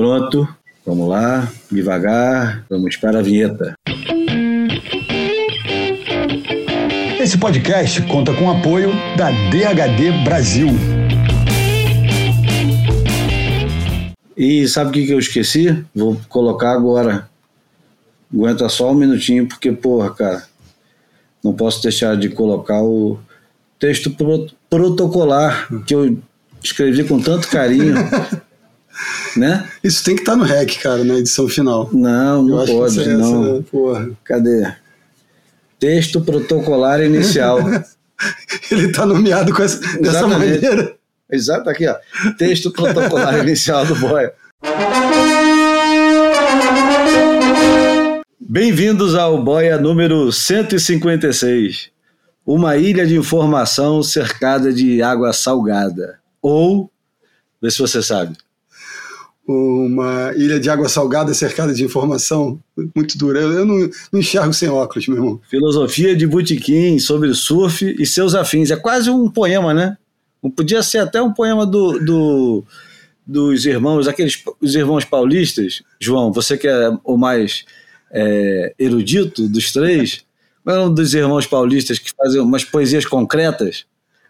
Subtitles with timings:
[0.00, 0.48] Pronto,
[0.86, 3.74] vamos lá, devagar, vamos para a vinheta.
[7.20, 10.68] Esse podcast conta com o apoio da DHD Brasil.
[14.34, 15.84] E sabe o que, que eu esqueci?
[15.94, 17.28] Vou colocar agora.
[18.32, 20.44] Aguenta só um minutinho, porque, porra, cara,
[21.44, 23.18] não posso deixar de colocar o
[23.78, 24.10] texto
[24.70, 26.16] protocolar que eu
[26.64, 27.96] escrevi com tanto carinho.
[29.36, 29.68] né?
[29.82, 31.88] Isso tem que estar tá no REC, cara, na edição final.
[31.92, 33.54] Não, não pode, é não.
[33.54, 34.10] Essa, porra.
[34.24, 34.72] Cadê?
[35.78, 37.58] Texto protocolar inicial.
[38.70, 40.94] Ele está nomeado com essa, dessa maneira.
[41.30, 41.96] Exato, aqui, ó.
[42.36, 44.32] Texto protocolar inicial do Boia.
[48.38, 51.90] Bem-vindos ao Boia número 156.
[52.44, 56.18] Uma ilha de informação cercada de água salgada.
[56.42, 56.90] Ou,
[57.62, 58.36] vê se você sabe.
[59.52, 62.60] Uma ilha de água salgada cercada de informação
[62.94, 63.40] muito dura.
[63.40, 65.40] Eu não, não enxergo sem óculos, meu irmão.
[65.50, 68.70] Filosofia de Botequim sobre surf e seus afins.
[68.70, 69.96] É quase um poema, né?
[70.54, 72.64] Podia ser até um poema do, do
[73.26, 75.82] dos irmãos, aqueles os irmãos paulistas.
[75.98, 77.64] João, você que é o mais
[78.12, 80.24] é, erudito dos três,
[80.64, 83.84] qual é um dos irmãos paulistas que fazem umas poesias concretas?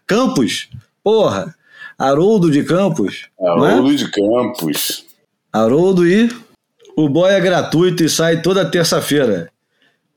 [0.05, 0.69] Campos,
[1.03, 1.55] porra,
[1.97, 3.29] Haroldo de Campos.
[3.39, 3.47] É?
[3.47, 3.95] Haroldo é?
[3.95, 5.05] de Campos.
[5.53, 6.29] Haroldo e
[6.95, 9.51] o boy é gratuito e sai toda terça-feira.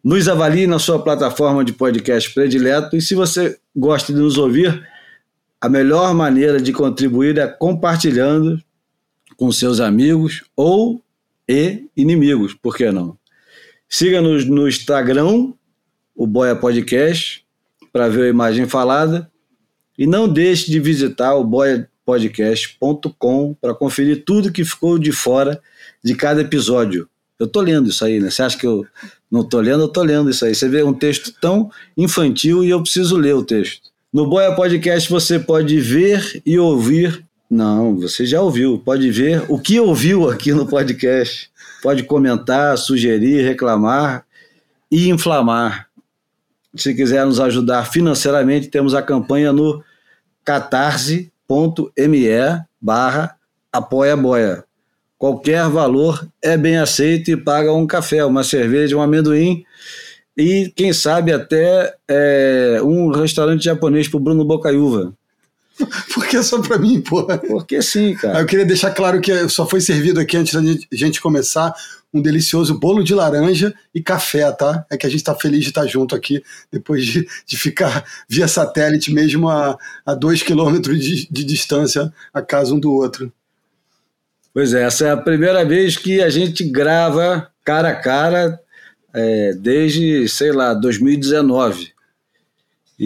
[0.02, 4.86] Nos avalie na sua plataforma de podcast predileto e se você gosta de nos ouvir,
[5.60, 8.62] a melhor maneira de contribuir é compartilhando
[9.36, 11.02] com seus amigos ou
[11.48, 13.18] e inimigos, por que não?
[13.88, 15.52] Siga-nos no Instagram,
[16.14, 17.44] o Boia Podcast,
[17.92, 19.30] para ver a imagem falada.
[19.96, 21.44] E não deixe de visitar o
[22.06, 25.60] boiapodcast.com para conferir tudo que ficou de fora
[26.02, 27.08] de cada episódio.
[27.38, 28.30] Eu tô lendo isso aí, né?
[28.30, 28.86] Você acha que eu
[29.30, 29.82] não tô lendo?
[29.82, 30.54] Eu tô lendo isso aí.
[30.54, 33.90] Você vê um texto tão infantil e eu preciso ler o texto.
[34.12, 37.24] No Boia Podcast você pode ver e ouvir.
[37.50, 38.78] Não, você já ouviu.
[38.78, 41.52] Pode ver o que ouviu aqui no podcast
[41.84, 44.24] pode comentar, sugerir, reclamar
[44.90, 45.86] e inflamar.
[46.74, 49.84] Se quiser nos ajudar financeiramente, temos a campanha no
[51.54, 53.36] catarse.me barra
[53.72, 54.64] apoia boia.
[55.18, 59.64] Qualquer valor é bem aceito e paga um café, uma cerveja, um amendoim
[60.36, 65.14] e, quem sabe, até é, um restaurante japonês para o Bruno Bocaiúva.
[66.12, 67.38] Por que só para mim, porra?
[67.38, 68.40] Porque sim, cara.
[68.40, 70.62] Eu queria deixar claro que só foi servido aqui antes da
[70.92, 71.74] gente começar
[72.12, 74.86] um delicioso bolo de laranja e café, tá?
[74.88, 76.40] É que a gente está feliz de estar junto aqui,
[76.70, 79.76] depois de, de ficar via satélite mesmo a,
[80.06, 83.32] a dois quilômetros de, de distância a casa um do outro.
[84.52, 88.60] Pois é, essa é a primeira vez que a gente grava cara a cara
[89.12, 91.93] é, desde, sei lá, 2019.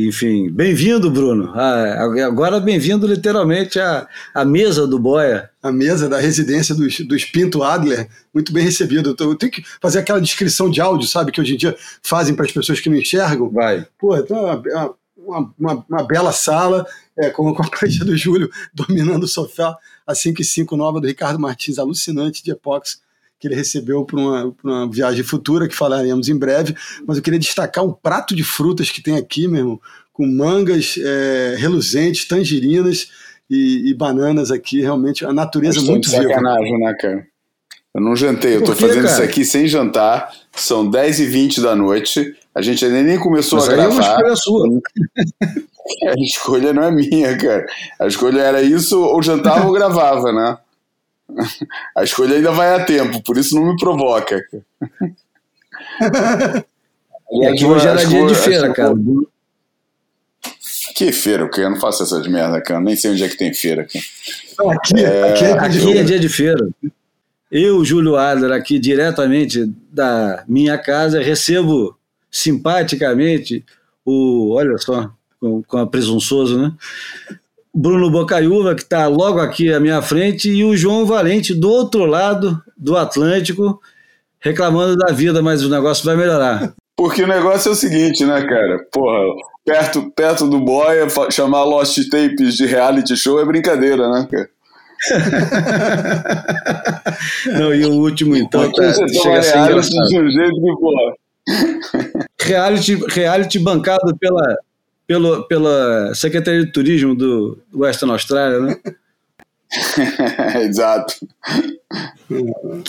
[0.07, 1.51] Enfim, bem-vindo, Bruno.
[1.57, 5.51] Ah, agora bem-vindo literalmente à, à mesa do Boia.
[5.61, 9.17] A mesa da residência dos, dos Pinto Adler, muito bem recebido.
[9.19, 12.45] Eu tenho que fazer aquela descrição de áudio, sabe, que hoje em dia fazem para
[12.45, 13.51] as pessoas que não enxergam.
[13.51, 13.89] Vai.
[13.99, 16.87] Pô, então, uma, uma, uma, uma bela sala,
[17.19, 19.77] é, com, com a prancha do Júlio dominando o sofá,
[20.07, 22.99] a 5 e 5 nova do Ricardo Martins, alucinante de epóxi
[23.39, 26.75] que ele recebeu para uma, uma, viagem futura, que falaremos em breve.
[27.07, 29.81] Mas eu queria destacar um prato de frutas que tem aqui, meu irmão,
[30.13, 33.09] com mangas é, reluzentes, tangerinas
[33.49, 34.81] e, e, bananas aqui.
[34.81, 36.23] Realmente, a natureza muito viva.
[36.23, 37.27] sacanagem, né, cara?
[37.95, 39.13] Eu não jantei, eu estou fazendo cara?
[39.13, 40.33] isso aqui sem jantar.
[40.53, 42.35] São 10h20 da noite.
[42.55, 43.91] A gente ainda nem começou Mas a gravar.
[43.91, 44.69] É uma escolha sua.
[46.07, 47.65] A escolha não é minha, cara.
[47.99, 50.59] A escolha era isso, ou jantava ou gravava, né?
[51.97, 54.41] A escolha ainda vai a tempo, por isso não me provoca.
[57.31, 58.95] e aqui hoje era dia de feira, cara.
[60.95, 61.61] Que feira, o que?
[61.61, 62.81] Eu não faço essas merdas, cara.
[62.81, 64.01] Nem sei onde é que tem feira aqui.
[64.59, 66.69] aqui, é, aqui, é, aqui é dia de feira.
[67.51, 71.97] Eu, Júlio Adler, aqui diretamente da minha casa, recebo
[72.31, 73.65] simpaticamente
[74.05, 74.55] o.
[74.55, 75.11] Olha só,
[75.41, 76.73] com, com a presunçoso, né?
[77.75, 82.05] Bruno Bocaiúva, que está logo aqui à minha frente, e o João Valente, do outro
[82.05, 83.81] lado do Atlântico,
[84.41, 86.73] reclamando da vida, mas o negócio vai melhorar.
[86.97, 88.85] Porque o negócio é o seguinte, né, cara?
[88.91, 89.19] Porra,
[89.65, 94.49] perto, perto do Boia, chamar Lost Tapes de reality show é brincadeira, né, cara?
[97.47, 100.09] Não, e o último, então, tá, chega a ser engraçado.
[100.09, 101.15] De um jeito que, porra.
[102.41, 104.57] Reality, reality bancado pela,
[105.09, 108.77] pelo, pela Secretaria de Turismo do Western Australia, né?
[110.63, 111.15] Exato.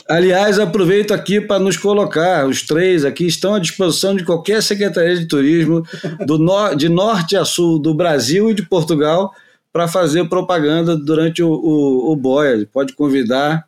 [0.08, 5.16] Aliás, aproveito aqui para nos colocar, os três aqui estão à disposição de qualquer secretaria
[5.16, 5.82] de turismo
[6.26, 9.32] do no, de norte a sul do Brasil e de Portugal
[9.72, 12.68] para fazer propaganda durante o, o, o Boia.
[12.72, 13.66] Pode convidar,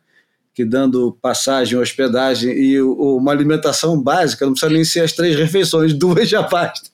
[0.54, 5.34] que dando passagem, hospedagem e o, uma alimentação básica, não precisa nem ser as três
[5.36, 6.90] refeições, duas já basta.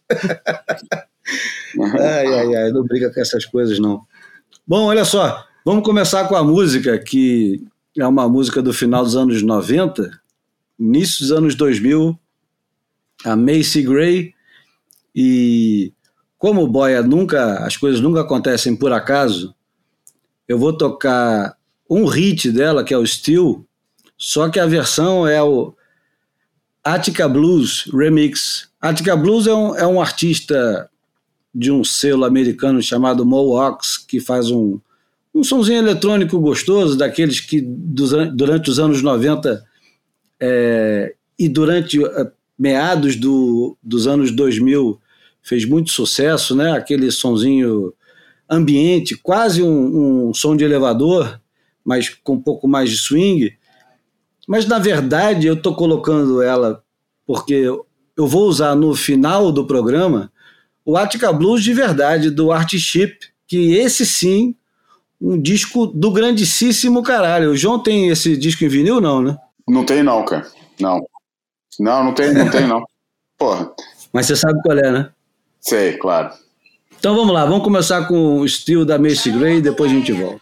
[2.01, 4.03] Ai, ai, ai, não briga com essas coisas, não.
[4.67, 7.65] Bom, olha só, vamos começar com a música, que
[7.97, 10.11] é uma música do final dos anos 90,
[10.79, 12.19] início dos anos 2000,
[13.25, 14.35] a Macy Gray,
[15.15, 15.93] e
[16.37, 19.55] como Boia nunca, as coisas nunca acontecem por acaso,
[20.47, 21.57] eu vou tocar
[21.91, 23.67] um hit dela, que é o Steel,
[24.17, 25.75] só que a versão é o
[26.85, 28.69] Attica Blues Remix.
[28.81, 30.89] Attica Blues é um, é um artista
[31.55, 34.79] de um selo americano chamado Mohawks, que faz um,
[35.35, 39.63] um somzinho eletrônico gostoso, daqueles que durante os anos 90
[40.41, 45.01] é, e durante é, meados do, dos anos 2000
[45.43, 46.73] fez muito sucesso, né?
[46.73, 47.93] Aquele sonzinho
[48.51, 51.41] ambiente, quase um, um som de elevador,
[51.85, 53.57] mas com um pouco mais de swing.
[54.47, 56.83] Mas na verdade eu estou colocando ela
[57.27, 60.33] porque eu vou usar no final do programa
[60.89, 64.57] o Attica Blues de verdade do Art Chip, que esse sim
[65.21, 67.51] um disco do grandíssimo caralho.
[67.51, 69.37] O João tem esse disco em vinil não, né?
[69.69, 70.47] Não tem não, cara.
[70.81, 71.07] Não.
[71.79, 72.83] Não, não tem, não tem não.
[73.37, 73.71] Porra.
[74.15, 75.11] Mas você sabe qual é, né?
[75.61, 76.31] Sei, claro.
[76.99, 80.13] Então vamos lá, vamos começar com o estilo da Macy Gray e depois a gente
[80.13, 80.41] volta.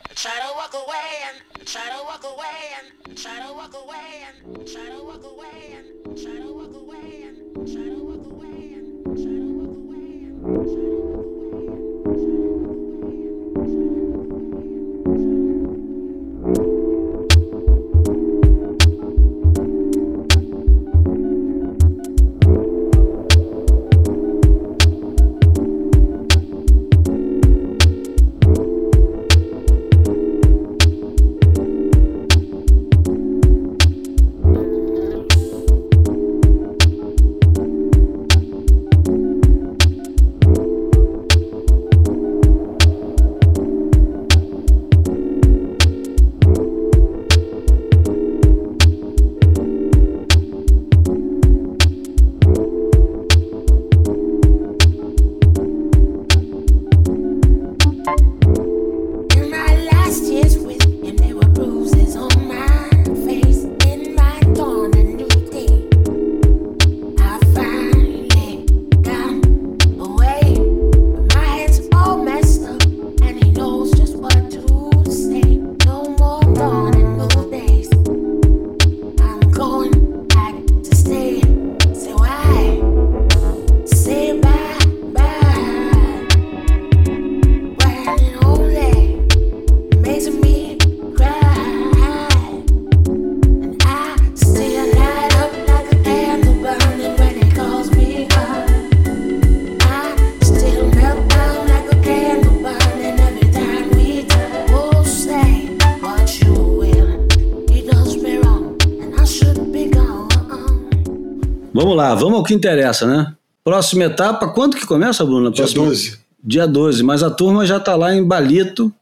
[112.47, 113.35] Que interessa, né?
[113.65, 115.51] Próxima etapa, quando que começa, Bruno?
[115.51, 115.87] Dia Próxima...
[115.87, 116.19] 12.
[116.43, 118.93] Dia 12, mas a turma já está lá em Balito,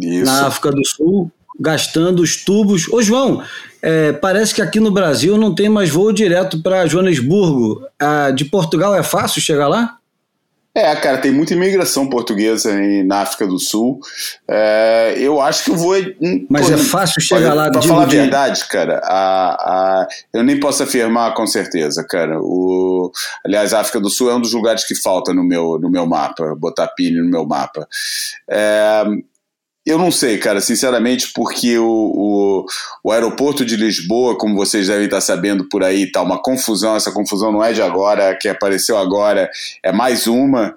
[0.00, 0.24] Isso.
[0.24, 2.86] na África do Sul, gastando os tubos.
[2.92, 3.42] Ô, João,
[3.82, 7.82] é, parece que aqui no Brasil não tem mais voo direto para Joanesburgo.
[7.98, 9.97] Ah, de Portugal é fácil chegar lá?
[10.78, 13.98] É, cara, tem muita imigração portuguesa aí na África do Sul.
[14.46, 15.96] É, eu acho que eu vou.
[16.48, 20.60] Mas pô, é fácil chegar lá Pra falar a verdade, cara, a, a, eu nem
[20.60, 22.38] posso afirmar com certeza, cara.
[22.40, 23.10] O,
[23.44, 26.06] aliás, a África do Sul é um dos lugares que falta no meu, no meu
[26.06, 27.88] mapa, botar Pini no meu mapa.
[28.48, 29.02] É,
[29.88, 32.66] eu não sei, cara, sinceramente, porque o, o,
[33.02, 36.94] o, aeroporto de Lisboa, como vocês devem estar sabendo por aí, tá uma confusão.
[36.94, 39.50] Essa confusão não é de agora, que apareceu agora,
[39.82, 40.74] é mais uma.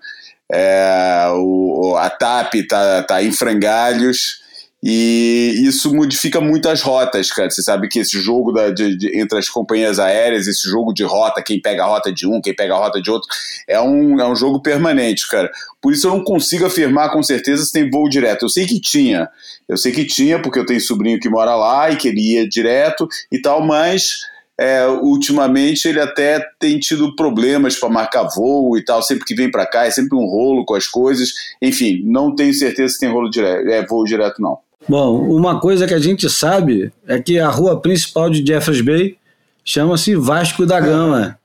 [0.49, 4.40] É, o, a TAP tá, tá em frangalhos.
[4.83, 7.51] E isso modifica muito as rotas, cara.
[7.51, 11.03] Você sabe que esse jogo da, de, de, entre as companhias aéreas, esse jogo de
[11.03, 13.29] rota, quem pega a rota de um, quem pega a rota de outro,
[13.67, 15.51] é um, é um jogo permanente, cara.
[15.79, 18.45] Por isso eu não consigo afirmar com certeza se tem voo direto.
[18.45, 19.29] Eu sei que tinha,
[19.69, 22.49] eu sei que tinha, porque eu tenho sobrinho que mora lá e que ele ia
[22.49, 24.21] direto e tal, mas
[24.59, 29.49] é, ultimamente ele até tem tido problemas para marcar voo e tal, sempre que vem
[29.49, 31.29] para cá é sempre um rolo com as coisas.
[31.61, 34.57] Enfim, não tenho certeza se tem rolo direto, é voo direto não.
[34.87, 39.17] Bom, uma coisa que a gente sabe é que a rua principal de Jeffers Bay
[39.63, 41.37] chama-se Vasco da Gama,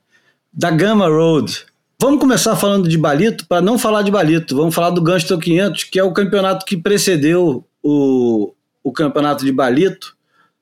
[0.51, 1.65] da Gama Road.
[1.99, 5.83] Vamos começar falando de Balito, para não falar de Balito, vamos falar do Gunston 500,
[5.85, 8.53] que é o campeonato que precedeu o,
[8.83, 10.15] o campeonato de Balito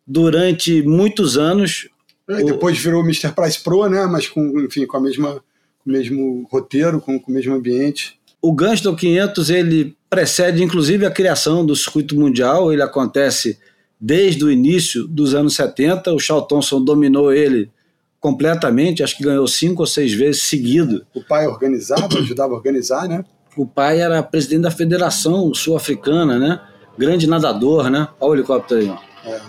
[0.06, 1.90] durante muitos anos.
[2.28, 3.32] É, depois virou o Mr.
[3.32, 4.06] Price Pro, né?
[4.06, 5.42] Mas com, enfim, com a mesma
[5.84, 8.20] com o mesmo roteiro, com, com o mesmo ambiente.
[8.42, 13.60] O Gunston 500 ele precede inclusive a criação do circuito mundial, ele acontece
[14.00, 16.14] desde o início dos anos 70.
[16.14, 17.70] O Charles Thompson dominou ele
[18.18, 21.06] completamente, acho que ganhou cinco ou seis vezes seguido.
[21.14, 23.26] O pai organizava, ajudava a organizar, né?
[23.58, 26.62] O pai era presidente da Federação Sul-Africana, né?
[26.98, 28.08] Grande nadador, né?
[28.18, 29.30] Olha o helicóptero aí, ó.
[29.30, 29.42] É.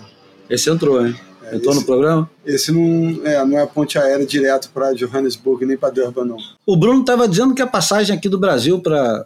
[0.49, 1.15] Esse entrou, hein?
[1.43, 2.29] É, Entrou esse, no programa?
[2.45, 6.37] Esse não é, não é a ponte aérea direto para Johannesburg nem para Durban, não.
[6.65, 9.25] O Bruno estava dizendo que a passagem aqui do Brasil para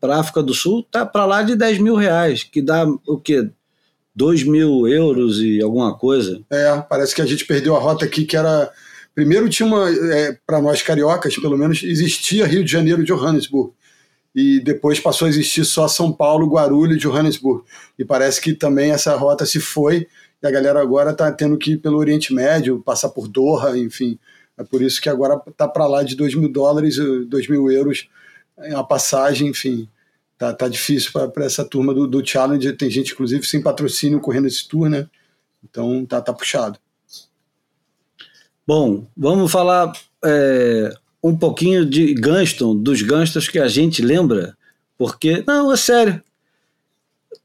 [0.00, 3.50] para África do Sul tá para lá de 10 mil reais, que dá o quê?
[4.14, 6.42] 2 mil euros e alguma coisa.
[6.50, 8.70] É, parece que a gente perdeu a rota aqui, que era.
[9.14, 9.88] Primeiro tinha uma.
[9.90, 13.72] É, para nós cariocas, pelo menos, existia Rio de Janeiro e Johannesburg.
[14.34, 17.64] E depois passou a existir só São Paulo, Guarulhos e Johannesburg.
[17.98, 20.06] E parece que também essa rota se foi
[20.42, 24.18] e a galera agora está tendo que ir pelo Oriente Médio, passar por Doha, enfim.
[24.56, 28.08] É por isso que agora está para lá de 2 mil dólares, 2 mil euros
[28.74, 29.88] a passagem, enfim.
[30.38, 32.22] Tá, tá difícil para essa turma do, do.
[32.22, 35.06] Tem gente, inclusive, sem patrocínio correndo esse tour, né?
[35.62, 36.78] Então tá, tá puxado.
[38.66, 39.92] Bom, vamos falar
[40.24, 44.56] é, um pouquinho de Gunston, dos Gunstons que a gente lembra,
[44.96, 46.22] porque, não, é sério,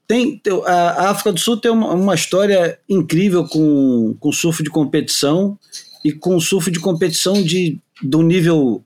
[0.07, 5.57] tem, a África do Sul tem uma, uma, história incrível com, com surf de competição
[6.03, 8.83] e com surf de competição de, de um nível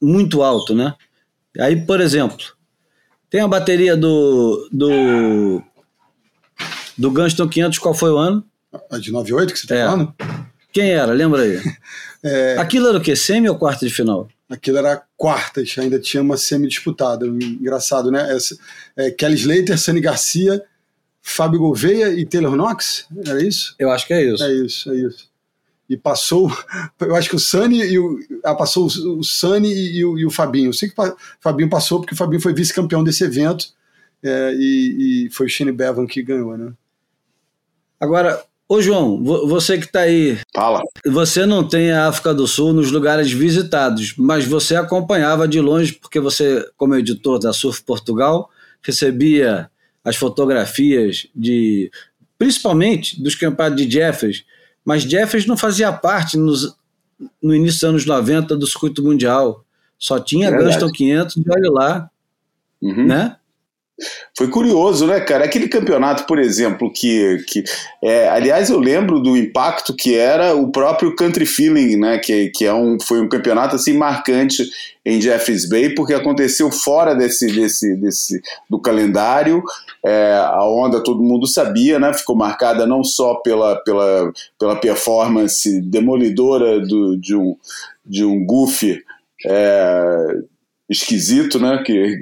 [0.00, 0.94] muito alto, né?
[1.58, 2.44] Aí, por exemplo,
[3.30, 5.62] tem a bateria do do,
[6.96, 8.44] do Gunston 500, qual foi o ano?
[8.90, 9.84] A de 98 que você está é.
[9.84, 10.14] falando?
[10.72, 11.12] Quem era?
[11.12, 11.60] Lembra aí.
[12.24, 12.56] é...
[12.58, 13.14] Aquilo era o quê?
[13.14, 14.28] Semi ou quarta de final?
[14.52, 17.26] aquilo era quartas, ainda tinha uma semi disputada.
[17.26, 18.34] Engraçado, né?
[18.34, 18.56] Essa,
[18.96, 20.62] é, Kelly Slater, Sani Garcia,
[21.22, 23.74] Fábio Gouveia e Taylor Knox, era isso?
[23.78, 24.44] Eu acho que é isso.
[24.44, 25.31] É isso, é isso.
[25.92, 26.50] E passou,
[26.98, 28.18] eu acho que o Sani e o.
[28.42, 30.70] Ah, passou o Sani e o, e o Fabinho.
[30.70, 33.66] Eu sei que o Fabinho passou porque o Fabinho foi vice-campeão desse evento
[34.22, 36.72] é, e, e, foi o Shane Bevan que ganhou, né?
[38.00, 40.38] Agora, Ô João, você que está aí.
[40.54, 40.80] Fala.
[41.04, 45.92] Você não tem a África do Sul nos lugares visitados, mas você acompanhava de longe,
[45.92, 48.48] porque você, como editor da Surf Portugal,
[48.80, 49.70] recebia
[50.02, 51.90] as fotografias de.
[52.38, 54.42] principalmente dos campeonatos de Jeffers,
[54.84, 56.76] mas Jeffers não fazia parte nos,
[57.42, 59.64] no início dos anos 90 do circuito mundial.
[59.98, 62.10] Só tinha é Gunston 500 e olha lá.
[62.80, 63.06] Uhum.
[63.06, 63.36] Né?
[64.36, 65.44] Foi curioso, né, cara?
[65.44, 67.44] Aquele campeonato, por exemplo, que.
[67.46, 67.62] que
[68.02, 72.18] é, aliás, eu lembro do impacto que era o próprio Country Feeling, né?
[72.18, 74.64] Que, que é um, foi um campeonato assim marcante
[75.04, 79.62] em Jeffreys Bay, porque aconteceu fora desse, desse, desse do calendário.
[80.04, 82.12] É, a onda todo mundo sabia, né?
[82.12, 87.56] Ficou marcada não só pela, pela, pela performance demolidora do, de um,
[88.04, 89.02] de um Goofy.
[89.44, 90.36] É,
[90.92, 91.82] esquisito, né?
[91.84, 92.18] Que,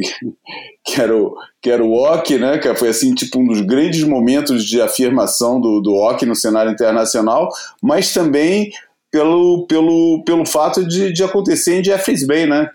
[0.85, 2.59] que era o, que era o Ock, né?
[2.59, 6.73] Que foi assim, tipo, um dos grandes momentos de afirmação do, do Ock no cenário
[6.73, 7.49] internacional,
[7.83, 8.71] mas também
[9.11, 12.69] pelo, pelo, pelo fato de, de acontecer em Jeffreys Bay, né?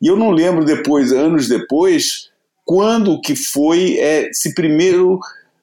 [0.00, 2.30] E eu não lembro depois, anos depois,
[2.64, 5.20] quando que foi, é, se primeiro,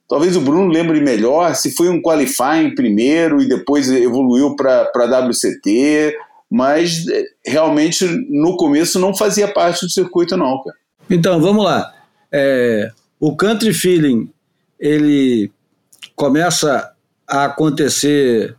[0.07, 6.15] talvez o Bruno lembre melhor, se foi um qualifying primeiro e depois evoluiu para WCT,
[6.49, 10.77] mas é, realmente no começo não fazia parte do circuito não, cara.
[11.09, 11.91] Então, vamos lá.
[12.31, 14.29] É, o country feeling,
[14.79, 15.51] ele
[16.15, 16.91] começa
[17.27, 18.55] a acontecer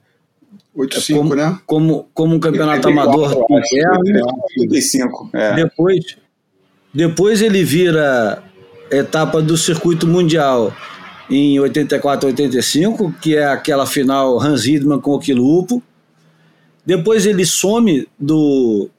[0.77, 1.59] 8-5, como, né?
[1.67, 4.43] Como, como um campeonato 84, amador interno.
[4.59, 5.55] 85, é.
[5.55, 6.17] Depois,
[6.93, 8.43] depois ele vira
[8.91, 10.75] etapa do circuito mundial
[11.29, 15.83] em 84 85, que é aquela final Hans Hidman com o Quilupo.
[16.85, 18.91] Depois ele some do,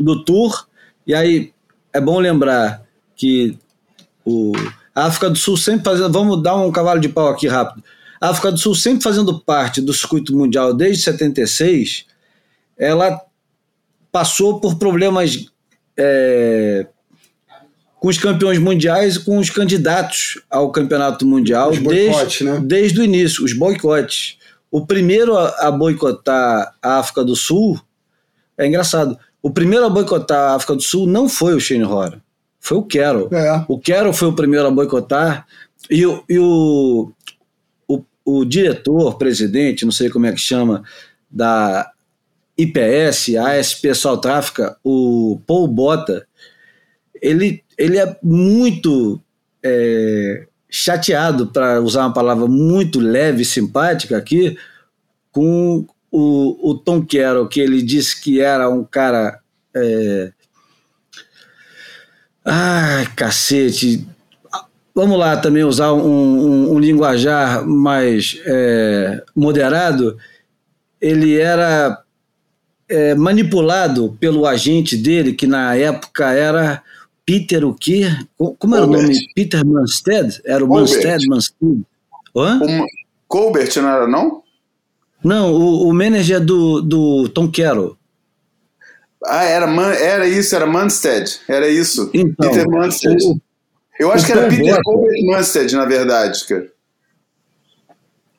[0.00, 0.66] do Tour,
[1.06, 1.52] e aí
[1.92, 2.82] é bom lembrar
[3.14, 3.58] que
[4.24, 4.52] o,
[4.94, 6.12] a África do Sul sempre fazendo.
[6.12, 7.84] Vamos dar um cavalo de pau aqui rápido.
[8.20, 12.06] A África do Sul sempre fazendo parte do circuito mundial desde 76,
[12.78, 13.20] ela
[14.10, 15.46] passou por problemas
[15.96, 16.86] é,
[18.00, 22.60] com os campeões mundiais e com os candidatos ao campeonato mundial desde, né?
[22.62, 24.38] desde o início, os boicotes.
[24.70, 27.80] O primeiro a, a boicotar a África do Sul
[28.56, 29.18] é engraçado.
[29.42, 32.23] O primeiro a boicotar a África do Sul não foi o Shane Horan
[32.64, 33.28] foi o Quero.
[33.30, 33.64] É.
[33.68, 35.46] O Quero foi o primeiro a boicotar.
[35.90, 37.12] E, e o,
[38.24, 40.82] o diretor, presidente, não sei como é que chama,
[41.30, 41.92] da
[42.56, 46.26] IPS, ASP South Africa, o Paul Bota,
[47.20, 49.20] ele, ele é muito
[49.62, 54.56] é, chateado, para usar uma palavra muito leve e simpática aqui,
[55.30, 59.38] com o, o Tom Carroll, que ele disse que era um cara.
[59.76, 60.32] É...
[62.44, 64.06] Ai, cacete.
[64.94, 70.16] Vamos lá também usar um, um, um linguajar mais é, moderado.
[71.00, 72.00] Ele era
[72.88, 76.82] é, manipulado pelo agente dele, que na época era
[77.26, 78.06] Peter o quê?
[78.36, 79.04] Como era Colbert.
[79.04, 79.18] o nome?
[79.34, 80.40] Peter Manstead?
[80.44, 80.92] Era o Colbert.
[80.92, 81.82] Manstead, Manstead.
[82.36, 82.60] Hã?
[82.60, 82.86] O
[83.26, 84.42] Colbert não era, não?
[85.24, 87.96] Não, o, o manager do, do Tom Carroll.
[89.26, 92.10] Ah, era, Man, era isso, era Manstead, era isso.
[92.12, 93.24] Então, Peter Manstead.
[93.24, 93.40] O,
[93.98, 96.68] Eu acho que era Peter Colbert Manstead, na verdade, cara.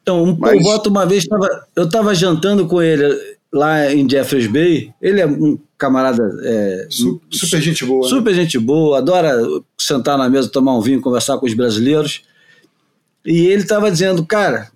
[0.01, 0.63] Então, um Mas...
[0.63, 3.03] Paul uma vez, tava, eu estava jantando com ele
[3.51, 4.93] lá em Jeffreys Bay.
[5.01, 6.23] Ele é um camarada.
[6.43, 8.03] É, super gente boa.
[8.03, 8.09] Né?
[8.09, 8.41] Super né?
[8.41, 9.35] gente boa, adora
[9.79, 12.23] sentar na mesa, tomar um vinho, conversar com os brasileiros.
[13.25, 14.69] E ele estava dizendo, cara,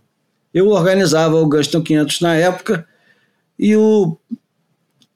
[0.53, 2.87] eu organizava o Gaston 500 na época
[3.57, 4.17] e o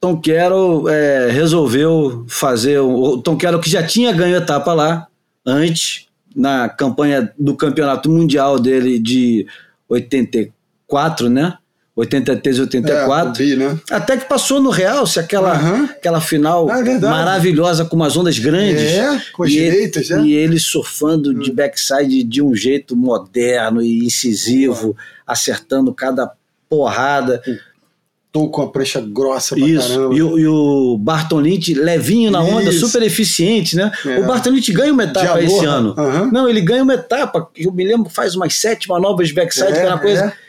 [0.04, 2.78] Tom Carroll é, resolveu fazer.
[2.78, 5.06] O Tom Carroll, que já tinha ganho etapa lá
[5.46, 9.46] antes, na campanha do campeonato mundial dele de
[9.88, 11.56] 84, né?
[11.96, 13.42] 83 e 84.
[13.42, 13.80] É, bi, né?
[13.90, 15.84] Até que passou no Real, se aquela, uhum.
[15.84, 18.82] aquela final ah, é maravilhosa com umas ondas grandes.
[18.82, 20.26] É, com as e direitas, ele, né?
[20.26, 21.38] E ele surfando uhum.
[21.38, 21.54] de hum.
[21.54, 24.94] backside de um jeito moderno e incisivo, uhum.
[25.26, 26.30] acertando cada
[26.68, 27.40] porrada.
[28.34, 29.88] Tô com a prancha grossa pra Isso.
[29.90, 30.12] caramba.
[30.12, 32.88] E, o, e o Barton Lynch levinho na onda, Isso.
[32.88, 33.92] super eficiente, né?
[34.04, 34.18] É.
[34.18, 35.94] O Barton Lynch ganha uma etapa esse ano.
[36.32, 39.72] Não, ele ganha uma etapa, eu me lembro, faz umas sete manobras de backside, é,
[39.72, 40.43] que era uma coisa é.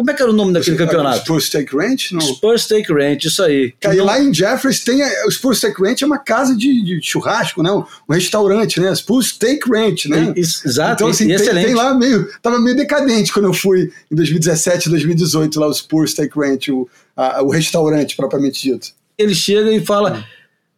[0.00, 1.18] Como é que era o nome daquele Você, campeonato?
[1.18, 2.12] Spurs Steak Ranch?
[2.12, 2.22] Não.
[2.22, 3.74] Spurs Steak Ranch, isso aí.
[3.78, 4.06] Cara, não...
[4.06, 5.02] lá em Jeffers tem.
[5.26, 7.70] O Spurs Steak Ranch é uma casa de, de churrasco, né?
[7.70, 8.94] Um, um, restaurante, né?
[8.94, 10.32] Spurs Steak Ranch, né?
[10.34, 11.02] exato.
[11.02, 12.26] Então, assim, tem, tem, lá meio.
[12.40, 16.88] Tava meio decadente quando eu fui em 2017, 2018, lá o Spurs Steak Ranch, o,
[17.14, 18.92] a, o restaurante propriamente dito.
[19.18, 20.22] Ele chega e fala: hum.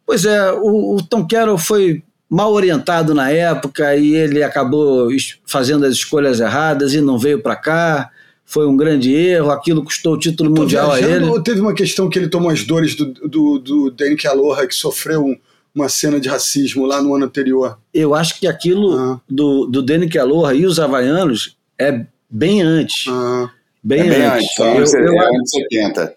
[0.05, 5.07] Pois é, o, o Tom Carroll foi mal orientado na época e ele acabou
[5.45, 8.11] fazendo as escolhas erradas e não veio para cá
[8.45, 11.25] foi um grande erro, aquilo custou o título mundial a ele.
[11.25, 14.75] Ou teve uma questão que ele tomou as dores do, do, do Danny Aloha, que
[14.75, 15.35] sofreu um,
[15.73, 17.79] uma cena de racismo lá no ano anterior?
[17.93, 19.21] Eu acho que aquilo ah.
[19.29, 23.05] do, do Danny Aloha e os havaianos é bem antes.
[23.07, 23.49] Ah.
[23.83, 24.59] Bem, é bem antes.
[24.59, 24.93] antes.
[24.93, 26.15] Eu, eu, é anos 70.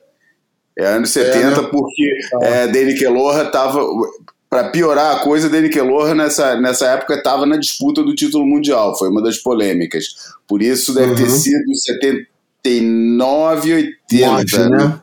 [0.79, 1.69] É anos 70, é, né?
[1.71, 2.47] porque ah.
[2.47, 3.81] é, Danny Keloha estava
[4.49, 8.97] para piorar a coisa, Danny Keloha nessa, nessa época estava na disputa do título mundial,
[8.97, 10.05] foi uma das polêmicas.
[10.47, 11.17] Por isso deve uhum.
[11.17, 14.31] ter sido 79, 80.
[14.31, 14.79] Acho, né?
[14.79, 15.03] né?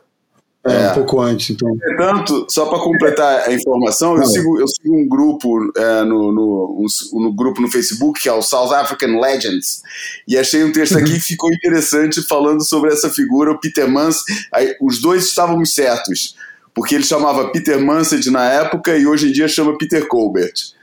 [0.66, 1.68] É, é, um pouco antes, então.
[1.76, 6.86] Portanto, só para completar a informação, eu sigo, eu sigo um grupo é, no, no,
[7.12, 9.82] um, no, grupo no Facebook, que é o South African Legends,
[10.26, 14.22] e achei um texto aqui que ficou interessante falando sobre essa figura, o Peter Mans.
[14.50, 16.34] Aí, os dois estávamos certos
[16.74, 20.74] porque ele chamava Peter Mansell na época e hoje em dia chama Peter Colbert.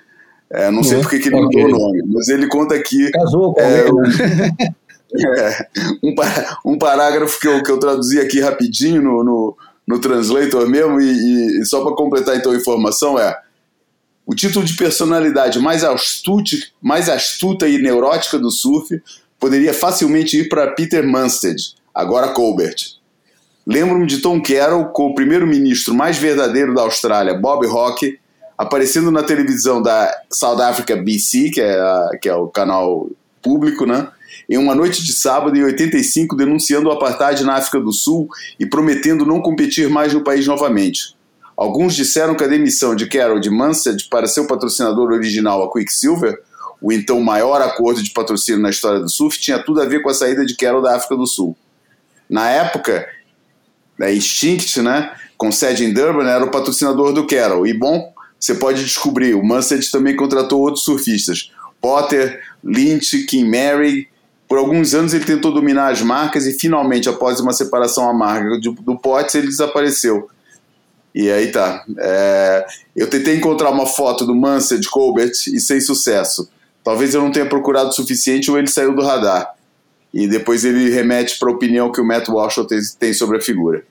[0.49, 1.01] É, não sei uhum.
[1.01, 1.63] porque que ele okay.
[1.63, 3.09] mudou o nome, mas ele conta aqui.
[3.11, 4.03] Casou com é, um,
[5.37, 5.67] é,
[6.03, 10.99] um, um, parágrafo que eu, que eu traduzi aqui rapidinho no, no, no translator mesmo,
[10.99, 13.37] e, e só para completar então a informação é.
[14.25, 19.01] O título de personalidade mais, astute, mais astuta e neurótica do surf
[19.39, 23.00] poderia facilmente ir para Peter Mansted, agora Colbert.
[23.65, 28.19] Lembro-me de Tom Carroll com o primeiro-ministro mais verdadeiro da Austrália, Bob Hawke,
[28.57, 33.09] aparecendo na televisão da South Africa BC, que é, a, que é o canal
[33.41, 34.07] público, né?
[34.49, 38.27] Em uma noite de sábado em 85, denunciando o apartheid na África do Sul
[38.59, 41.15] e prometendo não competir mais no país novamente.
[41.55, 46.39] Alguns disseram que a demissão de Carroll de Mansell para seu patrocinador original, a Quicksilver,
[46.81, 50.09] o então maior acordo de patrocínio na história do surf, tinha tudo a ver com
[50.09, 51.55] a saída de Carroll da África do Sul.
[52.27, 53.07] Na época,
[54.01, 57.67] né, Instinct, né, com sede em Durban, era o patrocinador do Carroll.
[57.67, 61.51] E bom, você pode descobrir, o Mansell também contratou outros surfistas.
[61.79, 64.07] Potter, Lynch, Kim Mary.
[64.47, 68.71] Por alguns anos ele tentou dominar as marcas e finalmente, após uma separação amarga do,
[68.73, 70.27] do Potts, ele desapareceu.
[71.13, 71.85] E aí tá.
[71.99, 76.49] É, eu tentei encontrar uma foto do Mansell Colbert e sem sucesso.
[76.83, 79.53] Talvez eu não tenha procurado o suficiente ou ele saiu do radar.
[80.13, 82.55] E depois ele remete para a opinião que o Matt Walsh
[82.99, 83.83] tem sobre a figura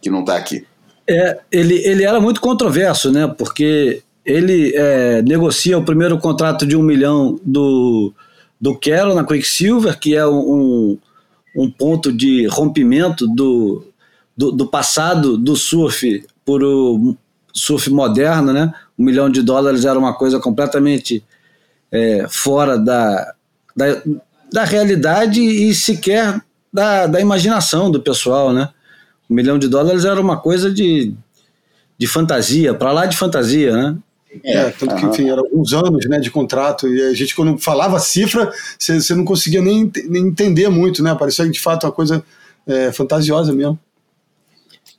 [0.00, 0.64] que não está aqui.
[1.08, 3.26] É, ele, ele era muito controverso, né?
[3.38, 8.12] Porque ele é, negocia o primeiro contrato de um milhão do,
[8.60, 10.98] do Carroll na Quicksilver, que é um,
[11.56, 13.86] um ponto de rompimento do,
[14.36, 17.16] do, do passado do surf por o
[17.54, 18.72] surf moderno, né?
[18.98, 21.24] Um milhão de dólares era uma coisa completamente
[21.90, 23.34] é, fora da,
[23.74, 24.02] da,
[24.52, 26.40] da realidade e sequer
[26.72, 28.68] da, da imaginação do pessoal, né?
[29.28, 31.14] Um milhão de dólares era uma coisa de,
[31.98, 33.96] de fantasia, para lá de fantasia, né?
[34.44, 37.98] É, tanto que, enfim, eram alguns anos né, de contrato, e a gente, quando falava
[37.98, 41.14] cifra, você não conseguia nem, nem entender muito, né?
[41.14, 42.22] Parecia de fato uma coisa
[42.66, 43.78] é, fantasiosa mesmo.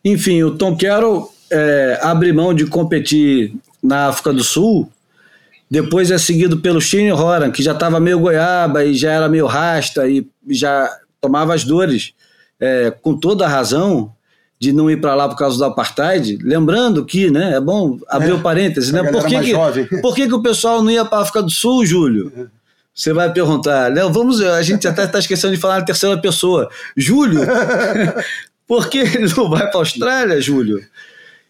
[0.04, 4.90] Enfim, o Tom Carroll é, abre mão de competir na África do Sul,
[5.70, 9.46] depois é seguido pelo Shane Horan, que já estava meio goiaba e já era meio
[9.46, 12.14] rasta e já tomava as dores,
[12.60, 14.14] é, com toda a razão,
[14.60, 18.32] de não ir para lá por causa do apartheid, lembrando que, né, é bom abrir
[18.32, 19.04] é, o parênteses, né?
[19.12, 21.86] Por que, que, por que, que o pessoal não ia para a África do Sul,
[21.86, 22.32] Júlio?
[22.36, 22.46] É.
[22.94, 26.68] Você vai perguntar, Léo, vamos, a gente até está esquecendo de falar na terceira pessoa.
[26.96, 27.42] Júlio,
[28.66, 30.84] por que ele não vai para a Austrália, Júlio?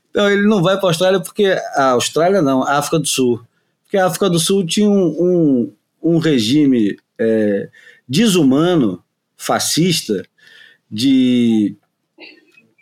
[0.10, 3.42] Então, ele não vai para a Austrália porque a Austrália não, a África do Sul.
[3.84, 7.70] Porque a África do Sul tinha um, um, um regime é,
[8.10, 9.02] desumano,
[9.38, 10.26] fascista,
[10.92, 11.78] de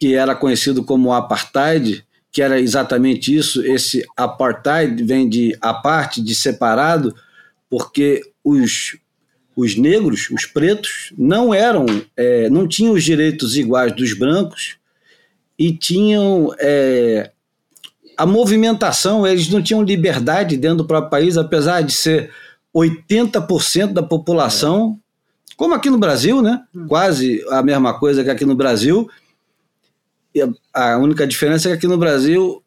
[0.05, 3.65] que era conhecido como apartheid, que era exatamente isso.
[3.65, 7.15] Esse apartheid vem de aparte, de separado,
[7.67, 8.99] porque os,
[9.55, 14.77] os negros, os pretos, não eram, é, não tinham os direitos iguais dos brancos
[15.57, 17.31] e tinham é,
[18.15, 22.29] a movimentação, eles não tinham liberdade dentro do próprio país, apesar de ser
[22.75, 24.99] 80% da população,
[25.57, 26.61] como aqui no Brasil, né?
[26.87, 29.09] Quase a mesma coisa que aqui no Brasil
[30.73, 32.61] a única diferença é que aqui no Brasil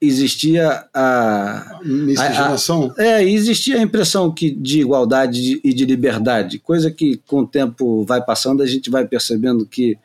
[0.00, 2.94] existia a miscigenação.
[2.96, 8.04] É, existia a impressão que de igualdade e de liberdade, coisa que com o tempo
[8.04, 9.98] vai passando a gente vai percebendo que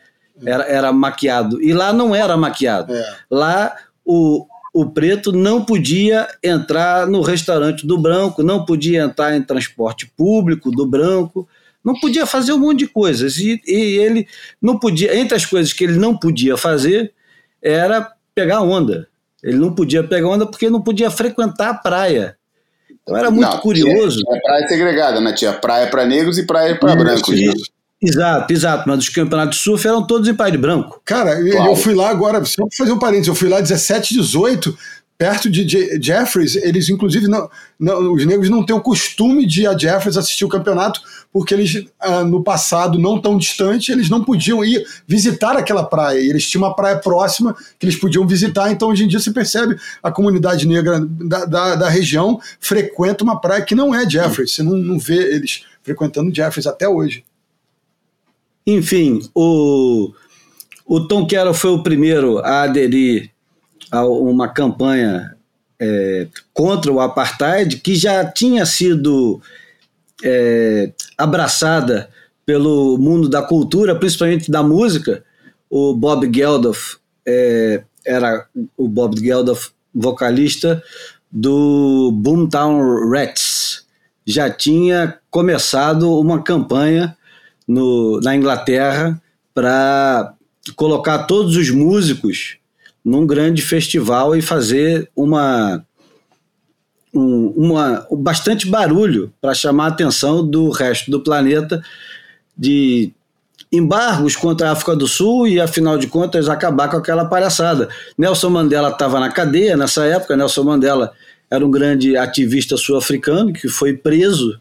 [0.43, 1.62] era, era maquiado.
[1.62, 2.93] E lá não era maquiado.
[2.93, 3.15] É.
[3.30, 9.43] Lá o, o preto não podia entrar no restaurante do branco, não podia entrar em
[9.43, 11.47] transporte público do branco
[11.83, 13.37] não podia fazer um monte de coisas.
[13.37, 14.27] E, e ele
[14.61, 17.13] não podia, entre as coisas que ele não podia fazer,
[17.61, 19.07] era pegar onda.
[19.43, 22.37] Ele não podia pegar onda porque não podia frequentar a praia.
[23.01, 24.21] Então era muito não, curioso.
[24.21, 25.33] Tinha, tinha praia segregada, né?
[25.33, 27.37] Tinha praia para negros e praia para brancos.
[27.37, 27.51] Né?
[28.01, 28.83] Exato, exato.
[28.87, 31.01] Mas os campeonatos de surf eram todos em praia de branco.
[31.03, 34.13] Cara, eu, eu fui lá agora, só para fazer um parênteses, eu fui lá 17,
[34.13, 34.77] 18,
[35.23, 35.65] perto de
[36.01, 40.43] Jeffries, eles inclusive não, não, os negros não têm o costume de a Jeffries assistir
[40.43, 40.99] o campeonato,
[41.31, 46.19] porque eles ah, no passado não tão distante eles não podiam ir visitar aquela praia.
[46.19, 48.69] Eles tinham uma praia próxima que eles podiam visitar.
[48.69, 53.39] Então hoje em dia se percebe a comunidade negra da, da, da região frequenta uma
[53.39, 54.53] praia que não é Jeffries.
[54.53, 57.23] Você não, não vê eles frequentando Jeffries até hoje.
[58.67, 60.12] Enfim, o,
[60.86, 63.32] o Tom Carroll foi o primeiro a aderir
[64.01, 65.36] uma campanha
[65.79, 69.41] é, contra o apartheid que já tinha sido
[70.23, 72.10] é, abraçada
[72.45, 75.23] pelo mundo da cultura, principalmente da música.
[75.69, 80.82] O Bob Geldof é, era o Bob Geldof, vocalista
[81.32, 83.86] do Boomtown Rats.
[84.25, 87.17] Já tinha começado uma campanha
[87.67, 89.21] no, na Inglaterra
[89.53, 90.34] para
[90.75, 92.58] colocar todos os músicos
[93.03, 95.83] num grande festival e fazer uma,
[97.13, 101.83] um, uma bastante barulho para chamar a atenção do resto do planeta
[102.57, 103.11] de
[103.71, 107.89] embargos contra a África do Sul e, afinal de contas, acabar com aquela palhaçada.
[108.17, 110.37] Nelson Mandela estava na cadeia nessa época.
[110.37, 111.11] Nelson Mandela
[111.49, 114.59] era um grande ativista sul-africano que foi preso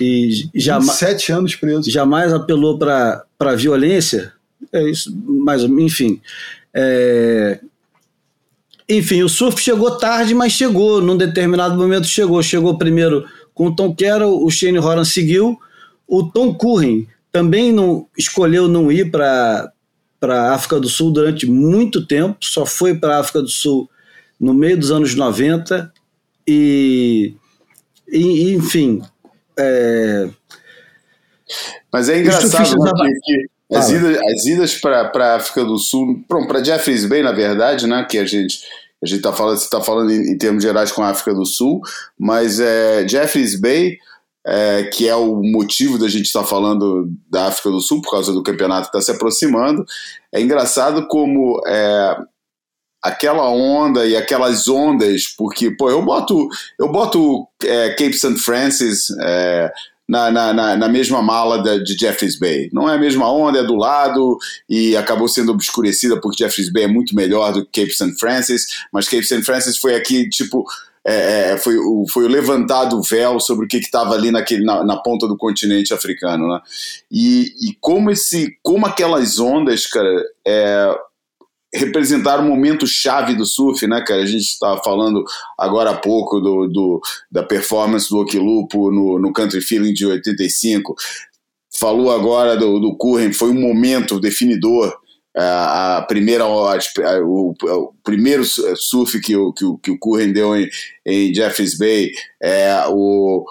[0.00, 1.90] e jamais, sete anos preso.
[1.90, 4.32] Jamais apelou para violência.
[4.72, 6.20] É isso, mas enfim.
[6.74, 7.60] É...
[8.88, 11.00] Enfim, o surf chegou tarde, mas chegou.
[11.00, 12.42] Num determinado momento chegou.
[12.42, 15.58] Chegou primeiro com o Tom Carroll, o Shane Horan seguiu.
[16.06, 19.72] O Tom Curren também não escolheu não ir para
[20.22, 23.88] a África do Sul durante muito tempo, só foi para a África do Sul
[24.38, 25.92] no meio dos anos 90.
[26.46, 27.34] E,
[28.08, 29.02] e enfim.
[29.58, 30.28] É...
[31.92, 36.62] Mas é engraçado né, que, as idas, as idas para a África do Sul, para
[36.62, 38.60] Jeffreys Bay, na verdade, né, que a gente
[39.02, 41.82] a gente está falando, está falando em, em, termos gerais com a África do Sul,
[42.18, 43.98] mas é, Jeffreys Bay,
[44.46, 48.12] é, que é o motivo da gente estar tá falando da África do Sul, por
[48.12, 49.84] causa do campeonato que está se aproximando,
[50.32, 52.16] é engraçado como é,
[53.02, 56.48] aquela onda e aquelas ondas, porque, pô, eu boto,
[56.78, 58.36] eu boto é, Cape St.
[58.36, 59.70] Francis, é,
[60.08, 62.68] na, na, na, mesma mala de Jeffreys Bay.
[62.72, 64.38] Não é a mesma onda, é do lado
[64.68, 68.18] e acabou sendo obscurecida porque Jeffreys Bay é muito melhor do que Cape St.
[68.18, 69.42] Francis, mas Cape St.
[69.42, 70.64] Francis foi aqui, tipo,
[71.06, 74.64] é, é, foi, o, foi o levantado o véu sobre o que estava ali naquele,
[74.64, 76.60] na, na, ponta do continente africano, né?
[77.10, 80.98] E, e como esse, como aquelas ondas, cara, é,
[81.74, 84.22] representaram um momento chave do surf, né, cara?
[84.22, 85.24] A gente estava falando
[85.58, 90.94] agora há pouco do, do da performance do Okilupo no, no Country Feeling de 85.
[91.78, 94.94] Falou agora do, do Curren, foi um momento definidor
[95.36, 96.78] a primeira a,
[97.24, 100.70] o, o, primeiro surf que o, que o, que o Curren deu em,
[101.04, 103.44] em Jeffreys Bay é o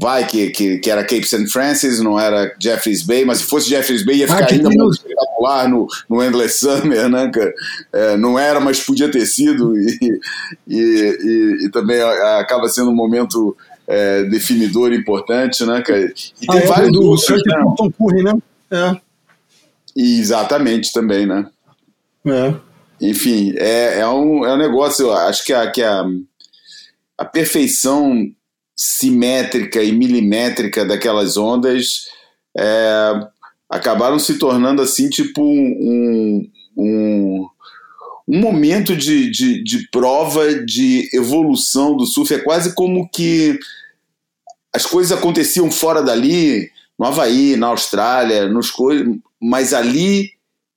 [0.00, 1.46] vai que, que, que, era Cape St.
[1.48, 5.68] Francis, não era Jeffreys Bay, mas se fosse Jeffreys Bay ia ficar ah, ainda espetacular
[5.68, 7.52] no, no Endless Summer, né, cara?
[7.92, 10.20] É, não era, mas podia ter sido e,
[10.66, 13.54] e, e, e também acaba sendo um momento
[13.86, 16.00] é, definidor importante, né, cara?
[16.00, 18.32] E tem ah, é, vários do, do Tom Curry, né?
[18.70, 19.00] É.
[19.94, 21.46] Exatamente, também, né?
[22.24, 22.54] É.
[23.02, 26.04] Enfim, é, é, um, é um negócio, eu acho que a, que a,
[27.18, 28.32] a perfeição
[28.80, 32.06] simétrica e milimétrica daquelas ondas
[32.56, 33.12] é,
[33.68, 37.46] acabaram se tornando assim, tipo um, um,
[38.26, 42.32] um momento de, de, de prova de evolução do surf.
[42.32, 43.58] É quase como que
[44.74, 48.72] as coisas aconteciam fora dali, no Havaí, na Austrália, nos
[49.38, 50.30] mas ali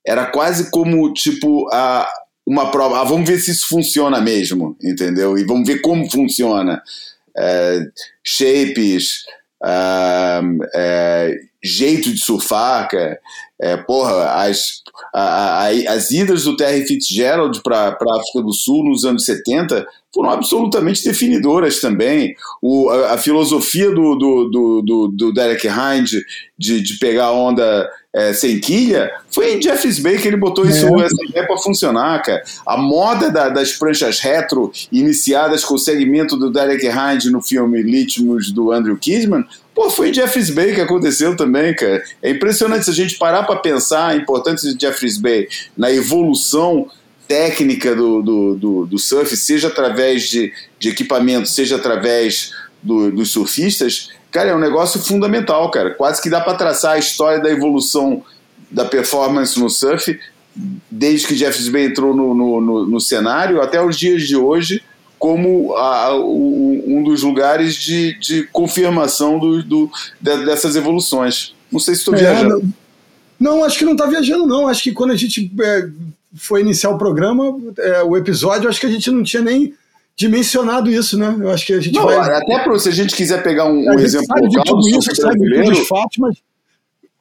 [0.06, 2.06] era quase como tipo a
[2.46, 3.00] uma prova.
[3.00, 5.38] Ah, vamos ver se isso funciona mesmo, entendeu?
[5.38, 6.82] E vamos ver como funciona.
[7.36, 7.80] É,
[8.22, 9.24] shapes,
[10.74, 13.18] é, jeito de surfar, cara.
[13.60, 14.82] É, porra, as,
[15.14, 19.86] a, a, as idas do Terry Fitzgerald para a África do Sul nos anos 70
[20.12, 22.34] foram absolutamente definidoras também.
[22.60, 26.10] O, a, a filosofia do, do, do, do, do Derek Hind
[26.58, 30.86] de, de pegar onda é, sem quilha, foi em Jeffries Bay que ele botou isso,
[31.00, 31.04] é.
[31.04, 32.40] essa ideia para funcionar, cara.
[32.64, 37.82] A moda da, das pranchas retro, iniciadas com o segmento do Derek Hind no filme
[37.82, 42.04] Litmus do Andrew Kisman, pô, foi em Jeffries Bay que aconteceu também, cara.
[42.22, 46.88] É impressionante se a gente parar para pensar a importância de Jeffries Bay na evolução
[47.26, 53.30] técnica do, do, do, do surf, seja através de, de equipamento, seja através do, dos
[53.30, 55.94] surfistas, cara, é um negócio fundamental, cara.
[55.94, 58.20] Quase que dá para traçar a história da evolução
[58.68, 60.18] da performance no surf,
[60.90, 64.82] desde que Jeffries Bay entrou no, no, no, no cenário até os dias de hoje,
[65.20, 71.54] como a, o, um dos lugares de, de confirmação do, do, dessas evoluções.
[71.70, 72.72] Não sei se estou é, viajando.
[73.38, 74.66] Não, não, acho que não está viajando, não.
[74.66, 75.88] Acho que quando a gente é,
[76.34, 79.74] foi iniciar o programa, é, o episódio, acho que a gente não tinha nem
[80.16, 81.36] dimensionado isso, né?
[81.40, 82.18] Eu acho que a gente não, vai.
[82.18, 85.16] Até para se a gente quiser pegar um, um exemplo sabe local, de tudo isso,
[85.16, 86.36] sabe de os fatos, mas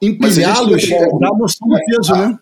[0.02, 2.38] empilhá-los dá a noção do peso, né?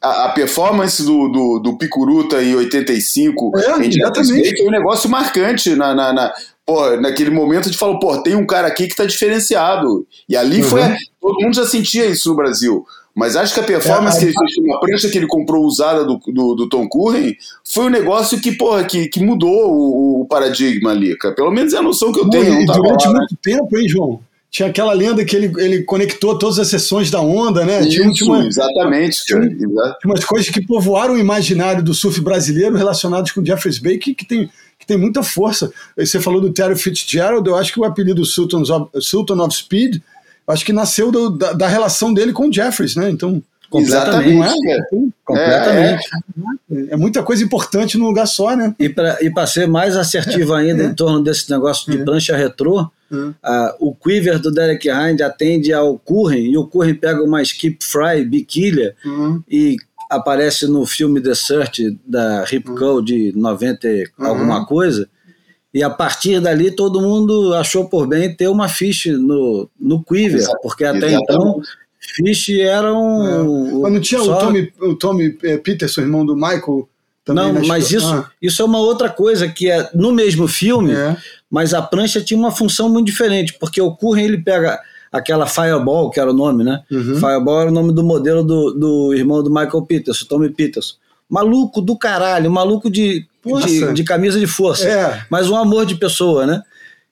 [0.00, 4.56] A, a, performance do, do, do Picuruta em 85 é, em exatamente.
[4.56, 6.32] foi um negócio marcante na, na, na
[6.64, 10.06] pô, naquele momento a gente falou, pô, tem um cara aqui que está diferenciado.
[10.26, 10.68] E ali uhum.
[10.68, 10.80] foi.
[11.20, 12.86] Todo mundo já sentia isso no Brasil.
[13.16, 15.64] Mas acho que a performance é, que ele fez com a prancha que ele comprou
[15.64, 20.20] usada do, do, do, Tom Curren foi um negócio que, porra, que, que mudou o,
[20.20, 21.34] o paradigma ali, cara.
[21.34, 22.60] Pelo menos é a noção que eu tenho.
[22.60, 23.38] E, durante lá, muito né?
[23.42, 24.20] tempo, hein, João?
[24.50, 27.80] Tinha aquela lenda que ele, ele conectou todas as sessões da onda, né?
[27.80, 29.24] Isso, tinha, tinha uma, exatamente.
[29.24, 33.96] Tinha, tinha, umas coisas que povoaram o imaginário do surf brasileiro relacionados com Jeffries Bay,
[33.96, 35.72] que, que tem que tem muita força.
[35.96, 40.02] Você falou do Terry Fitzgerald, eu acho que o apelido Sultan of, Sultan of Speed
[40.46, 43.10] acho que nasceu do, da, da, relação dele com o Jeffries, né?
[43.10, 44.68] Então, completamente.
[44.68, 44.78] É?
[45.24, 46.08] completamente.
[46.70, 48.74] É, é, é, muita coisa importante num lugar só, né?
[48.78, 52.88] E para e ser mais assertivo é, ainda em torno desse negócio de prancha retrô,
[53.80, 58.24] o quiver do Derek Hind atende ao Curren e o Curren pega uma skip fry
[58.24, 59.42] biquília uhum.
[59.48, 59.76] e
[60.08, 63.02] aparece no filme The Search da Rip uhum.
[63.02, 64.26] de 90 uhum.
[64.26, 65.08] alguma coisa
[65.76, 70.40] e a partir dali todo mundo achou por bem ter uma ficha no, no Quiver,
[70.40, 70.58] Exato.
[70.62, 71.26] porque até Exatamente.
[71.30, 71.60] então
[72.00, 73.26] fish era um.
[73.26, 73.82] É.
[73.82, 74.38] Mas não tinha só...
[74.38, 76.88] o Tommy, o Tommy eh, Peterson, irmão do Michael?
[77.26, 78.30] Também não, mas isso, ah.
[78.40, 81.14] isso é uma outra coisa que é no mesmo filme, é.
[81.50, 84.80] mas a prancha tinha uma função muito diferente, porque o Curren ele pega
[85.12, 86.84] aquela Fireball, que era o nome, né?
[86.90, 87.16] Uhum.
[87.16, 90.94] Fireball era o nome do modelo do, do irmão do Michael Peterson, Tommy Peterson.
[91.28, 93.26] Maluco do caralho, maluco de
[93.64, 94.88] de, de, camisa de força.
[94.88, 95.24] É.
[95.30, 96.62] Mas um amor de pessoa, né?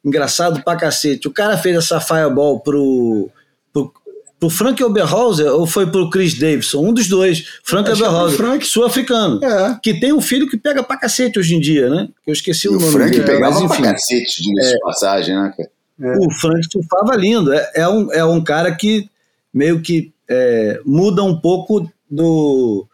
[0.04, 1.28] Engraçado pra cacete.
[1.28, 3.30] O cara fez essa fireball pro,
[3.72, 3.92] pro,
[4.38, 6.84] pro Frank Oberhauser ou foi pro Chris Davidson?
[6.84, 7.46] Um dos dois.
[7.62, 8.36] Frank Oberhauser.
[8.36, 8.66] Frank.
[8.66, 9.42] Sul-africano.
[9.42, 9.78] É.
[9.82, 12.08] Que tem um filho que pega pra cacete hoje em dia, né?
[12.26, 13.22] Eu esqueci e o nome Frank dele.
[13.22, 15.70] Frank pegava mas, enfim, pra cacete, de é, passagem, né, cara?
[16.00, 16.18] É.
[16.18, 17.52] O Frank surfava lindo.
[17.52, 19.08] É, é, um, é um cara que
[19.52, 22.86] meio que é, muda um pouco do,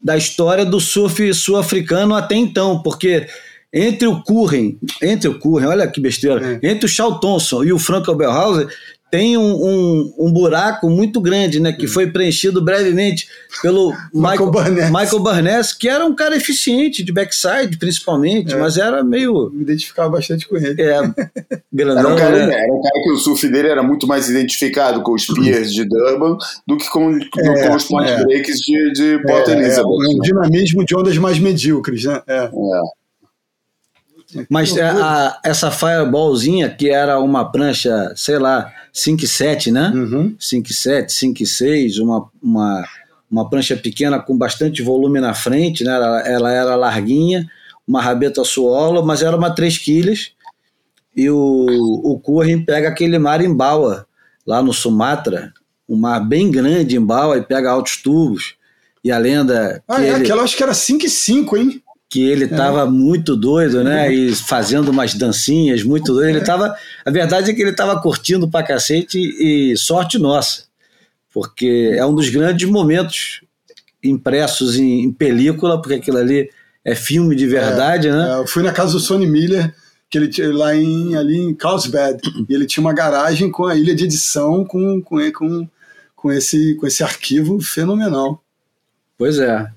[0.00, 3.26] da história do surf sul-africano até então, porque
[3.72, 6.70] entre o Curren, entre o Curren, olha que besteira, é.
[6.70, 8.68] entre o Charles Thompson e o Frank Oberhauser,
[9.10, 11.72] tem um, um, um, buraco muito grande, né?
[11.72, 13.28] Que foi preenchido brevemente
[13.62, 18.56] pelo Michael, Michael, Michael Barnes, que era um cara eficiente, de backside principalmente, é.
[18.56, 19.50] mas era meio.
[19.52, 20.80] Me identificava bastante com ele.
[20.80, 21.00] É,
[21.72, 22.62] grandão, era, um cara, né?
[22.62, 25.84] era um cara que o surf dele era muito mais identificado com os piers de
[25.84, 28.24] Durban do que com, é, com os point é.
[28.24, 29.82] breaks de, de Port é, Elizabeth.
[29.82, 32.22] É, um dinamismo de ondas mais medíocres, né?
[32.26, 32.50] É.
[34.36, 34.46] é.
[34.48, 39.90] Mas a, a, essa fireballzinha, que era uma prancha, sei lá, 5,7, né?
[39.94, 40.36] Uhum.
[40.38, 42.84] 5,7, 5,6, uma, uma,
[43.30, 45.94] uma prancha pequena com bastante volume na frente, né?
[45.94, 47.48] Ela, ela era larguinha,
[47.86, 50.32] uma rabeta suola, mas era uma 3 quilos.
[51.16, 51.66] E o,
[52.04, 54.06] o Curren pega aquele mar em Baua,
[54.46, 55.52] lá no Sumatra,
[55.88, 58.56] um mar bem grande em Baua, e pega altos tubos.
[59.02, 59.82] E a lenda.
[59.88, 60.22] Ah, é, ele...
[60.22, 61.82] aquela acho que era 5,5, hein?
[62.08, 62.86] Que ele estava é.
[62.86, 64.12] muito doido, né?
[64.12, 66.30] E fazendo umas dancinhas muito doido.
[66.30, 70.64] Ele tava, a verdade é que ele estava curtindo pra cacete e sorte nossa,
[71.32, 73.42] porque é um dos grandes momentos
[74.02, 76.50] impressos em, em película, porque aquilo ali
[76.84, 78.30] é filme de verdade, é, né?
[78.30, 79.74] É, eu fui na casa do Sonny Miller,
[80.08, 82.18] que ele tinha lá em ali em Carlsbad,
[82.48, 85.68] e ele tinha uma garagem com a ilha de edição com, com, com,
[86.16, 88.42] com esse com esse arquivo fenomenal.
[89.18, 89.70] Pois é.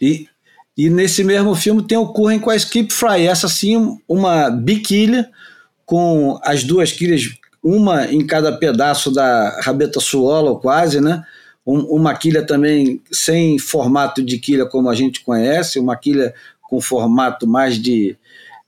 [0.00, 0.28] E
[0.76, 5.30] e nesse mesmo filme tem o Curren com a Skip Fry, essa sim, uma biquilha
[5.86, 7.22] com as duas quilhas,
[7.62, 11.24] uma em cada pedaço da rabeta suola, quase, né?
[11.66, 16.34] Um, uma quilha também sem formato de quilha como a gente conhece, uma quilha
[16.68, 18.16] com formato mais de.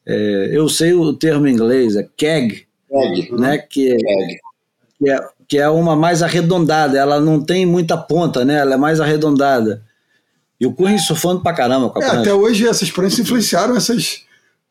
[0.06, 3.58] É, eu sei o termo em inglês, é keg, keg né?
[3.58, 4.40] Que, keg.
[4.98, 8.54] que, é, que é uma mais arredondada, ela não tem muita ponta, né?
[8.60, 9.82] Ela é mais arredondada.
[10.60, 14.24] E o Curry surfando pra caramba com a é, Até hoje essas pranchas influenciaram essas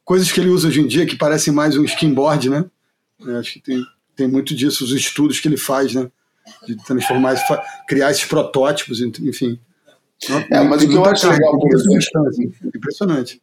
[0.04, 2.66] coisas que ele usa hoje em dia, que parecem mais um skimboard, né?
[3.26, 3.84] É, acho que tem,
[4.16, 6.10] tem muito disso, os estudos que ele faz, né?
[6.66, 7.36] De transformar,
[7.88, 9.60] criar esses protótipos, enfim.
[10.50, 12.00] É, mas o que eu acho legal, por exemplo,
[12.76, 13.42] impressionante.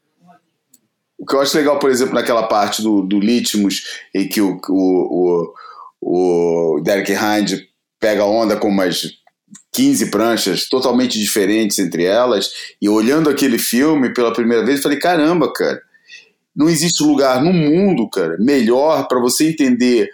[1.19, 4.61] O que eu acho legal, por exemplo, naquela parte do, do Litmus, em que o,
[4.69, 5.55] o,
[6.01, 7.67] o, o Derek Hind
[8.01, 9.13] pega onda com umas
[9.75, 15.53] 15 pranchas totalmente diferentes entre elas, e olhando aquele filme pela primeira vez, falei: caramba,
[15.53, 15.83] cara,
[16.55, 20.09] não existe lugar no mundo, cara, melhor para você entender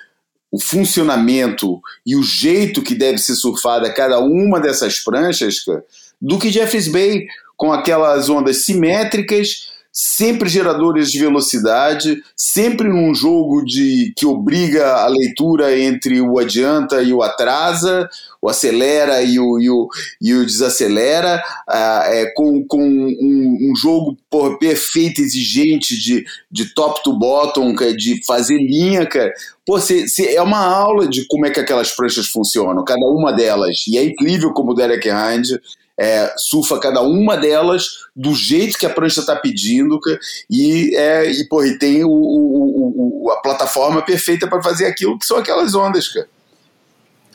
[0.51, 5.85] o funcionamento e o jeito que deve ser surfada cada uma dessas pranchas, cara,
[6.21, 13.65] do que Jeffreys Bay, com aquelas ondas simétricas sempre geradores de velocidade, sempre num jogo
[13.65, 18.09] de que obriga a leitura entre o adianta e o atrasa,
[18.41, 19.89] o acelera e o, e o,
[20.21, 24.17] e o desacelera, uh, é, com, com um, um jogo
[24.59, 29.33] perfeito, exigente de, de top to bottom, de fazer linha, cara.
[29.67, 33.33] Pô, cê, cê, é uma aula de como é que aquelas pranchas funcionam, cada uma
[33.33, 33.85] delas.
[33.89, 35.61] E é incrível como o Derek Hind
[36.01, 40.01] é, surfa cada uma delas do jeito que a prancha está pedindo
[40.49, 45.19] e, é, e, porra, e tem o, o, o, a plataforma perfeita para fazer aquilo
[45.19, 46.27] que são aquelas ondas, cara.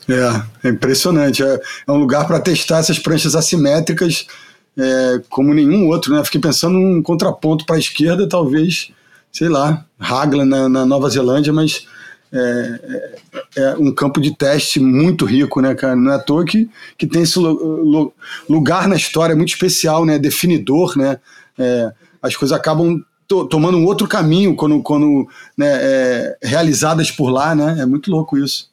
[0.08, 1.44] É, é impressionante.
[1.44, 4.26] É, é um lugar para testar essas pranchas assimétricas
[4.76, 6.24] é, como nenhum outro, né?
[6.24, 8.90] Fiquei pensando num contraponto para a esquerda, talvez,
[9.30, 11.86] sei lá, Hagland na, na Nova Zelândia, mas
[12.32, 12.80] é,
[13.56, 15.94] é, é, um campo de teste muito rico, né, cara?
[15.94, 17.38] Não é à toa que, que tem esse
[18.48, 20.18] lugar na história muito especial, né?
[20.18, 21.18] Definidor, né?
[21.58, 27.30] É, as coisas acabam to tomando um outro caminho quando, quando né, é, realizadas por
[27.30, 27.76] lá, né?
[27.80, 28.70] É muito louco isso.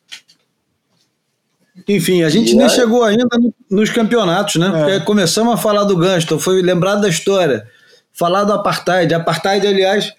[1.87, 3.25] Enfim, a gente e nem chegou ainda
[3.69, 4.69] nos campeonatos, né?
[4.69, 7.67] Porque começamos a falar do Gunston, foi lembrado da história,
[8.13, 9.11] falar do Apartheid.
[9.13, 10.13] Apartheid, aliás,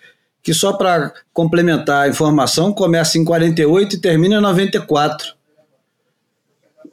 [0.45, 5.35] que só para complementar a informação, começa em 48 e termina em 94.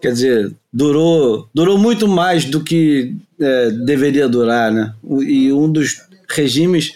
[0.02, 4.96] Quer dizer, durou, durou muito mais do que é, deveria durar, né?
[5.28, 6.94] E um dos regimes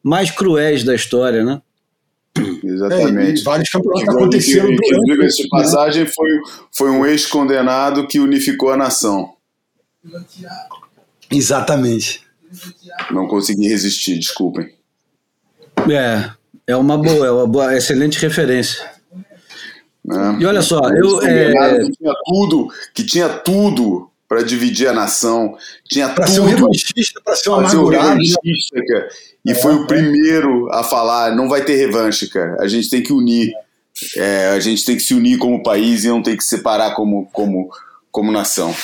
[0.00, 1.60] mais cruéis da história, né?
[2.62, 3.40] Exatamente.
[3.40, 4.94] É, vários campeonatos aconteceram durante.
[4.94, 6.30] Inclusive, essa passagem foi,
[6.70, 9.32] foi um ex-condenado que unificou a nação.
[11.28, 12.22] Exatamente.
[13.10, 14.75] Não consegui resistir, desculpem.
[15.92, 16.30] É,
[16.66, 18.84] é uma boa, é uma boa, excelente referência.
[20.10, 20.40] É.
[20.40, 21.22] E olha só, eu.
[21.22, 21.78] É...
[21.80, 25.56] Que tinha tudo, que tinha tudo para dividir a nação,
[25.88, 26.34] tinha pra tudo.
[26.34, 28.18] Ser um revanchista, para ser um amargurado.
[28.20, 29.08] Um cara.
[29.44, 32.56] E é, foi o primeiro a falar: não vai ter revanche, cara.
[32.60, 33.52] A gente tem que unir.
[34.16, 36.94] é, a gente tem que se unir como país e não tem que se separar
[36.94, 37.70] como, como,
[38.10, 38.74] como nação.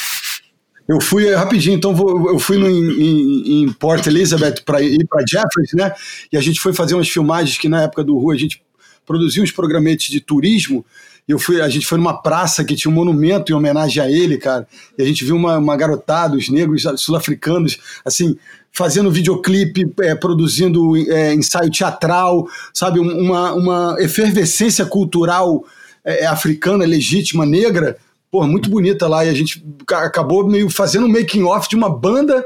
[0.88, 5.06] Eu fui é, rapidinho, então vou, eu fui no, em, em, Port Elizabeth para ir
[5.08, 5.92] para Jeffers, né?
[6.32, 8.62] E a gente foi fazer umas filmagens que na época do Rua a gente
[9.06, 10.84] produzia uns programetes de turismo.
[11.26, 14.38] Eu fui, a gente foi numa praça que tinha um monumento em homenagem a ele,
[14.38, 14.66] cara.
[14.98, 18.36] E a gente viu uma, uma garotada, os negros sul-africanos, assim,
[18.72, 22.98] fazendo videoclipe, é, produzindo é, ensaio teatral, sabe?
[22.98, 25.64] Uma, uma efervescência cultural
[26.04, 27.96] é, africana, legítima, negra,
[28.32, 29.26] pô, muito bonita lá.
[29.26, 32.42] E a gente acabou meio fazendo um making-off de uma banda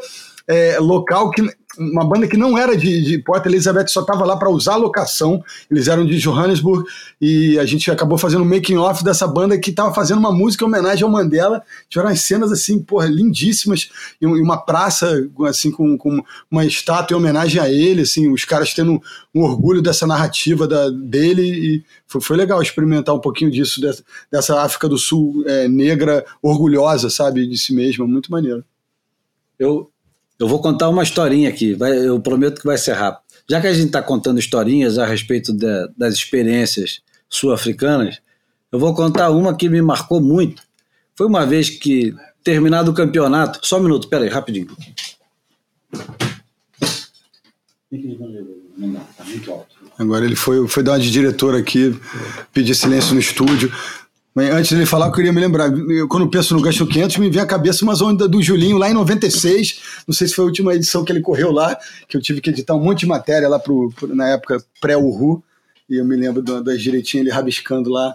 [0.48, 1.48] é, local que
[1.78, 4.76] uma banda que não era de, de Port Elizabeth, só estava lá para usar a
[4.76, 5.42] locação.
[5.70, 6.88] Eles eram de Johannesburg
[7.20, 10.64] e a gente acabou fazendo um making off dessa banda que estava fazendo uma música
[10.64, 11.62] em homenagem ao Mandela.
[11.88, 17.18] Tiveram as cenas assim, porra, lindíssimas e uma praça assim com, com uma estátua em
[17.18, 19.00] homenagem a ele, assim, os caras tendo
[19.34, 24.04] um orgulho dessa narrativa da, dele e foi, foi legal experimentar um pouquinho disso dessa,
[24.30, 28.64] dessa África do Sul é, negra orgulhosa, sabe, de si mesma, muito maneiro.
[29.58, 29.90] Eu,
[30.38, 33.24] eu vou contar uma historinha aqui, vai, eu prometo que vai ser rápido.
[33.48, 38.20] Já que a gente está contando historinhas a respeito de, das experiências sul-africanas,
[38.70, 40.62] eu vou contar uma que me marcou muito.
[41.14, 43.60] Foi uma vez que, terminado o campeonato.
[43.62, 44.68] Só um minuto, peraí, rapidinho.
[49.98, 51.98] Agora ele foi, foi dar uma de diretor aqui,
[52.52, 53.72] pedir silêncio no estúdio.
[54.36, 55.72] Antes dele falar, eu queria me lembrar.
[55.72, 58.76] Eu, quando eu penso no Gasto 500, me vem à cabeça umas ondas do Julinho
[58.76, 59.80] lá em 96.
[60.06, 62.50] Não sei se foi a última edição que ele correu lá, que eu tive que
[62.50, 65.42] editar um monte de matéria lá pro, pro na época pré-Uhu.
[65.88, 68.14] E eu me lembro das direitinhas ele rabiscando lá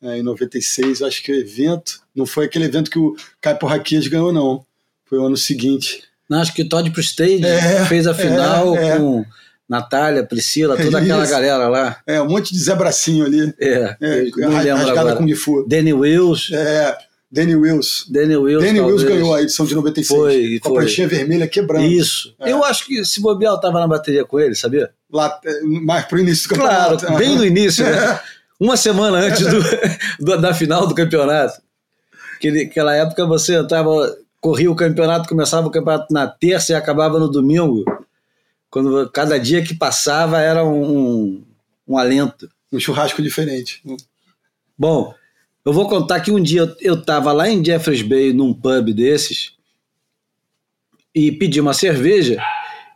[0.00, 1.00] é, em 96.
[1.00, 2.00] Eu acho que o evento.
[2.14, 4.64] Não foi aquele evento que o Caio Raquias ganhou, não.
[5.04, 6.04] Foi o ano seguinte.
[6.28, 8.98] Não, acho que o Todd Prestige é, fez a final é, é.
[8.98, 9.24] com
[9.68, 11.32] Natália, Priscila, toda aquela Isso.
[11.32, 11.96] galera lá.
[12.06, 13.52] É, um monte de Zé Bracinho ali.
[13.60, 15.20] É, é não rasgada agora.
[15.20, 15.66] Mifu.
[15.66, 16.54] Danny Wills.
[16.54, 16.96] É,
[17.30, 18.04] Danny Wills.
[18.08, 20.08] Danny Wills, Danny Wills ganhou a edição de 96.
[20.08, 20.78] Foi, com foi.
[20.78, 21.84] a pranchinha vermelha quebrando.
[21.86, 22.34] Isso.
[22.38, 22.52] É.
[22.52, 24.90] Eu acho que se bobear, eu tava na bateria com ele, sabia?
[25.12, 27.04] Lá, é, mais pro início do campeonato.
[27.04, 28.20] Claro, bem no início, né?
[28.58, 29.60] Uma semana antes do,
[30.24, 31.60] do, da final do campeonato.
[32.36, 37.18] Aquele, aquela época você tava, corria o campeonato, começava o campeonato na terça e acabava
[37.18, 37.84] no domingo
[38.70, 41.44] quando cada dia que passava era um,
[41.86, 42.48] um, alento.
[42.72, 43.82] Um churrasco diferente.
[44.76, 45.14] Bom,
[45.64, 49.52] eu vou contar que um dia eu estava lá em Jeffreys Bay, num pub desses,
[51.14, 52.42] e pedi uma cerveja,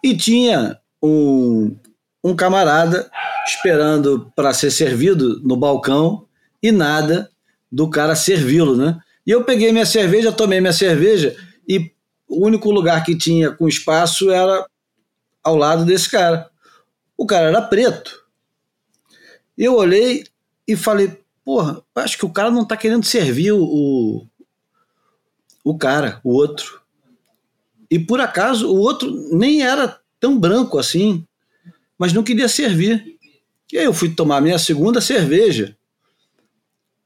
[0.04, 1.74] e tinha um,
[2.22, 3.10] um camarada
[3.46, 6.26] esperando para ser servido no balcão,
[6.62, 7.30] e nada
[7.72, 8.98] do cara servi-lo, né?
[9.26, 11.34] E eu peguei minha cerveja, tomei minha cerveja,
[11.66, 11.90] e
[12.28, 14.66] o único lugar que tinha com espaço era
[15.42, 16.50] ao lado desse cara.
[17.16, 18.24] O cara era preto.
[19.56, 20.24] Eu olhei
[20.66, 24.26] e falei, porra, acho que o cara não tá querendo servir o,
[25.64, 26.80] o cara, o outro.
[27.90, 31.26] E por acaso o outro nem era tão branco assim,
[31.98, 33.18] mas não queria servir.
[33.72, 35.76] E aí eu fui tomar minha segunda cerveja.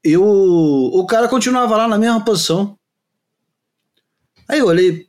[0.03, 2.77] E o, o cara continuava lá na mesma posição.
[4.47, 5.07] Aí eu olhei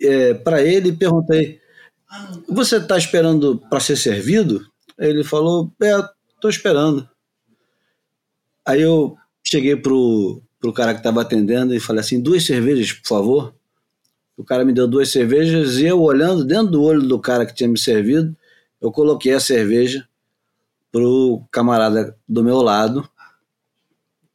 [0.00, 1.60] é, para ele e perguntei:
[2.48, 4.66] você está esperando para ser servido?
[4.98, 5.94] Ele falou: É,
[6.34, 7.08] estou esperando.
[8.66, 13.08] Aí eu cheguei pro, pro cara que estava atendendo e falei assim: duas cervejas, por
[13.08, 13.54] favor.
[14.36, 17.54] O cara me deu duas cervejas e eu, olhando dentro do olho do cara que
[17.54, 18.36] tinha me servido,
[18.80, 20.08] eu coloquei a cerveja
[20.92, 23.08] pro camarada do meu lado,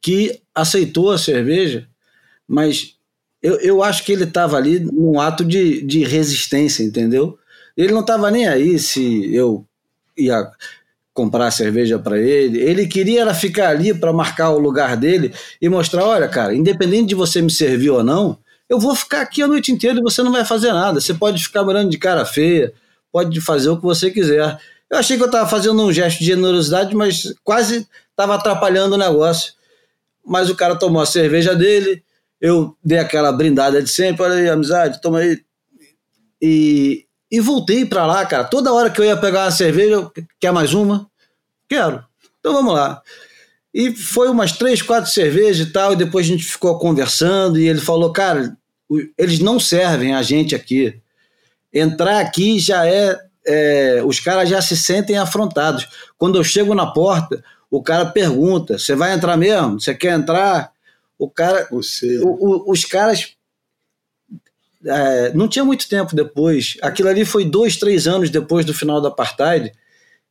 [0.00, 1.88] que aceitou a cerveja,
[2.46, 2.98] mas
[3.42, 7.38] eu, eu acho que ele estava ali num ato de, de resistência, entendeu?
[7.76, 9.66] Ele não estava nem aí se eu
[10.16, 10.50] ia
[11.12, 12.60] comprar cerveja para ele.
[12.60, 17.08] Ele queria era ficar ali para marcar o lugar dele e mostrar, olha, cara, independente
[17.08, 20.22] de você me servir ou não, eu vou ficar aqui a noite inteira e você
[20.22, 21.00] não vai fazer nada.
[21.00, 22.72] Você pode ficar morando de cara feia,
[23.12, 24.58] pode fazer o que você quiser.
[24.90, 28.98] Eu achei que eu estava fazendo um gesto de generosidade, mas quase estava atrapalhando o
[28.98, 29.52] negócio.
[30.26, 32.02] Mas o cara tomou a cerveja dele,
[32.40, 35.40] eu dei aquela brindada de sempre, olha aí, amizade, toma aí.
[36.40, 37.03] E,
[37.34, 38.44] e voltei para lá, cara.
[38.44, 41.10] Toda hora que eu ia pegar uma cerveja, eu, quer mais uma?
[41.68, 42.04] Quero.
[42.38, 43.02] Então vamos lá.
[43.74, 47.66] E foi umas três, quatro cervejas e tal, e depois a gente ficou conversando, e
[47.66, 48.56] ele falou, cara,
[49.18, 50.96] eles não servem a gente aqui.
[51.72, 55.88] Entrar aqui já é, é os caras já se sentem afrontados.
[56.16, 59.80] Quando eu chego na porta, o cara pergunta: você vai entrar mesmo?
[59.80, 60.70] Você quer entrar?
[61.18, 61.66] O cara.
[61.72, 63.33] O, o, os caras
[64.86, 66.76] é, não tinha muito tempo depois.
[66.82, 69.72] Aquilo ali foi dois, três anos depois do final do apartheid.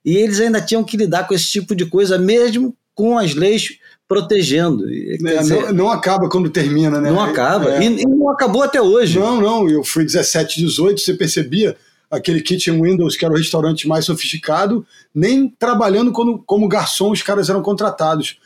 [0.05, 3.77] E eles ainda tinham que lidar com esse tipo de coisa, mesmo com as leis
[4.07, 4.85] protegendo.
[4.89, 7.09] É, dizer, não, não, acaba quando termina, né?
[7.09, 7.75] Não acaba.
[7.75, 7.83] É.
[7.83, 9.17] E, e, não acabou até hoje.
[9.17, 9.69] Não, não.
[9.69, 11.75] Eu fui 17, 18, você percebia
[12.11, 14.85] aquele Kitchen Windows, que era o restaurante mais sofisticado,
[15.15, 18.37] nem trabalhando como, como garçom os caras eram contratados.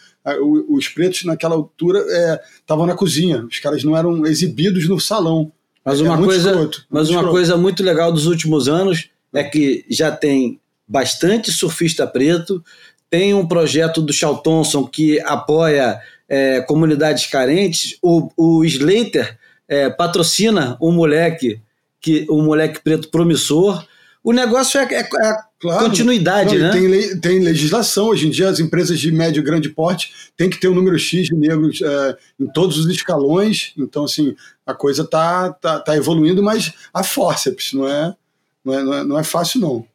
[0.69, 2.03] Os pretos, naquela altura,
[2.59, 3.45] estavam é, na cozinha.
[3.45, 5.51] Os caras não eram exibidos no salão.
[5.88, 10.11] Mas uma, coisa, escroto, mas uma coisa muito legal dos últimos anos é que já
[10.11, 12.61] tem bastante surfista preto,
[13.09, 17.97] tem um projeto do Charles Thompson que apoia é, comunidades carentes.
[18.01, 21.61] O, o Slater é, patrocina um moleque,
[22.01, 23.85] que um moleque preto promissor.
[24.24, 26.72] O negócio é, é, é claro, continuidade, não, né?
[26.72, 28.07] Tem, lei, tem legislação.
[28.07, 30.97] Hoje em dia, as empresas de médio e grande porte têm que ter um número
[30.97, 33.74] X de negros é, em todos os escalões.
[33.78, 38.15] Então, assim, a coisa está tá, tá evoluindo, mas a forceps, não é,
[38.63, 39.86] não é, não é, não é fácil, não.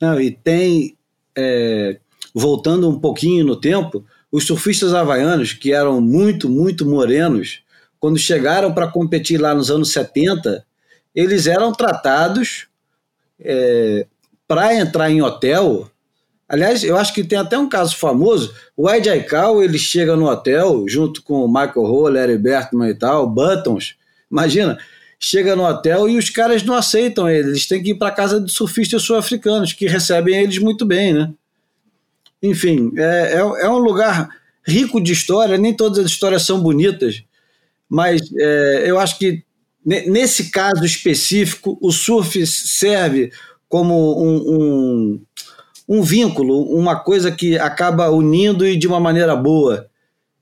[0.00, 0.96] Não, e tem.
[1.36, 1.98] É,
[2.34, 7.60] voltando um pouquinho no tempo, os surfistas havaianos, que eram muito, muito morenos,
[7.98, 10.64] quando chegaram para competir lá nos anos 70,
[11.14, 12.68] eles eram tratados
[13.40, 14.06] é,
[14.46, 15.90] para entrar em hotel.
[16.48, 18.54] Aliás, eu acho que tem até um caso famoso.
[18.76, 23.28] O Ed Aikau, ele chega no hotel junto com o Michael Larry Bertman e tal,
[23.28, 23.96] Buttons.
[24.30, 24.78] Imagina,
[25.18, 27.50] chega no hotel e os caras não aceitam ele.
[27.50, 31.30] Eles têm que ir para casa de surfistas sul-africanos, que recebem eles muito bem, né?
[32.42, 34.28] Enfim, é, é, é, um lugar
[34.64, 37.24] rico de história, nem todas as histórias são bonitas,
[37.88, 39.42] mas é, eu acho que
[39.88, 43.32] nesse caso específico, o surf serve
[43.68, 45.22] como um, um,
[45.88, 49.88] um vínculo, uma coisa que acaba unindo e de uma maneira boa.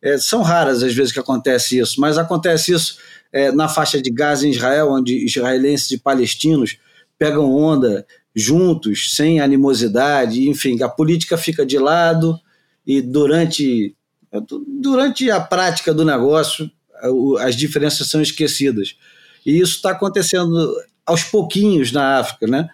[0.03, 2.99] É, são raras as vezes que acontece isso, mas acontece isso
[3.33, 6.79] é, na faixa de Gaza em Israel, onde israelenses e palestinos
[7.17, 12.39] pegam onda juntos, sem animosidade, enfim, a política fica de lado
[12.87, 13.97] e durante,
[14.81, 16.71] durante a prática do negócio
[17.41, 18.97] as diferenças são esquecidas.
[19.47, 20.75] E isso está acontecendo
[21.07, 22.69] aos pouquinhos na África, né?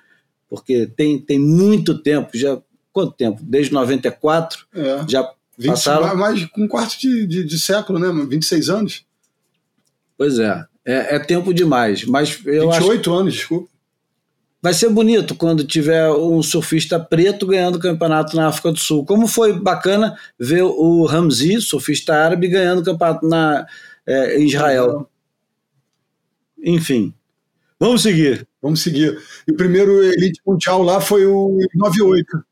[0.48, 2.58] Porque tem, tem muito tempo, já
[2.90, 3.40] quanto tempo?
[3.42, 5.04] Desde 94, é.
[5.06, 6.16] já 20, passaram...
[6.16, 8.26] Mais um quarto de, de, de, século, né?
[8.26, 9.04] 26 anos.
[10.16, 12.06] Pois é, é, é tempo demais.
[12.06, 13.14] Mas eu 28 acho...
[13.14, 13.68] anos, desculpa.
[14.62, 19.04] Vai ser bonito quando tiver um surfista preto ganhando o campeonato na África do Sul.
[19.04, 23.66] Como foi bacana ver o Ramzi, surfista árabe, ganhando o campeonato na,
[24.06, 25.08] é, em Israel.
[26.62, 27.12] Enfim,
[27.78, 28.46] vamos seguir.
[28.62, 29.18] Vamos seguir.
[29.46, 32.36] E o primeiro Elite Mundial lá foi o 98.
[32.36, 32.44] O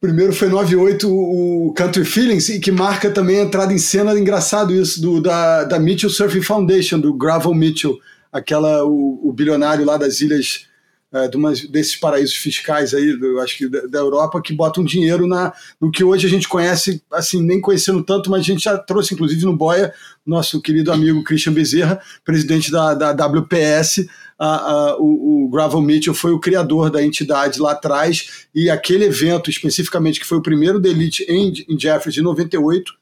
[0.00, 4.74] primeiro foi 98, o Country Feelings, e que marca também a entrada em cena, engraçado
[4.74, 7.98] isso, do, da, da Mitchell Surfing Foundation, do Gravel Mitchell,
[8.30, 10.66] aquela, o, o bilionário lá das ilhas
[11.14, 14.82] é, de uma, desses paraísos fiscais aí, eu acho que da, da, Europa, que botam
[14.82, 18.64] dinheiro na, no que hoje a gente conhece, assim, nem conhecendo tanto, mas a gente
[18.64, 19.94] já trouxe, inclusive, no Boia,
[20.26, 26.14] nosso querido amigo Christian Bezerra, presidente da, da WPS, a, a, o, o Gravel Mitchell
[26.14, 30.80] foi o criador da entidade lá atrás, e aquele evento especificamente, que foi o primeiro
[30.80, 32.92] da Elite em, em Jeffers, de 98,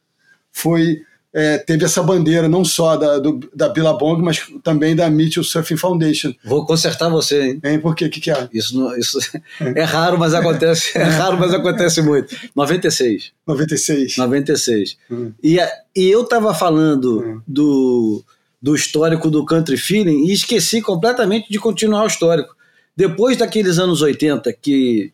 [0.53, 1.01] foi
[1.35, 5.79] é, teve essa bandeira não só da, do, da Billabong, mas também da Mitchell Surfing
[5.79, 6.35] Foundation.
[6.45, 7.61] Vou consertar você, hein?
[7.65, 8.05] Hein, por quê?
[8.05, 8.49] O que, que é?
[8.53, 9.19] Isso, não, isso
[9.61, 10.97] é raro, mas acontece.
[10.99, 12.37] É raro, mas acontece muito.
[12.55, 13.33] 96.
[13.47, 14.17] 96.
[14.19, 14.97] 96.
[15.11, 15.33] Hum.
[15.43, 15.59] E,
[15.97, 17.41] e eu estava falando hum.
[17.49, 18.23] do,
[18.61, 22.55] do histórico do Country Feeling e esqueci completamente de continuar o histórico.
[22.95, 25.13] Depois daqueles anos 80, que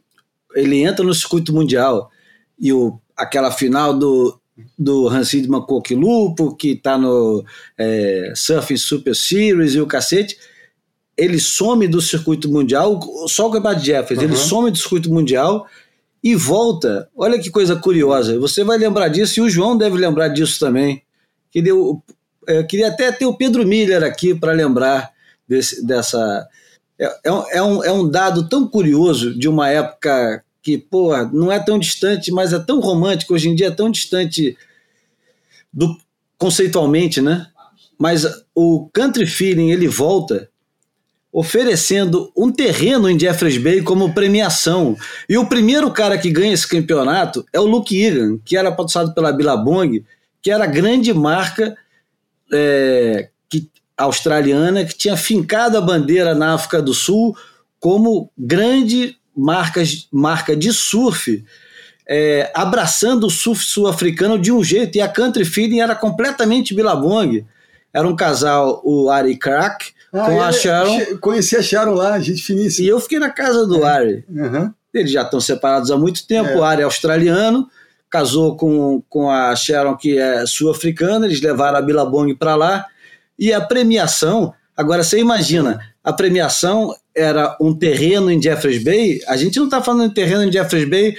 [0.56, 2.10] ele entra no circuito mundial
[2.58, 4.37] e o, aquela final do
[4.78, 5.48] do Hansid
[5.90, 7.44] Lupo, que está no
[7.76, 10.36] é, Surfing Super Series e o cacete,
[11.16, 14.26] ele some do circuito mundial, só o campeonato Jeffers, uhum.
[14.26, 15.66] ele some do circuito mundial
[16.22, 17.08] e volta.
[17.16, 21.02] Olha que coisa curiosa, você vai lembrar disso e o João deve lembrar disso também.
[21.50, 22.02] Que deu,
[22.46, 25.10] é, queria até ter o Pedro Miller aqui para lembrar
[25.46, 26.46] desse, dessa.
[26.98, 31.50] É, é, é, um, é um dado tão curioso de uma época que, pô, não
[31.50, 34.54] é tão distante, mas é tão romântico, hoje em dia é tão distante
[35.72, 35.96] do
[36.36, 37.46] conceitualmente, né?
[37.98, 40.50] Mas o Country Feeling ele volta
[41.32, 44.94] oferecendo um terreno em Jeffreys Bay como premiação.
[45.26, 49.14] E o primeiro cara que ganha esse campeonato é o Luke Egan, que era patrocinado
[49.14, 50.04] pela Billabong,
[50.42, 51.74] que era a grande marca
[52.52, 57.34] é, que, australiana que tinha fincado a bandeira na África do Sul
[57.80, 61.44] como grande marcas, marca de surf
[62.08, 67.44] é, abraçando o surf sul-africano de um jeito, e a Country Feeling era completamente Billabong.
[67.92, 71.18] Era um casal, o Ari Crack, ah, com a Sharon.
[71.20, 72.86] Conheci a Sharon lá, gente finíssima.
[72.86, 73.86] E eu fiquei na casa do é.
[73.86, 74.24] Ari.
[74.28, 74.72] Uhum.
[74.94, 76.56] Eles já estão separados há muito tempo, é.
[76.56, 77.68] o Ari é australiano,
[78.08, 82.86] casou com, com a Sharon, que é sul-africana, eles levaram a Billabong para lá,
[83.38, 89.36] e a premiação, agora você imagina, a premiação era um terreno em Jeffreys Bay, a
[89.36, 91.16] gente não está falando de terreno em Jeffreys Bay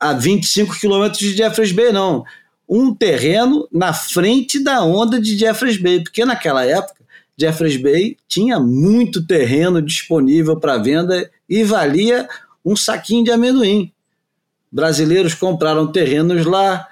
[0.00, 2.24] a 25 quilômetros de Jeffreys Bay, não.
[2.68, 6.96] Um terreno na frente da onda de Jeffreys Bay, porque naquela época
[7.38, 12.28] Jeffreys Bay tinha muito terreno disponível para venda e valia
[12.64, 13.92] um saquinho de amendoim.
[14.72, 16.88] Brasileiros compraram terrenos lá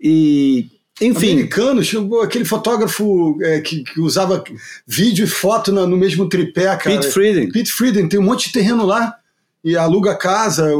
[0.00, 0.70] e
[1.00, 1.32] enfim.
[1.32, 1.90] Americanos,
[2.22, 4.42] aquele fotógrafo é, que, que, usava
[4.86, 6.82] vídeo e foto no, no mesmo tripé, cara.
[6.82, 7.48] Pete Frieden.
[7.50, 9.16] Pete Frieden, tem um monte de terreno lá
[9.62, 10.70] e aluga casa,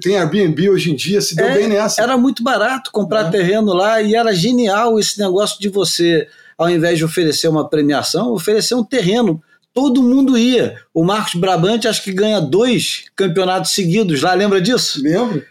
[0.00, 2.00] tem Airbnb hoje em dia, se deu é, bem nessa.
[2.00, 3.30] Era muito barato comprar é.
[3.30, 6.26] terreno lá e era genial esse negócio de você,
[6.56, 9.42] ao invés de oferecer uma premiação, oferecer um terreno.
[9.72, 10.78] Todo mundo ia.
[10.94, 15.02] O Marcos Brabante acho que ganha dois campeonatos seguidos lá, lembra disso?
[15.02, 15.44] Lembro.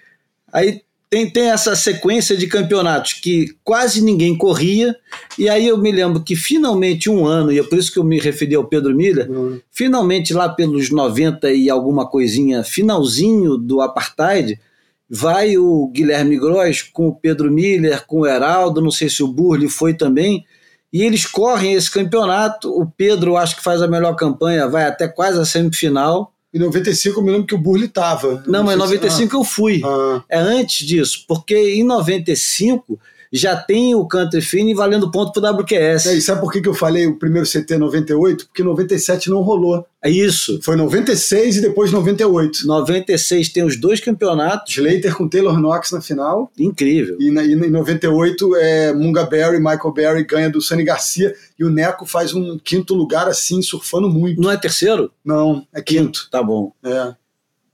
[0.52, 0.82] Aí
[1.14, 4.96] tem, tem essa sequência de campeonatos que quase ninguém corria,
[5.38, 8.04] e aí eu me lembro que finalmente um ano, e é por isso que eu
[8.04, 9.60] me referi ao Pedro Miller, uhum.
[9.72, 14.60] finalmente lá pelos 90 e alguma coisinha, finalzinho do Apartheid,
[15.08, 19.28] vai o Guilherme Gross com o Pedro Miller, com o Heraldo, não sei se o
[19.28, 20.44] Burli foi também,
[20.92, 22.72] e eles correm esse campeonato.
[22.72, 26.33] O Pedro acho que faz a melhor campanha, vai até quase a semifinal.
[26.54, 28.44] Em 95 eu me lembro que o Burley estava.
[28.46, 29.24] Não, não mas em 95 se...
[29.24, 29.40] ah.
[29.40, 29.82] eu fui.
[29.84, 30.24] Ah.
[30.30, 33.00] É antes disso, porque em 95
[33.36, 36.06] já tem o Country Fine valendo ponto pro WQS.
[36.06, 38.46] É, e sabe por que, que eu falei o primeiro CT 98?
[38.46, 39.84] Porque 97 não rolou.
[40.04, 40.60] É isso.
[40.62, 42.68] Foi 96 e depois 98.
[42.68, 44.78] 96 tem os dois campeonatos.
[44.78, 46.52] Slater com Taylor Knox na final.
[46.60, 47.18] Incrível.
[47.20, 51.64] E, na, e em 98 é Munga Berry, Michael Berry ganha do Sunny Garcia e
[51.64, 54.40] o Neco faz um quinto lugar assim, surfando muito.
[54.40, 55.12] Não é terceiro?
[55.26, 56.04] Não, é quinto.
[56.04, 56.28] quinto.
[56.30, 56.72] Tá bom.
[56.86, 57.16] É.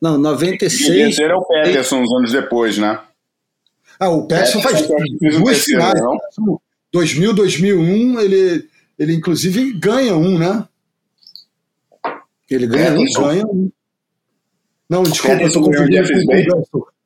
[0.01, 0.89] Não, 96.
[0.89, 2.99] O terceiro é o Peterson uns anos depois, né?
[3.99, 5.99] Ah, o Peterson é, faz duas finais.
[6.91, 10.65] 2000, 2001, ele, ele inclusive ganha um, né?
[12.49, 13.03] Ele ganha é, um?
[13.05, 13.71] Ganha um.
[14.89, 16.07] Não, desculpa, eu tô confundindo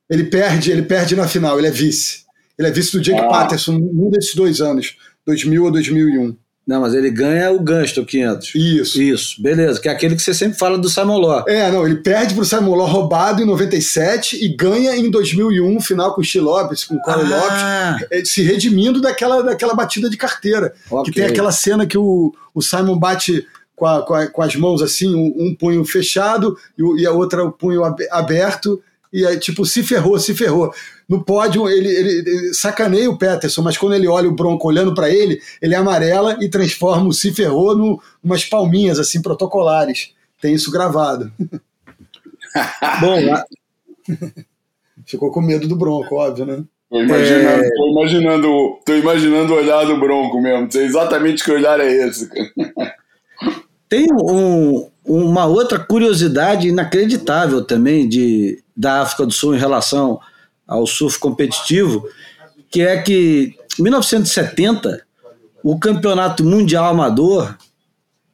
[0.08, 2.24] Ele perde, ele perde na final, ele é vice.
[2.58, 3.28] Ele é vice do Jake ah.
[3.28, 6.36] Patterson num desses dois anos, 2000 ou 2001.
[6.66, 8.54] Não, mas ele ganha o Gunston 500.
[8.54, 9.02] Isso.
[9.02, 9.78] Isso, beleza.
[9.78, 11.44] Que é aquele que você sempre fala do Simon Law.
[11.46, 16.14] É, não, ele perde pro Simon Law roubado em 97 e ganha em 2001, final
[16.14, 17.96] com o Steve Lopes, com o Corey ah.
[17.98, 20.72] Lopes, é, se redimindo daquela, daquela batida de carteira.
[20.90, 21.12] Okay.
[21.12, 23.46] Que tem aquela cena que o, o Simon bate
[23.76, 27.12] com, a, com, a, com as mãos assim, um, um punho fechado e, e a
[27.12, 28.82] outra o punho aberto
[29.14, 30.74] e aí, tipo, se ferrou, se ferrou.
[31.08, 34.92] No pódio, ele, ele, ele sacaneia o Peterson, mas quando ele olha o Bronco olhando
[34.92, 40.12] para ele, ele amarela e transforma o se ferrou em umas palminhas, assim, protocolares.
[40.40, 41.30] Tem isso gravado.
[43.00, 43.44] Bom, lá...
[45.06, 46.64] ficou com medo do Bronco, óbvio, né?
[46.90, 47.70] Tô imaginando, é...
[47.70, 50.72] tô imaginando, tô imaginando o olhar do Bronco mesmo.
[50.72, 52.28] Sei exatamente que olhar é esse.
[53.94, 60.18] Tem um, uma outra curiosidade inacreditável também de, da África do Sul em relação
[60.66, 62.04] ao surf competitivo,
[62.68, 65.00] que é que em 1970
[65.62, 67.56] o campeonato mundial amador,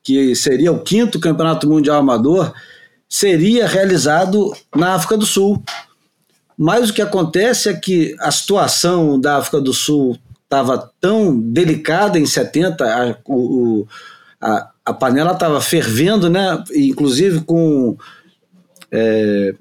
[0.03, 2.55] que seria o quinto campeonato mundial amador,
[3.07, 5.63] seria realizado na África do Sul.
[6.57, 12.19] Mas o que acontece é que a situação da África do Sul estava tão delicada
[12.19, 13.87] em 70, a, o,
[14.41, 16.62] a, a panela estava fervendo, né?
[16.74, 17.97] Inclusive com.
[18.91, 19.55] É...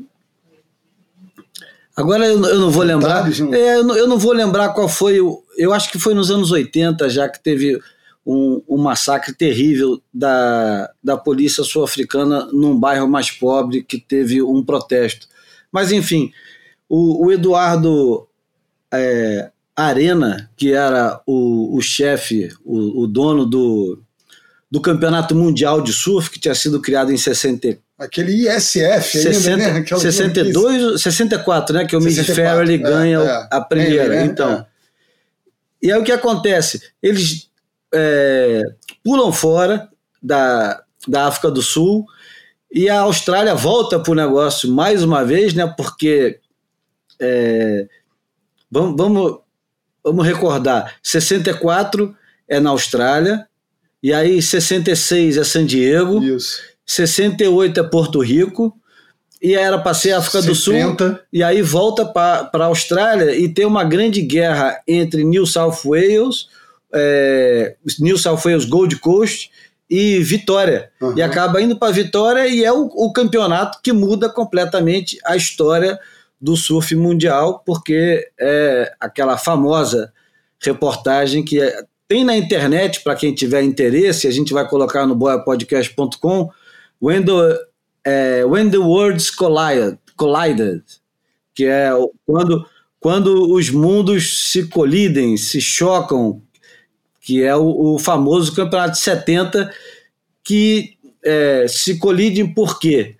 [1.96, 3.30] Agora eu, eu, não vou lembrar.
[3.54, 5.44] É, eu, não, eu, não, vou lembrar qual foi o.
[5.58, 7.80] Eu acho que foi nos anos 80, já que teve
[8.26, 14.64] um, um massacre terrível da, da polícia sul-africana num bairro mais pobre que teve um
[14.64, 15.28] protesto.
[15.72, 16.32] Mas, enfim,
[16.88, 18.28] o, o Eduardo
[18.92, 24.02] é, Arena, que era o, o chefe, o, o dono do,
[24.72, 27.78] do Campeonato Mundial de Surf, que tinha sido criado em 60.
[27.98, 29.80] Aquele ISF 60, ainda, né?
[29.80, 31.86] Aquela 62, 64, né?
[31.86, 34.16] Que o Mid Farrelly é, ganha é, a primeira.
[34.16, 34.52] É, então.
[34.52, 34.66] É.
[35.82, 36.82] E aí o que acontece?
[37.02, 37.50] Eles
[37.94, 38.62] é,
[39.04, 39.90] pulam fora
[40.22, 42.06] da, da África do Sul
[42.72, 45.66] e a Austrália volta para o negócio mais uma vez, né?
[45.76, 46.40] Porque
[47.20, 47.88] é,
[48.70, 49.40] vamos, vamos,
[50.04, 52.16] vamos recordar: 64
[52.48, 53.49] é na Austrália,
[54.02, 56.62] e aí 66 é San Diego, Isso.
[56.86, 58.76] 68 é Porto Rico,
[59.42, 60.50] e era para ser África 70.
[60.52, 65.46] do Sul, e aí volta para a Austrália e tem uma grande guerra entre New
[65.46, 66.50] South Wales,
[66.94, 69.50] é, New South Wales Gold Coast
[69.90, 70.92] e Vitória.
[71.02, 71.18] Uhum.
[71.18, 75.98] E acaba indo para Vitória e é o, o, campeonato que muda completamente a história
[76.40, 80.12] do surf mundial, porque é aquela famosa
[80.62, 85.16] reportagem que é, tem na internet, para quem tiver interesse, a gente vai colocar no
[85.16, 86.50] boiapodcast.com,
[87.00, 87.60] when, the,
[88.04, 90.84] é, when the Worlds Collided, collided
[91.54, 91.92] que é
[92.26, 92.66] quando,
[93.00, 96.42] quando os mundos se colidem, se chocam,
[97.22, 99.72] que é o, o famoso campeonato de 70,
[100.44, 103.18] que é, se colidem por quê?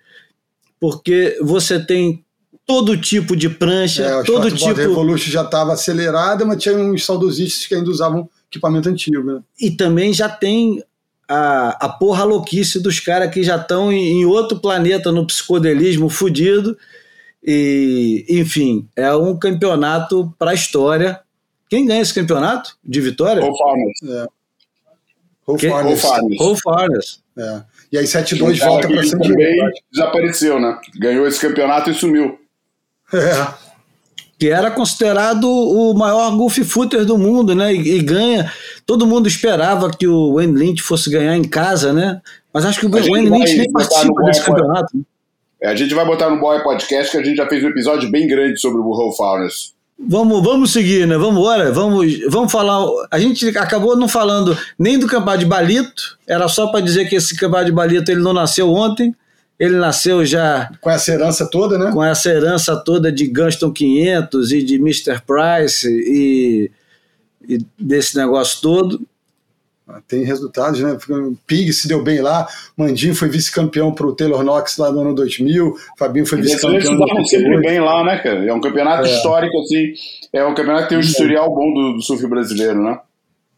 [0.80, 2.24] Porque você tem
[2.66, 4.70] todo tipo de prancha, é, todo tipo.
[4.70, 9.22] A Revolution já estava acelerada, mas tinha uns saudosistas que ainda usavam equipamento antigo.
[9.22, 9.40] Né?
[9.60, 10.82] E também já tem
[11.28, 16.08] a, a porra louquice dos caras que já estão em, em, outro planeta no psicodelismo
[16.08, 16.76] fudido.
[17.42, 21.20] E, enfim, é um campeonato para a história.
[21.68, 23.40] Quem ganha esse campeonato de vitória?
[23.40, 24.02] Paul Farnes.
[24.02, 24.26] É.
[26.36, 27.22] Paul Farnes.
[27.38, 27.62] É.
[27.92, 29.70] E aí 7-2 volta para San Diego.
[29.90, 30.78] Desapareceu, né?
[30.96, 32.38] Ganhou esse campeonato e sumiu.
[33.12, 33.69] É.
[34.40, 37.74] Que era considerado o maior golf footer do mundo, né?
[37.74, 38.50] E, e, ganha.
[38.86, 42.22] Todo mundo esperava que o Wayne Lynch fosse ganhar em casa, né?
[42.50, 44.98] Mas acho que o Wayne Lynch nem participa desse campeonato.
[45.62, 48.10] É, a gente vai botar no Boy Podcast que a gente já fez um episódio
[48.10, 49.74] bem grande sobre o Burrow Fauners.
[50.08, 51.18] Vamos, vamos seguir, né?
[51.18, 51.70] Vamos embora.
[51.70, 52.82] Vamos, vamos falar.
[53.10, 56.18] A gente acabou não falando nem do campeonato de Balito.
[56.26, 59.14] Era só para dizer que esse campeonato de Balito ele não nasceu ontem.
[59.60, 60.70] Ele nasceu já.
[60.80, 61.92] Com essa herança toda, né?
[61.92, 65.20] Com essa herança toda de Gunston 500 e de Mr.
[65.26, 66.70] Price e,
[67.46, 69.02] e desse negócio todo.
[70.08, 70.96] Tem resultados, né?
[71.46, 72.46] Pig se deu bem lá,
[72.76, 76.94] Mandinho foi vice-campeão para o Taylor Knox lá no ano 2000, Fabinho foi vice-campeão.
[77.16, 78.46] Eles sempre bem lá, né, cara?
[78.46, 79.10] É um campeonato é.
[79.10, 79.92] histórico, assim.
[80.32, 83.00] É um campeonato que tem um historial bom do, do surf brasileiro, né?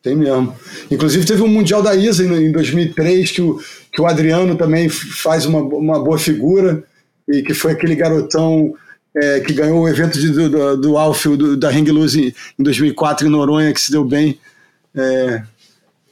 [0.02, 0.56] Tem mesmo.
[0.90, 3.60] Inclusive teve um Mundial da ISA em 2003 que o,
[3.92, 6.82] que o Adriano também faz uma, uma boa figura
[7.28, 8.74] e que foi aquele garotão
[9.14, 12.62] é, que ganhou o evento de, do, do, do Alfio, do, da Hang Loose em,
[12.62, 14.38] 2004 em Noronha, que se deu bem.
[14.94, 15.42] É,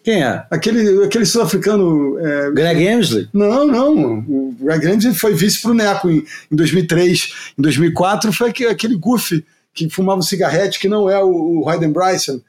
[0.05, 0.45] quem é?
[0.51, 2.19] Aquele, aquele sul-africano.
[2.19, 3.29] É, Greg Emsley?
[3.33, 4.19] Não, não.
[4.29, 7.35] O Greg Emsley foi vice pro Neco em, em 2003.
[7.59, 11.69] Em 2004 foi aquele, aquele Goofy que fumava um cigarrete, que não é o, o
[11.69, 12.41] Hayden Bryson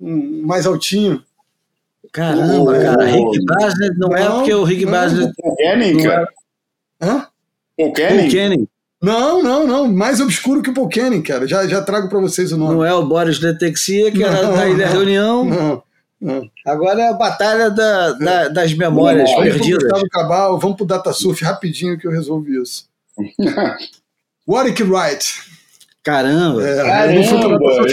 [0.00, 1.22] um mais altinho.
[2.12, 3.04] Caramba, oh, cara.
[3.04, 5.30] Rick Basler não, não, é porque o Rick Basler.
[5.42, 6.28] O Kenning, cara.
[7.00, 7.26] Hã?
[7.78, 8.68] O Kenning?
[9.02, 9.90] Não, não, não.
[9.90, 11.46] Mais obscuro que o Paul Kenning, cara.
[11.46, 12.74] Já, já trago para vocês o nome.
[12.74, 15.44] Não é o Boris Letexia, que não, era da Ilha não, Reunião.
[15.44, 15.82] Não,
[16.20, 16.50] não.
[16.66, 19.88] Agora é a batalha da, da, das memórias vamos perdidas.
[19.88, 22.88] Pro Cabal, vamos pro Datasurf rapidinho que eu resolvi isso.
[24.46, 25.50] Warwick Wright.
[26.02, 26.66] Caramba!
[26.66, 27.38] É, Caramba, não, fui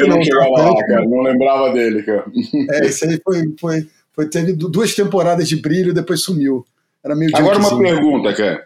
[0.08, 2.26] não, não, cara, não lembrava dele, cara.
[2.72, 3.88] É, isso aí foi, foi,
[4.18, 6.65] foi, teve duas temporadas de brilho e depois sumiu.
[7.05, 8.65] Era meio Agora uma pergunta, cara.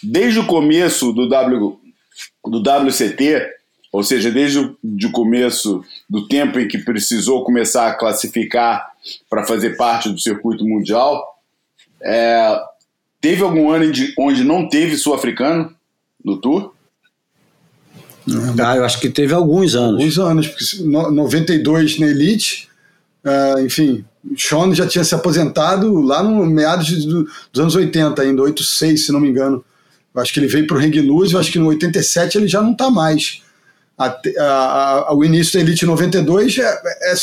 [0.00, 1.76] Desde o começo do, w,
[2.46, 3.48] do WCT,
[3.90, 8.92] ou seja, desde o de começo do tempo em que precisou começar a classificar
[9.28, 11.20] para fazer parte do circuito mundial,
[12.00, 12.56] é,
[13.20, 15.74] teve algum ano onde não teve sul-africano
[16.24, 16.72] no Tour?
[18.64, 20.00] Ah, eu acho que teve alguns anos.
[20.00, 22.68] Alguns anos, porque 92 na Elite,
[23.24, 24.04] uh, enfim,
[24.36, 29.12] Sean já tinha se aposentado lá no meados do, dos anos 80 ainda, 86, se
[29.12, 29.64] não me engano.
[30.14, 32.48] Eu acho que ele veio para o Ring Luz, eu acho que no 87 ele
[32.48, 33.42] já não está mais
[33.96, 37.14] a, a, a, o início da Elite 92 é, é,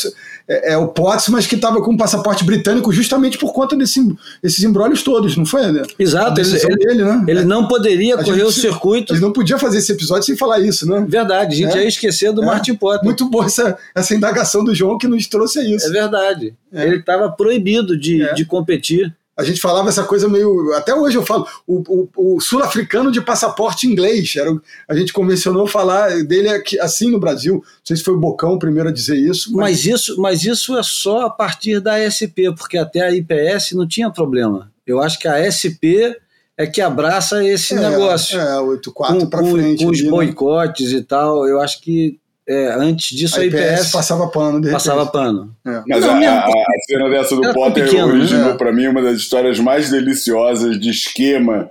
[0.48, 4.00] é, é o Potts, mas que estava com um passaporte britânico justamente por conta desse,
[4.42, 5.70] desses embrólios todos, não foi?
[5.70, 5.82] Né?
[5.98, 7.24] Exato, ele, ele, dele, né?
[7.28, 9.12] ele não poderia correr gente, o circuito.
[9.12, 11.04] Ele não podia fazer esse episódio sem falar isso, né?
[11.06, 11.82] Verdade, a gente é.
[11.82, 12.46] ia esquecer do é.
[12.46, 13.04] Martin Potter.
[13.04, 15.86] Muito boa essa, essa indagação do João que nos trouxe a isso.
[15.86, 16.54] É verdade.
[16.72, 16.86] É.
[16.86, 18.32] Ele estava proibido de, é.
[18.32, 20.72] de competir a gente falava essa coisa meio.
[20.74, 24.34] Até hoje eu falo, o, o, o sul-africano de passaporte inglês.
[24.36, 24.50] Era,
[24.88, 27.54] a gente convencionou falar dele aqui, assim no Brasil.
[27.54, 29.50] Não sei se foi o Bocão o primeiro a dizer isso.
[29.52, 29.62] Mas...
[29.62, 29.86] mas...
[29.86, 34.10] isso, mas isso é só a partir da SP, porque até a IPS não tinha
[34.10, 34.70] problema.
[34.86, 36.14] Eu acho que a SP
[36.56, 38.38] é que abraça esse é, negócio.
[38.38, 39.84] É, 8-4 para frente.
[39.84, 40.10] Com os né?
[40.10, 40.98] boicotes né?
[40.98, 41.46] e tal.
[41.48, 42.18] Eu acho que
[42.48, 44.60] é, antes disso a IPS, a IPS passava pano.
[44.60, 45.54] De passava pano.
[45.64, 45.82] É.
[45.88, 48.14] Mas não, a, a, a, cena dessa do Potter pequeno, né?
[48.14, 48.54] originou né?
[48.56, 51.70] para mim uma das histórias mais deliciosas de esquema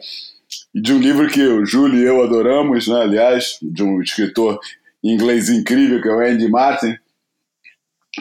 [0.73, 3.01] de um livro que o Júlio e eu adoramos, né?
[3.01, 4.59] aliás, de um escritor
[5.03, 6.95] inglês incrível que é o Andy Martin,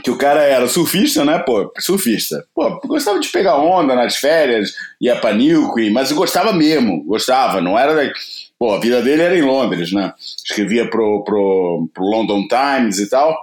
[0.03, 2.45] que o cara era surfista, né, pô, surfista.
[2.55, 7.79] Pô, gostava de pegar onda nas férias, ia pra Newquay, mas gostava mesmo, gostava, não
[7.79, 8.13] era
[8.61, 10.13] Pô, a vida dele era em Londres, né?
[10.19, 13.35] Escrevia pro, pro, pro London Times e tal.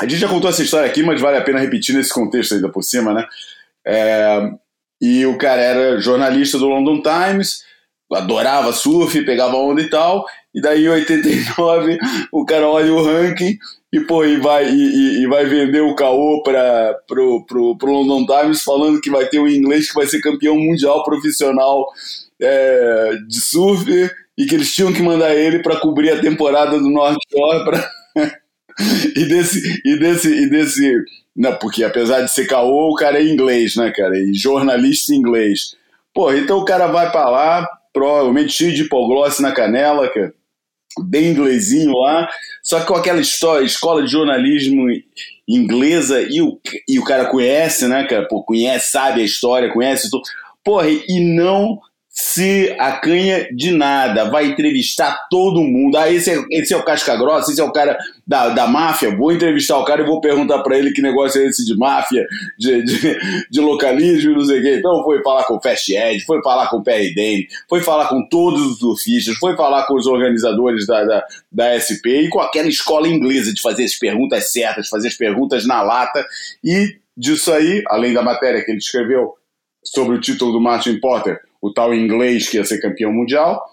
[0.00, 2.68] A gente já contou essa história aqui, mas vale a pena repetir nesse contexto ainda
[2.68, 3.24] por cima, né?
[3.86, 4.50] É,
[5.00, 7.62] e o cara era jornalista do London Times,
[8.12, 10.26] adorava surf, pegava onda e tal.
[10.52, 11.96] E daí em 89
[12.32, 13.56] o cara olha o ranking
[13.92, 18.26] e, pô, e vai, e, e vai vender o caô para pro, pro, pro London
[18.26, 21.86] Times falando que vai ter um inglês que vai ser campeão mundial profissional
[22.42, 23.86] é, de surf
[24.36, 27.90] e que eles tinham que mandar ele para cobrir a temporada do North Shore pra...
[29.16, 33.24] e desse e desse e desse não, porque apesar de ser caô, o cara é
[33.24, 34.18] inglês, né, cara?
[34.18, 35.74] E jornalista inglês.
[36.14, 40.34] Pô, então o cara vai para lá, provavelmente cheio de hipoglosse na canela, cara,
[41.04, 42.28] bem inglesinho lá,
[42.62, 44.86] só que com aquela história, escola de jornalismo
[45.48, 48.28] inglesa e o, e o cara conhece, né, cara?
[48.28, 50.22] Pô, conhece, sabe a história, conhece tudo.
[50.62, 51.80] Porra, e não
[52.14, 55.96] se acanha de nada, vai entrevistar todo mundo.
[55.96, 57.96] Ah, esse é, esse é o casca grossa, esse é o cara
[58.26, 59.16] da, da máfia.
[59.16, 62.26] Vou entrevistar o cara e vou perguntar para ele que negócio é esse de máfia,
[62.58, 63.18] de, de,
[63.50, 64.76] de localismo, não sei o quê.
[64.76, 68.08] Então foi falar com o Fast Ed, foi falar com o Perry Dane, foi falar
[68.10, 72.40] com todos os surfistas, foi falar com os organizadores da, da, da SP e com
[72.40, 76.22] aquela escola inglesa de fazer as perguntas certas, fazer as perguntas na lata.
[76.62, 79.32] E disso aí, além da matéria que ele escreveu
[79.82, 83.64] sobre o título do Martin Potter, o tal inglês que ia ser campeão mundial.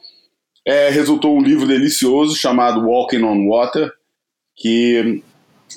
[0.65, 3.91] É, resultou um livro delicioso chamado Walking on Water,
[4.55, 5.23] que,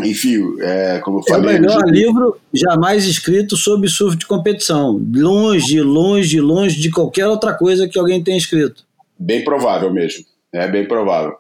[0.00, 1.56] enfim, é, como eu falei.
[1.56, 5.00] É o melhor livro jamais escrito sobre surf de competição.
[5.14, 8.84] Longe, longe, longe de qualquer outra coisa que alguém tenha escrito.
[9.18, 10.26] Bem provável mesmo.
[10.52, 11.36] É bem provável.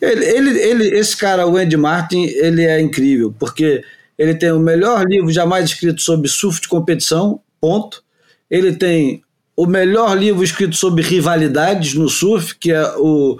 [0.00, 3.82] Ele, ele, ele, esse cara, o Andy Martin, ele é incrível, porque
[4.18, 8.02] ele tem o melhor livro jamais escrito sobre surf de competição, ponto.
[8.50, 9.22] Ele tem
[9.58, 13.36] o melhor livro escrito sobre rivalidades no surf, que é o,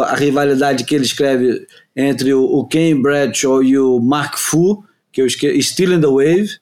[0.00, 1.64] a rivalidade que ele escreve
[1.94, 5.30] entre o, o Ken Bradshaw e o Mark Fu, que é o
[5.62, 6.58] Still in the Wave.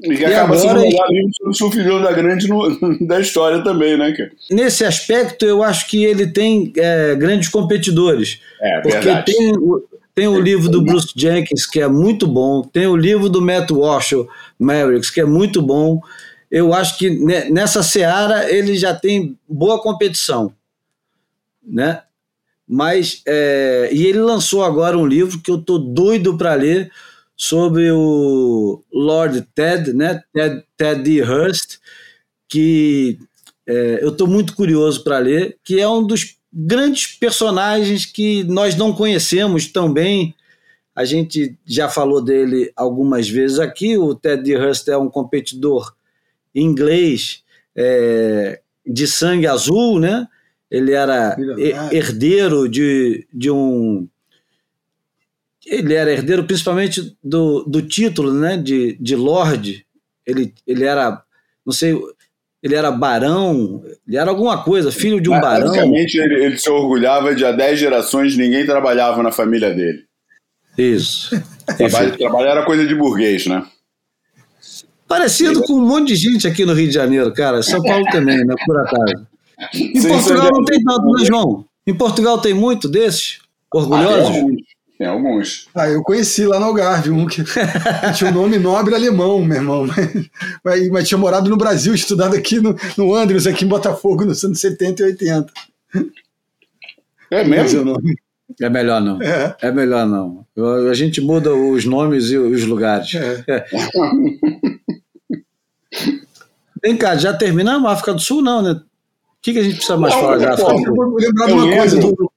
[0.00, 3.98] E que e acaba sendo o melhor livro sobre da grande no, da história também,
[3.98, 4.30] né, cara?
[4.48, 8.38] Nesse aspecto, eu acho que ele tem é, grandes competidores.
[8.60, 9.32] É, porque verdade.
[9.32, 9.52] tem,
[10.14, 13.72] tem o livro do Bruce Jenkins, que é muito bom, tem o livro do Matt
[13.72, 14.14] Walsh,
[14.60, 16.00] Mavericks, que é muito bom
[16.54, 17.10] eu acho que
[17.50, 20.54] nessa seara ele já tem boa competição,
[21.60, 22.02] né?
[22.64, 26.92] Mas é, e ele lançou agora um livro que eu tô doido para ler
[27.36, 30.22] sobre o Lord Ted, né?
[30.32, 31.22] Ted, Ted.
[31.22, 31.78] Hurst,
[32.48, 33.18] que
[33.66, 38.76] é, eu estou muito curioso para ler, que é um dos grandes personagens que nós
[38.76, 40.32] não conhecemos tão bem.
[40.94, 43.98] A gente já falou dele algumas vezes aqui.
[43.98, 44.54] O Ted.
[44.54, 45.92] Hurst é um competidor
[46.54, 47.42] inglês
[47.76, 50.26] é, de sangue azul, né?
[50.70, 51.36] Ele era
[51.92, 54.08] herdeiro de, de um.
[55.66, 59.86] Ele era herdeiro principalmente do, do título né, de, de Lorde.
[60.26, 61.22] Ele, ele era,
[61.64, 61.98] não sei,
[62.62, 65.66] ele era barão, ele era alguma coisa, filho de um Mas, barão.
[65.68, 70.04] Basicamente, ele, ele se orgulhava de há 10 gerações ninguém trabalhava na família dele.
[70.76, 71.30] Isso.
[71.76, 73.64] Trabalho, trabalho era coisa de burguês, né?
[75.14, 77.62] Parecido com um monte de gente aqui no Rio de Janeiro, cara.
[77.62, 78.52] São Paulo também, né?
[78.66, 79.26] Por acaso.
[79.72, 81.64] Em Sim, Portugal não tem tanto, né, João?
[81.86, 83.38] Em Portugal tem muito desses?
[83.72, 84.28] Orgulhosos?
[84.28, 84.62] Ah, tem, alguns.
[84.98, 85.68] tem alguns.
[85.72, 87.44] Ah, eu conheci lá no Algarve um que
[88.16, 89.86] tinha um nome nobre alemão, meu irmão.
[90.64, 94.42] Mas, mas, tinha morado no Brasil, estudado aqui no, no Andrews, aqui em Botafogo, nos
[94.42, 95.52] anos 70 e 80.
[97.30, 97.96] É mesmo?
[98.60, 99.22] É melhor não.
[99.22, 100.44] É, é melhor não.
[100.90, 103.14] A gente muda os nomes e os lugares.
[103.14, 103.64] É.
[105.94, 106.24] É.
[106.82, 108.72] Vem cá, já terminamos a África do Sul, não, né?
[108.72, 108.82] O
[109.40, 110.72] que, que a gente precisa mais não, falar da África?
[110.72, 112.32] Eu vou lembrar de uma coisa do.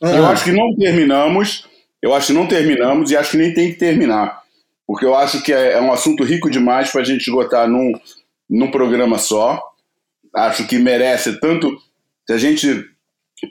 [0.00, 1.66] Eu acho que não terminamos,
[2.00, 4.40] eu acho que não terminamos e acho que nem tem que terminar.
[4.86, 7.92] Porque eu acho que é, é um assunto rico demais para a gente esgotar num,
[8.48, 9.62] num programa só.
[10.34, 11.76] Acho que merece tanto.
[12.26, 12.84] Se a gente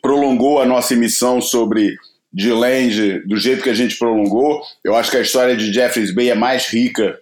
[0.02, 1.95] prolongou a nossa emissão sobre
[2.34, 6.30] G-Land do jeito que a gente prolongou, eu acho que a história de Jeffreys Bay
[6.30, 7.20] é mais rica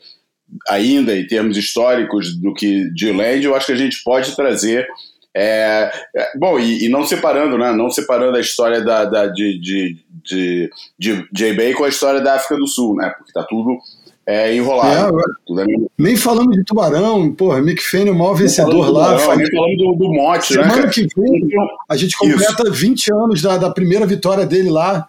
[0.68, 4.88] ainda em termos históricos do que de Land, eu acho que a gente pode trazer.
[5.36, 7.72] É, é, bom, e, e, não separando, né?
[7.72, 12.36] Não separando a história da, da de, de, de, de J-Bay com a história da
[12.36, 13.14] África do Sul, né?
[13.16, 13.78] Porque tá tudo
[14.26, 15.20] é, enrolado.
[15.20, 15.66] É, tudo é
[15.98, 19.16] nem falamos de Tubarão, porra, Mick Fanning, o maior vencedor lá.
[19.16, 20.74] Tubarão, nem falamos do, do Monte, Semana né?
[20.74, 21.50] Semana que vem,
[21.88, 22.74] a gente completa Isso.
[22.74, 25.08] 20 anos da, da primeira vitória dele lá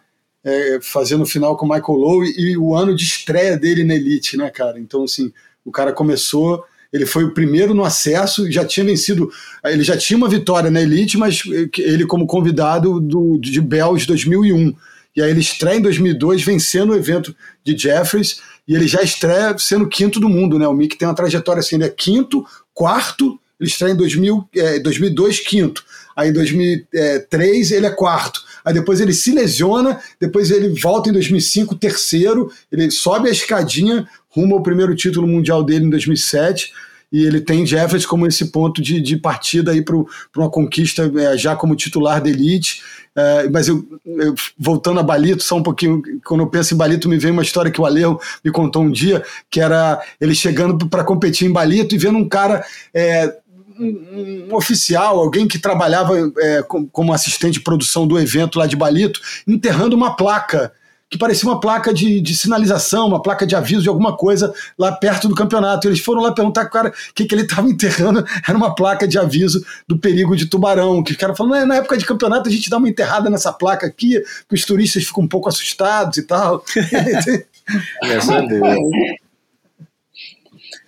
[0.49, 4.37] é, fazendo final com o Michael Lowe e o ano de estreia dele na Elite,
[4.37, 4.79] né, cara?
[4.79, 5.31] Então, assim,
[5.63, 9.31] o cara começou, ele foi o primeiro no acesso, já tinha vencido,
[9.63, 11.43] ele já tinha uma vitória na Elite, mas
[11.77, 14.75] ele como convidado do, de Bells 2001.
[15.15, 19.55] E aí ele estreia em 2002 vencendo o evento de Jeffries e ele já estreia
[19.59, 20.67] sendo quinto do mundo, né?
[20.67, 24.79] O Mick tem uma trajetória assim, ele é quinto, quarto, ele estreia em 2000, é,
[24.79, 25.85] 2002, quinto.
[26.17, 28.48] Aí em 2003 ele é quarto.
[28.69, 34.07] Aí depois ele se lesiona, depois ele volta em 2005, terceiro, ele sobe a escadinha
[34.29, 36.71] rumo ao primeiro título mundial dele em 2007
[37.11, 39.97] e ele tem Jeffers como esse ponto de, de partida aí para
[40.37, 42.83] uma conquista é, já como titular da elite.
[43.17, 47.09] É, mas eu, eu, voltando a Balito, só um pouquinho, quando eu penso em Balito,
[47.09, 50.87] me vem uma história que o Alejo me contou um dia, que era ele chegando
[50.91, 52.63] para competir em Balito e vendo um cara.
[52.93, 53.35] É,
[53.79, 58.77] um, um, oficial, alguém que trabalhava é, como assistente de produção do evento lá de
[58.77, 60.73] Balito, enterrando uma placa
[61.11, 64.93] que parecia uma placa de, de sinalização, uma placa de aviso de alguma coisa lá
[64.93, 65.89] perto do campeonato.
[65.89, 68.25] Eles foram lá perguntar o cara o que, que ele estava enterrando.
[68.47, 71.03] Era uma placa de aviso do perigo de tubarão.
[71.03, 73.87] Que o cara falou: na época de campeonato a gente dá uma enterrada nessa placa
[73.87, 76.63] aqui, que os turistas ficam um pouco assustados e tal.
[78.03, 78.77] Essa é boa.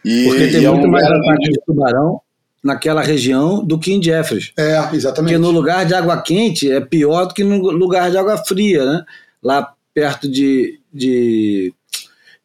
[0.05, 2.21] E, Porque tem muito mais ataque de tubarão
[2.63, 4.53] naquela região do que em Jeffers.
[4.57, 5.33] É, exatamente.
[5.33, 8.85] Porque no lugar de água quente é pior do que no lugar de água fria,
[8.85, 9.05] né?
[9.43, 11.73] Lá perto de, de,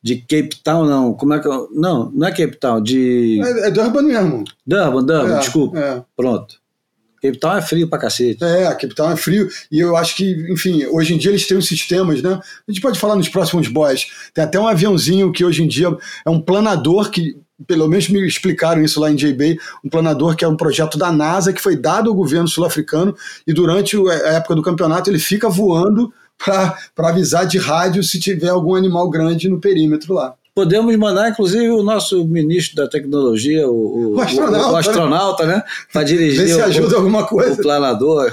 [0.02, 1.14] de Cape Town, não.
[1.14, 3.42] Como é que eu, Não, não é Cape Town, de.
[3.44, 4.44] É, é Durban mesmo.
[4.66, 5.80] Durban, Durban, é, desculpa.
[5.80, 6.04] É.
[6.16, 6.56] Pronto.
[7.22, 8.44] Cape Town é frio pra cacete.
[8.44, 9.50] É, Cape Town é frio.
[9.72, 12.40] E eu acho que, enfim, hoje em dia eles têm os sistemas, né?
[12.68, 14.06] A gente pode falar nos próximos boys.
[14.34, 15.88] Tem até um aviãozinho que hoje em dia
[16.26, 17.38] é um planador que.
[17.66, 21.12] Pelo menos me explicaram isso lá em J-Bay, um planador que é um projeto da
[21.12, 23.16] NASA que foi dado ao governo sul-africano
[23.48, 28.50] e durante a época do campeonato ele fica voando para avisar de rádio se tiver
[28.50, 30.36] algum animal grande no perímetro lá.
[30.54, 35.46] Podemos mandar, inclusive, o nosso ministro da tecnologia, o, o, o astronauta, o, o astronauta
[35.46, 35.64] né?
[35.92, 37.54] Para dirigir se ajuda alguma coisa.
[37.54, 38.32] o planador.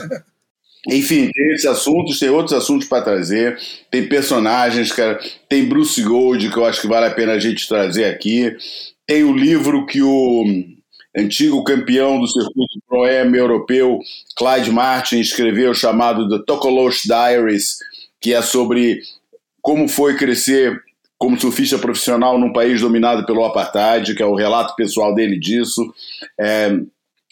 [0.88, 3.58] Enfim, tem esses assuntos, tem outros assuntos para trazer,
[3.90, 5.18] tem personagens, cara,
[5.48, 8.56] tem Bruce Gold, que eu acho que vale a pena a gente trazer aqui,
[9.06, 10.44] tem o livro que o
[11.16, 13.98] antigo campeão do circuito Pro-Am europeu,
[14.36, 17.76] Clyde Martin, escreveu, chamado The Tokolosh Diaries,
[18.20, 19.00] que é sobre
[19.60, 20.80] como foi crescer
[21.18, 25.94] como surfista profissional num país dominado pelo apartheid, que é o relato pessoal dele disso.
[26.40, 26.76] É,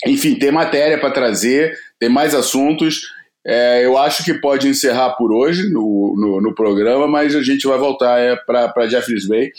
[0.06, 3.00] enfim, tem matéria para trazer, tem mais assuntos.
[3.44, 7.66] É, eu acho que pode encerrar por hoje no, no, no programa, mas a gente
[7.66, 9.50] vai voltar é, para Jeffreys Bay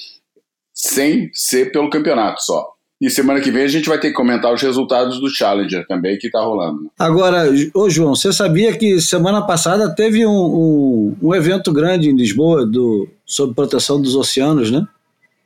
[0.82, 2.74] sem ser pelo campeonato só.
[3.00, 6.18] E semana que vem a gente vai ter que comentar os resultados do Challenger também,
[6.18, 6.92] que está rolando.
[6.98, 12.16] Agora, ô João, você sabia que semana passada teve um, um, um evento grande em
[12.16, 14.86] Lisboa do, sobre proteção dos oceanos, né?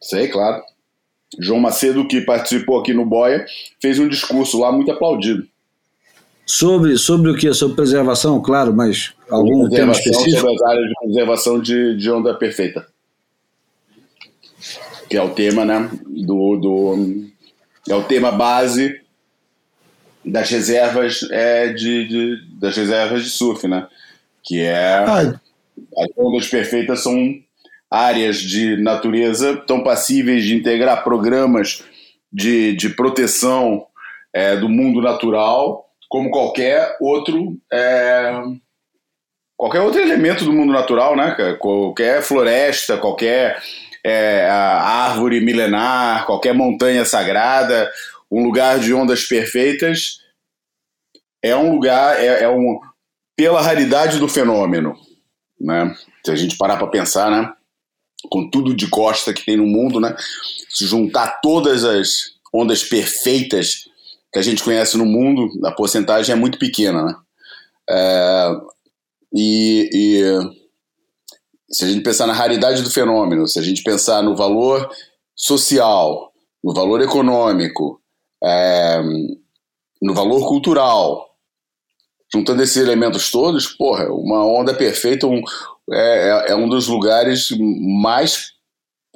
[0.01, 0.61] Sei, claro.
[1.37, 3.45] João Macedo, que participou aqui no Boia,
[3.81, 5.45] fez um discurso lá muito aplaudido.
[6.45, 7.53] Sobre, sobre o que?
[7.53, 10.39] Sobre preservação, claro, mas algum tema específico?
[10.39, 12.85] Sobre as áreas de preservação de, de onda perfeita.
[15.09, 17.25] Que é o tema, né, do, do
[17.87, 19.01] é o tema base
[20.23, 23.87] das reservas é, de, de, das reservas de surf, né?
[24.43, 25.03] Que é
[25.97, 27.35] as ondas perfeitas são
[27.89, 31.83] áreas de natureza tão passíveis de integrar programas
[32.31, 33.85] de, de proteção
[34.33, 38.41] é, do mundo natural como qualquer outro é,
[39.55, 41.35] qualquer outro elemento do mundo natural, né?
[41.59, 43.61] Qualquer floresta, qualquer
[44.05, 47.91] é, árvore milenar, qualquer montanha sagrada,
[48.31, 50.19] um lugar de ondas perfeitas,
[51.43, 52.79] é um lugar, é, é um.
[53.35, 54.95] pela raridade do fenômeno.
[55.59, 55.95] Né?
[56.23, 57.51] Se a gente parar para pensar, né?
[58.29, 60.15] com tudo de costa que tem no mundo, né?
[60.69, 63.85] se juntar todas as ondas perfeitas
[64.31, 67.03] que a gente conhece no mundo, a porcentagem é muito pequena.
[67.03, 67.15] Né?
[67.89, 68.51] É,
[69.33, 70.64] e, e
[71.69, 74.89] se a gente pensar na raridade do fenômeno, se a gente pensar no valor
[75.35, 76.31] social,
[76.63, 78.01] no valor econômico,
[78.43, 79.01] é,
[80.01, 81.25] no valor cultural,
[82.33, 85.41] juntando esses elementos todos, porra, uma onda perfeita um,
[85.91, 87.49] é, é, é um dos lugares
[88.01, 88.53] mais.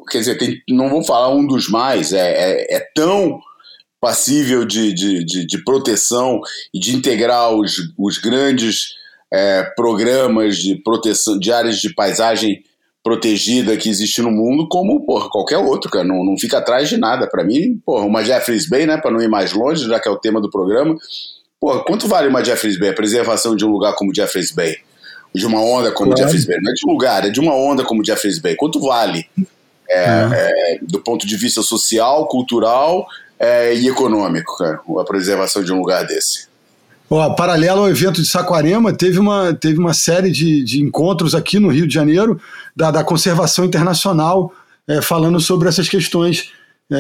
[0.10, 3.39] Quer dizer, tem, não vou falar um dos mais, é, é, é tão
[4.00, 6.39] passível de, de, de, de, proteção
[6.74, 8.93] e de integrar os, os grandes
[9.32, 12.64] é, programas de proteção de áreas de paisagem
[13.04, 16.04] protegida que existe no mundo, como porra, qualquer outro, cara.
[16.04, 17.28] Não, não fica atrás de nada.
[17.28, 20.12] Para mim, porra, uma Jeffreys Bay, né, para não ir mais longe, já que é
[20.12, 20.96] o tema do programa.
[21.60, 22.90] Porra, quanto vale uma Jeffreys Bay?
[22.90, 24.78] A preservação de um lugar como Jeffreys Bay?
[25.34, 26.24] De uma onda como claro.
[26.24, 26.58] Jeffreys Bay?
[26.62, 28.56] Não é de um lugar, é de uma onda como Jeffreys Bay.
[28.56, 29.28] Quanto vale?
[29.90, 30.80] É, é.
[30.82, 33.08] do ponto de vista social, cultural
[33.40, 36.49] é, e econômico, cara, a preservação de um lugar desse.
[37.10, 41.57] Ó, paralelo ao evento de Saquarema, teve uma, teve uma série de, de encontros aqui
[41.60, 42.39] no Rio de Janeiro
[42.76, 44.53] da, da conservação internacional,
[44.88, 46.51] é, falando sobre essas questões
[46.91, 46.95] é,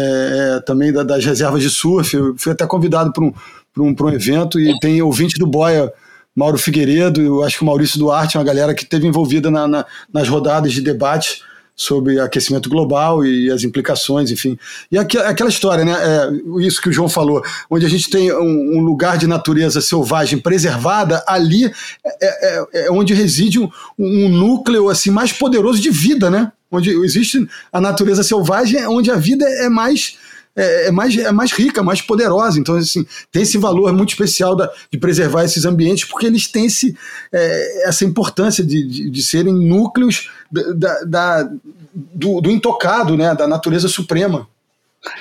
[0.57, 2.15] é, também da, das reservas de surf.
[2.15, 5.91] Eu fui até convidado por um, para um, um evento e tem ouvinte do Boia,
[6.35, 9.85] Mauro Figueiredo, eu acho que o Maurício Duarte, uma galera que esteve envolvida na, na,
[10.11, 11.43] nas rodadas de debate
[11.79, 14.59] sobre aquecimento global e as implicações, enfim.
[14.91, 15.93] E aquela história, né?
[15.93, 20.39] É, isso que o João falou, onde a gente tem um, lugar de natureza selvagem
[20.39, 21.71] preservada, ali é,
[22.05, 26.51] é, é, é onde reside um, um, núcleo assim mais poderoso de vida, né?
[26.69, 30.17] Onde existe a natureza selvagem, onde a vida é mais
[30.59, 32.59] é, é, mais, é mais rica, mais poderosa.
[32.59, 36.65] Então, assim, tem esse valor muito especial da, de preservar esses ambientes, porque eles têm
[36.65, 36.97] esse,
[37.31, 41.49] é, essa importância de, de, de, serem núcleos da, da
[41.93, 44.47] do, do, intocado, né, da natureza suprema.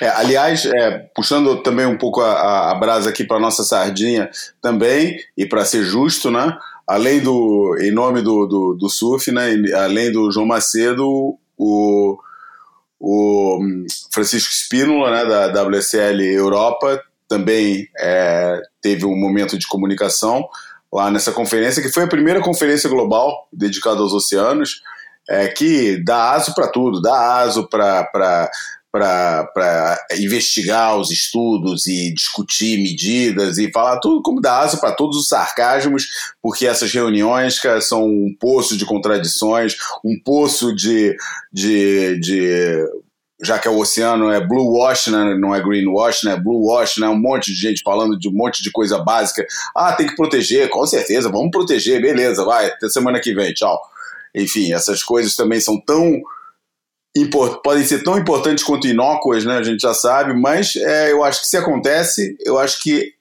[0.01, 4.29] É, aliás, é, puxando também um pouco a, a brasa aqui para nossa sardinha
[4.61, 6.57] também, e para ser justo, né?
[6.85, 9.71] Além do, em nome do, do, do né?
[9.73, 12.17] Além do João Macedo, o
[12.99, 20.47] o hum, Francisco Spínola, né, da WSL Europa, também é, teve um momento de comunicação
[20.91, 24.81] lá nessa conferência, que foi a primeira conferência global dedicada aos oceanos,
[25.29, 28.49] é, que dá aso para tudo, dá aso para
[28.91, 35.17] para investigar os estudos e discutir medidas e falar tudo como dá asa para todos
[35.17, 36.07] os sarcasmos,
[36.41, 41.15] porque essas reuniões cara, são um poço de contradições, um poço de,
[41.53, 42.85] de, de
[43.41, 45.35] já que é o oceano é blue wash, né?
[45.39, 46.35] não é green wash, né?
[46.35, 47.07] blue wash, né?
[47.07, 49.45] um monte de gente falando de um monte de coisa básica.
[49.75, 53.79] Ah, tem que proteger, com certeza, vamos proteger, beleza, vai, até semana que vem, tchau.
[54.35, 56.21] Enfim, essas coisas também são tão
[57.63, 59.57] podem ser tão importantes quanto inócuas, né?
[59.57, 63.13] A gente já sabe, mas é, eu acho que se acontece, eu acho que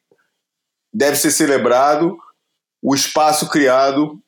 [0.92, 2.18] deve ser celebrado
[2.82, 4.20] o espaço criado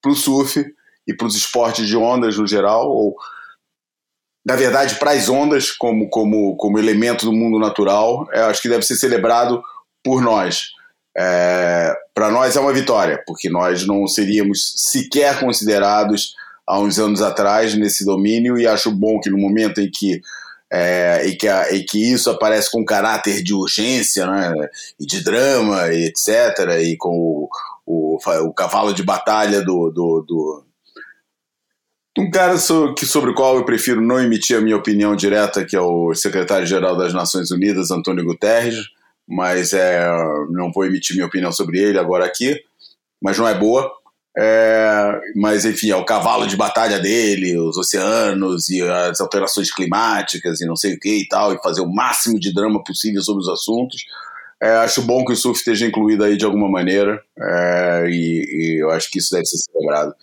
[0.00, 0.64] para o surf
[1.06, 3.16] e para os esportes de ondas no geral, ou
[4.46, 8.68] na verdade para as ondas como, como, como elemento do mundo natural, eu acho que
[8.68, 9.62] deve ser celebrado
[10.02, 10.70] por nós.
[11.16, 16.34] É, para nós é uma vitória, porque nós não seríamos sequer considerados
[16.68, 20.20] há uns anos atrás nesse domínio e acho bom que no momento em que
[20.70, 24.52] é, e, que a, e que isso aparece com caráter de urgência né,
[25.00, 27.48] e de drama e etc e com o,
[27.86, 30.64] o, o cavalo de batalha do, do, do
[32.18, 35.76] um cara sobre, sobre o qual eu prefiro não emitir a minha opinião direta, que
[35.76, 38.88] é o secretário-geral das Nações Unidas, Antônio Guterres,
[39.26, 40.04] mas é,
[40.50, 42.60] não vou emitir minha opinião sobre ele agora aqui,
[43.22, 43.88] mas não é boa.
[44.40, 50.60] É, mas enfim, é o cavalo de batalha dele, os oceanos e as alterações climáticas
[50.60, 53.42] e não sei o que e tal, e fazer o máximo de drama possível sobre
[53.42, 54.04] os assuntos.
[54.62, 58.82] É, acho bom que o surf esteja incluído aí de alguma maneira é, e, e,
[58.82, 60.14] eu acho que isso deve ser celebrado.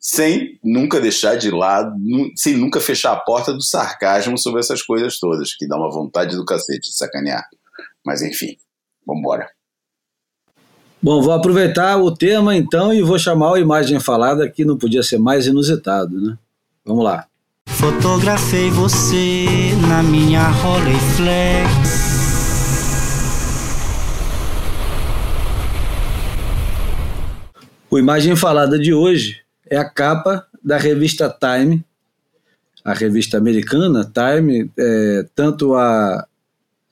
[0.00, 1.94] Sem nunca deixar de lado,
[2.34, 6.34] sem nunca fechar a porta do sarcasmo sobre essas coisas todas, que dá uma vontade
[6.34, 7.46] do cacete de sacanear.
[8.04, 8.56] Mas enfim,
[9.06, 9.48] vamos embora.
[11.02, 15.02] Bom, vou aproveitar o tema então e vou chamar a imagem falada que não podia
[15.02, 16.36] ser mais inusitado, né?
[16.84, 17.24] Vamos lá.
[17.68, 19.46] Fotografei você
[19.88, 21.70] na minha Rolleiflex.
[27.90, 29.40] O imagem falada de hoje
[29.70, 31.82] é a capa da revista Time,
[32.84, 36.26] a revista americana Time, é, tanto a,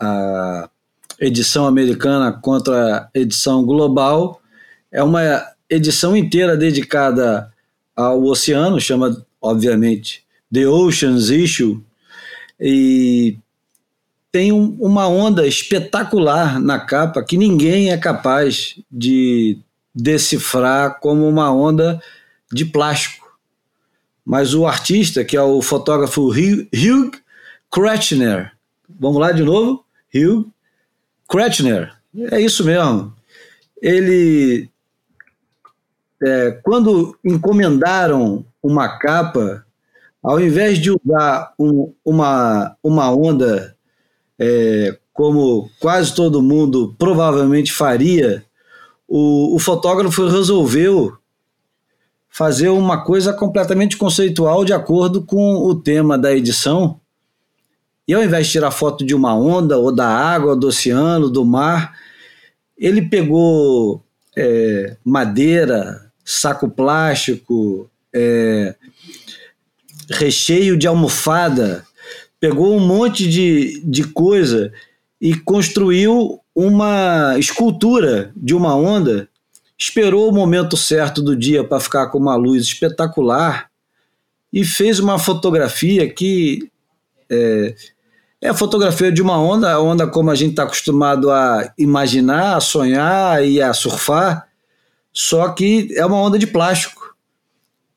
[0.00, 0.70] a
[1.20, 4.40] edição americana contra a edição global.
[4.90, 7.52] É uma edição inteira dedicada
[7.94, 11.82] ao oceano, chama, obviamente, The Oceans Issue,
[12.60, 13.36] e
[14.30, 19.58] tem um, uma onda espetacular na capa que ninguém é capaz de
[19.94, 22.00] decifrar como uma onda
[22.52, 23.28] de plástico.
[24.24, 27.10] Mas o artista, que é o fotógrafo Hugh
[27.70, 28.52] Kretschner,
[28.88, 29.84] vamos lá de novo?
[30.14, 30.50] Hugh
[31.28, 31.92] Kretschner,
[32.30, 33.12] é isso mesmo.
[33.80, 34.68] Ele,
[36.22, 39.64] é, quando encomendaram uma capa,
[40.22, 43.76] ao invés de usar um, uma, uma onda
[44.38, 48.44] é, como quase todo mundo provavelmente faria,
[49.06, 51.16] o, o fotógrafo resolveu
[52.28, 57.00] fazer uma coisa completamente conceitual de acordo com o tema da edição
[58.08, 61.44] e ao invés de tirar foto de uma onda, ou da água, do oceano, do
[61.44, 61.94] mar,
[62.78, 64.02] ele pegou
[64.34, 68.74] é, madeira, saco plástico, é,
[70.08, 71.84] recheio de almofada,
[72.40, 74.72] pegou um monte de, de coisa
[75.20, 79.28] e construiu uma escultura de uma onda,
[79.76, 83.68] esperou o momento certo do dia para ficar com uma luz espetacular
[84.50, 86.70] e fez uma fotografia que
[87.30, 87.74] é,
[88.40, 92.56] É a fotografia de uma onda, a onda como a gente está acostumado a imaginar,
[92.56, 94.46] a sonhar e a surfar,
[95.12, 97.16] só que é uma onda de plástico.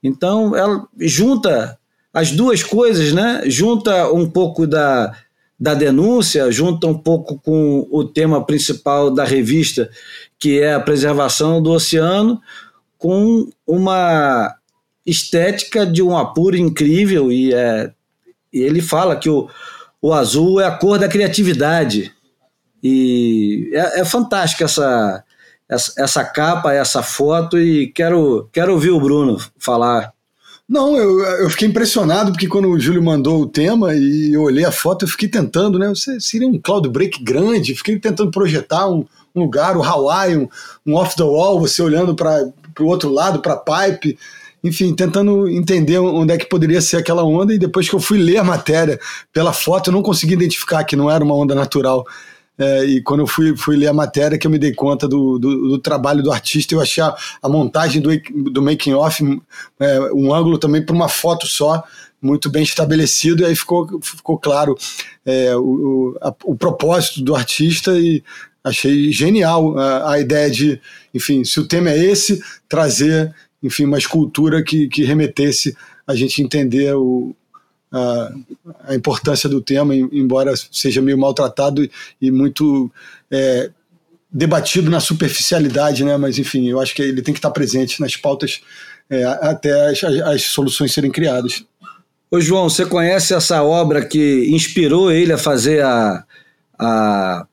[0.02, 1.78] Então ela junta
[2.12, 3.44] as duas coisas, né?
[3.46, 5.16] Junta um pouco da,
[5.60, 9.92] da denúncia, junta um pouco com o tema principal da revista,
[10.40, 12.42] que é a preservação do oceano,
[12.98, 14.56] com uma
[15.06, 17.92] estética de um apuro incrível e, é,
[18.52, 19.48] ele fala que o,
[20.02, 22.12] o azul é a cor da criatividade.
[22.84, 25.24] E é, é fantástica essa,
[25.70, 30.12] essa, essa capa, essa foto e quero, quero ouvir o Bruno falar.
[30.68, 34.64] Não, eu, eu fiquei impressionado porque quando o Júlio mandou o tema e eu olhei
[34.64, 35.92] a foto, eu fiquei tentando, né?
[36.20, 39.06] Seria um cloud break grande, fiquei tentando projetar um,
[39.36, 40.48] um lugar, o Hawaii, um,
[40.86, 42.50] um off the wall, você olhando para
[42.80, 44.18] o outro lado, para pipe,
[44.64, 47.54] enfim, tentando entender onde é que poderia ser aquela onda.
[47.54, 49.00] E depois que eu fui ler a matéria
[49.34, 52.06] pela foto, eu não consegui identificar que não era uma onda natural.
[52.58, 55.40] É, e quando eu fui, fui ler a matéria que eu me dei conta do,
[55.40, 58.10] do, do trabalho do artista, eu achei a, a montagem do,
[58.52, 59.24] do making off
[59.80, 61.84] é, um ângulo também para uma foto só
[62.22, 64.78] muito bem estabelecido e aí ficou, ficou claro
[65.26, 68.24] é, o, a, o propósito do artista e
[68.64, 70.80] achei genial a, a, ideia de,
[71.14, 75.76] enfim, se o tema é esse, trazer, enfim, uma escultura que, que remetesse
[76.08, 77.36] a gente entender o,
[77.92, 78.32] a,
[78.86, 81.88] a importância do tema, embora seja meio maltratado
[82.22, 82.92] e muito
[83.30, 83.70] é,
[84.32, 86.16] debatido na superficialidade, né?
[86.18, 88.62] Mas enfim, eu acho que ele tem que estar presente nas pautas
[89.10, 91.66] é, até as, as, soluções serem criadas.
[92.30, 96.24] Ô João, você conhece essa obra que inspirou ele a fazer a,
[96.80, 97.46] a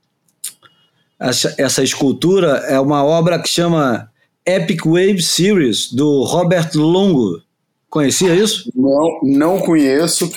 [1.18, 2.58] essa, essa escultura?
[2.68, 4.08] É uma obra que chama
[4.48, 7.42] Epic Wave Series do Robert Longo.
[7.90, 8.70] Conhecia isso?
[8.74, 10.30] Não, não conheço,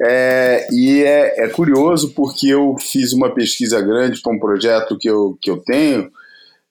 [0.00, 5.08] é, e é, é, curioso porque eu fiz uma pesquisa grande para um projeto que
[5.08, 6.10] eu, que eu tenho,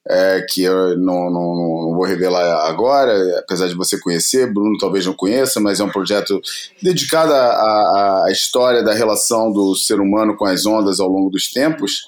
[0.06, 5.06] é, que eu não, não, não, vou revelar agora, apesar de você conhecer, Bruno talvez
[5.06, 6.42] não conheça, mas é um projeto
[6.82, 11.50] dedicado à, à história da relação do ser humano com as ondas ao longo dos
[11.50, 12.06] tempos.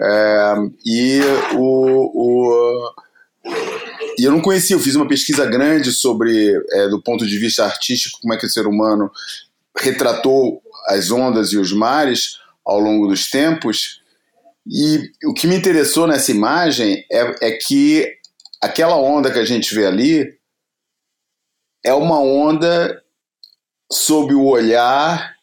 [0.00, 0.54] É,
[0.84, 1.20] e
[1.56, 3.06] o, o
[4.18, 7.64] e eu não conhecia, eu fiz uma pesquisa grande sobre, é, do ponto de vista
[7.64, 9.10] artístico, como é que o ser humano
[9.78, 14.02] retratou as ondas e os mares ao longo dos tempos.
[14.66, 18.12] E o que me interessou nessa imagem é, é que
[18.62, 20.36] aquela onda que a gente vê ali
[21.84, 23.02] é uma onda
[23.92, 25.36] sob o olhar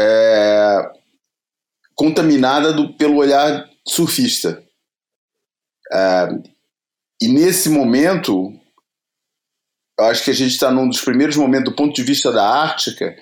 [0.00, 0.90] é,
[1.94, 4.62] contaminada do, pelo olhar surfista.
[5.92, 6.28] É,
[7.20, 8.52] e nesse momento,
[9.98, 12.46] eu acho que a gente está num dos primeiros momentos, do ponto de vista da
[12.46, 13.16] Ártica,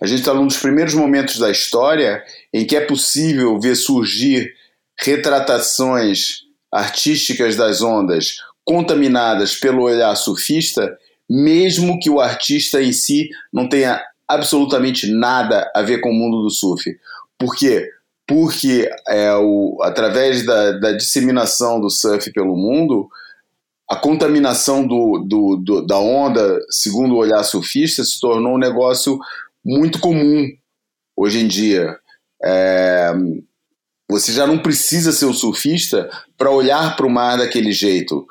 [0.00, 4.52] a gente está num dos primeiros momentos da história em que é possível ver surgir
[4.98, 6.42] retratações
[6.72, 10.96] artísticas das ondas contaminadas pelo olhar surfista,
[11.28, 16.42] mesmo que o artista em si não tenha absolutamente nada a ver com o mundo
[16.42, 16.96] do surf.
[17.38, 17.88] Por quê?
[18.26, 23.08] Porque é, o, através da, da disseminação do surf pelo mundo,
[23.92, 29.18] a contaminação do, do, do, da onda, segundo o olhar surfista, se tornou um negócio
[29.62, 30.48] muito comum
[31.14, 31.98] hoje em dia.
[32.42, 33.12] É,
[34.10, 36.08] você já não precisa ser um surfista
[36.38, 38.26] para olhar para o mar daquele jeito.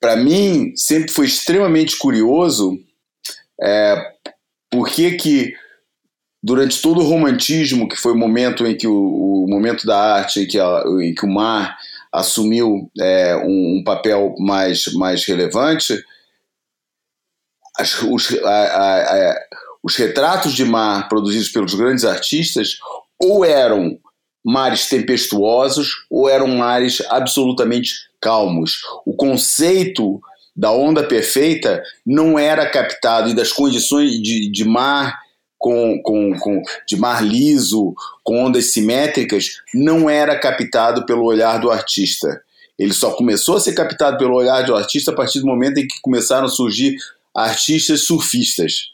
[0.00, 2.78] Para mim, sempre foi extremamente curioso
[3.62, 4.10] é,
[4.70, 5.52] por que,
[6.42, 10.40] durante todo o romantismo, que foi o momento em que o, o momento da arte,
[10.40, 11.76] em que, a, em que o mar
[12.16, 16.02] assumiu é, um, um, papel mais, mais relevante,
[17.78, 19.40] as, os, a, a, a,
[19.82, 22.78] os retratos de mar produzidos pelos grandes artistas
[23.22, 23.98] ou eram
[24.42, 28.80] mares tempestuosos ou eram mares absolutamente calmos.
[29.04, 30.20] O conceito
[30.54, 35.20] da onda perfeita não era captado e das condições de, de mar
[35.66, 41.72] com, com, com, de mar liso, com ondas simétricas, não era captado pelo olhar do
[41.72, 42.40] artista.
[42.78, 45.88] Ele só começou a ser captado pelo olhar do artista a partir do momento em
[45.88, 46.94] que começaram a surgir
[47.34, 48.92] artistas surfistas.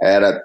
[0.00, 0.40] Era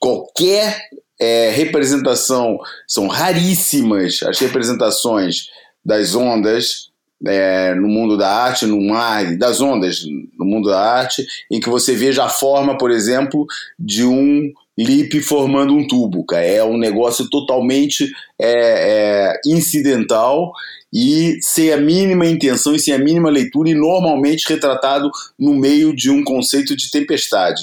[0.00, 0.88] qualquer
[1.20, 2.58] é, representação,
[2.88, 5.50] são raríssimas as representações
[5.84, 6.90] das ondas
[7.24, 10.00] é, no mundo da arte, no mar, das ondas
[10.36, 13.46] no mundo da arte, em que você veja a forma, por exemplo,
[13.78, 16.44] de um lip formando um tubo, cara.
[16.44, 20.52] É um negócio totalmente é, é, incidental
[20.92, 25.94] e sem a mínima intenção e sem a mínima leitura e normalmente retratado no meio
[25.94, 27.62] de um conceito de tempestade.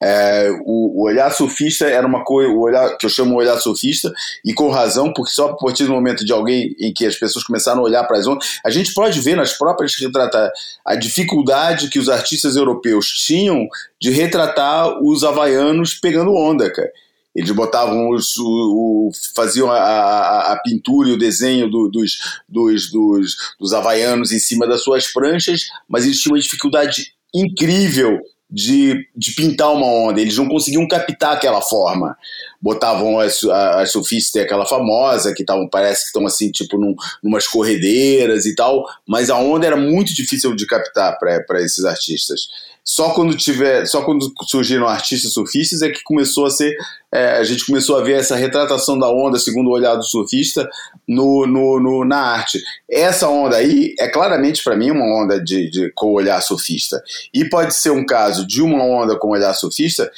[0.00, 4.12] É, o, o, olhar surfista era uma coisa, o olhar que eu chamo olhar surfista,
[4.44, 7.44] e com razão, porque só a partir do momento de alguém em que as pessoas
[7.44, 10.50] começaram a olhar para as ondas, a gente pode ver nas próprias retratar
[10.84, 13.66] a dificuldade que os artistas europeus tinham
[14.00, 16.90] de retratar os havaianos pegando onda, cara.
[17.34, 22.18] Eles botavam os, o, o faziam a, a, a, pintura e o desenho do, dos,
[22.48, 28.18] dos, dos, dos havaianos em cima das suas pranchas, mas eles tinham uma dificuldade incrível
[28.50, 32.16] de, de pintar uma onda, eles não conseguiam captar aquela forma.
[32.60, 37.46] Botavam as, as surfistas, aquela famosa, que tavam, parece que estão assim, tipo, num, numas
[37.46, 42.48] corredeiras e tal, mas a onda era muito difícil de captar para esses artistas.
[42.84, 46.74] Só quando tiver, só quando surgiram artistas surfistas é que começou a ser,
[47.12, 50.68] é, a gente começou a ver essa retratação da onda segundo o olhar do surfista
[51.06, 52.58] no, no, no na arte.
[52.90, 57.02] Essa onda aí é claramente para mim uma onda de, de, com o olhar surfista
[57.32, 60.10] e pode ser um caso de uma onda com o olhar surfista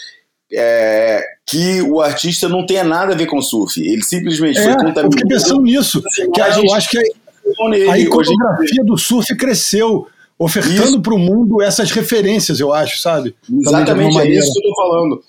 [0.52, 3.80] é, que o artista não tenha nada a ver com surf.
[3.80, 5.06] Ele simplesmente é, foi contaminado.
[5.06, 6.02] Eu fiquei pensando nisso.
[6.02, 10.06] Que eu acho que a, a iconografia do surf cresceu
[10.40, 13.36] ofertando para o mundo essas referências, eu acho, sabe?
[13.52, 15.22] Exatamente, é isso que eu estou falando.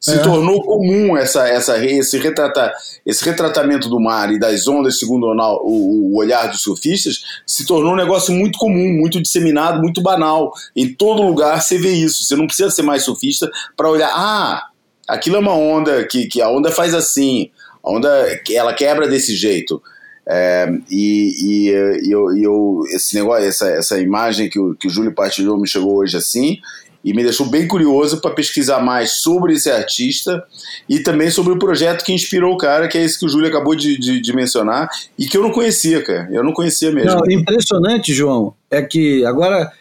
[0.00, 0.18] Se é.
[0.18, 2.72] tornou comum essa, essa, esse, retratar,
[3.04, 7.92] esse retratamento do mar e das ondas, segundo o, o, olhar dos surfistas, se tornou
[7.92, 10.52] um negócio muito comum, muito disseminado, muito banal.
[10.76, 12.22] Em todo lugar você vê isso.
[12.22, 14.68] Você não precisa ser mais surfista para olhar, ah,
[15.08, 17.50] aquilo é uma onda, que, que a onda faz assim,
[17.82, 19.82] a onda ela quebra desse jeito.
[20.26, 21.70] É, e, e,
[22.06, 25.68] e, eu, eu, esse negócio, essa, essa imagem que o, que o Júlio partilhou me
[25.68, 26.58] chegou hoje assim
[27.04, 30.44] e me deixou bem curioso para pesquisar mais sobre esse artista
[30.88, 33.48] e também sobre o projeto que inspirou o cara, que é esse que o Júlio
[33.48, 34.88] acabou de, de, de mencionar
[35.18, 36.28] e que eu não conhecia, cara.
[36.30, 37.10] Eu não conhecia mesmo.
[37.10, 39.72] Não, impressionante, João, é que agora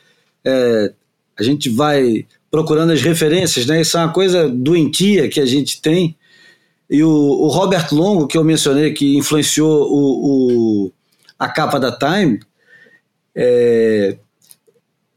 [0.44, 0.92] é,
[1.38, 3.82] a gente vai procurando as referências, né?
[3.82, 6.16] Isso é uma coisa doentia que a gente tem
[6.92, 10.94] e o, o, Robert Longo, que eu mencionei, que influenciou o, o
[11.40, 12.42] a capa da Time,
[13.34, 14.18] é,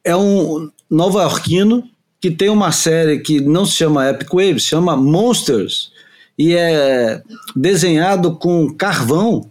[0.05, 1.83] é um nova-iorquino
[2.21, 5.91] que tem uma série que não se chama Epic Waves, se chama Monsters,
[6.39, 7.21] e é
[7.57, 9.51] desenhado com carvão.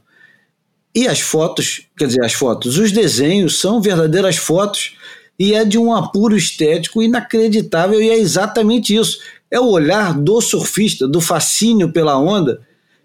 [0.95, 4.95] E as fotos, quer dizer, as fotos, os desenhos são verdadeiras fotos
[5.38, 9.20] e é de um apuro estético inacreditável, e é exatamente isso
[9.54, 12.62] é o olhar do surfista, do fascínio pela onda,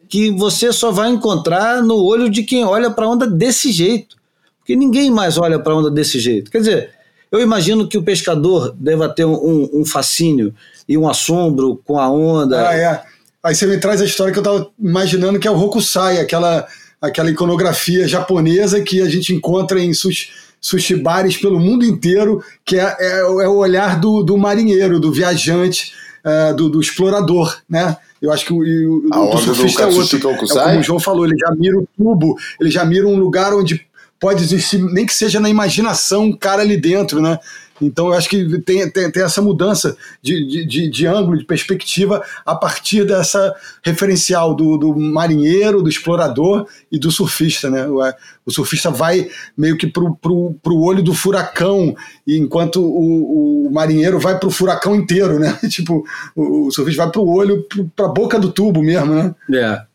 [0.08, 4.16] que você só vai encontrar no olho de quem olha para a onda desse jeito.
[4.58, 6.50] Porque ninguém mais olha para a onda desse jeito.
[6.50, 6.90] Quer dizer,
[7.30, 10.54] eu imagino que o pescador deva ter um, um fascínio
[10.88, 12.66] e um assombro com a onda.
[12.66, 13.02] Ah, é.
[13.42, 16.66] Aí você me traz a história que eu estava imaginando, que é o Hokusai, aquela,
[16.98, 22.78] aquela iconografia japonesa que a gente encontra em sushi, sushi bares pelo mundo inteiro, que
[22.78, 25.92] é, é, é o olhar do, do marinheiro, do viajante,
[26.24, 27.96] uh, do, do, explorador, né?
[28.20, 30.58] Eu acho que o, o, a o surfista do é outro.
[30.58, 33.54] É, como o João falou, ele já mira o tubo, ele já mira um lugar
[33.54, 33.86] onde
[34.20, 37.38] pode existir, nem que seja na imaginação, um cara ali dentro, né?
[37.80, 42.22] Então eu acho que tem, tem, tem essa mudança de, de, de, ângulo, de perspectiva,
[42.44, 47.70] a partir dessa referencial do, do marinheiro, do explorador e do surfista.
[47.70, 47.86] Né?
[47.86, 48.00] O,
[48.46, 51.94] o surfista vai meio que para o olho do furacão,
[52.26, 55.38] enquanto o, o marinheiro vai para o furacão inteiro.
[55.38, 55.56] Né?
[55.68, 59.14] tipo, o, o surfista vai para o olho, para a boca do tubo mesmo.
[59.14, 59.34] Né?
[59.54, 59.87] É.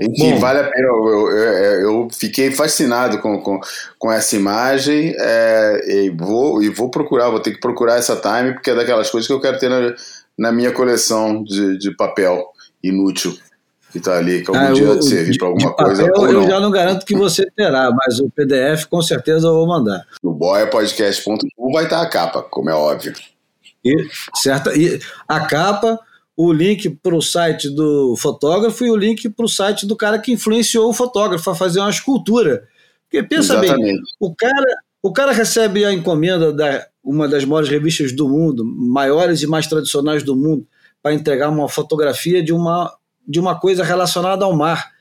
[0.00, 0.88] Enfim, Bom, vale a pena.
[0.88, 3.60] Eu, eu, eu, fiquei fascinado com, com,
[3.98, 8.54] com essa imagem é, e, vou, e vou procurar, vou ter que procurar essa time,
[8.54, 9.94] porque é daquelas coisas que eu quero ter na,
[10.38, 12.42] na minha coleção de, de papel
[12.82, 13.36] inútil
[13.92, 16.06] que está ali, que algum ah, dia servir para alguma coisa.
[16.06, 19.66] Papel, eu já não garanto que você terá, mas o PDF com certeza eu vou
[19.66, 20.06] mandar.
[20.22, 23.12] No boiapodcast.com vai estar a capa, como é óbvio.
[23.84, 23.92] E,
[24.36, 25.98] certa, e a capa
[26.42, 30.18] o link para o site do fotógrafo e o link para o site do cara
[30.18, 32.66] que influenciou o fotógrafo a fazer uma escultura.
[33.02, 33.82] Porque pensa Exatamente.
[33.82, 38.64] bem, o cara, o cara recebe a encomenda da uma das maiores revistas do mundo,
[38.64, 40.66] maiores e mais tradicionais do mundo,
[41.02, 42.90] para entregar uma fotografia de uma,
[43.28, 44.92] de uma coisa relacionada ao mar.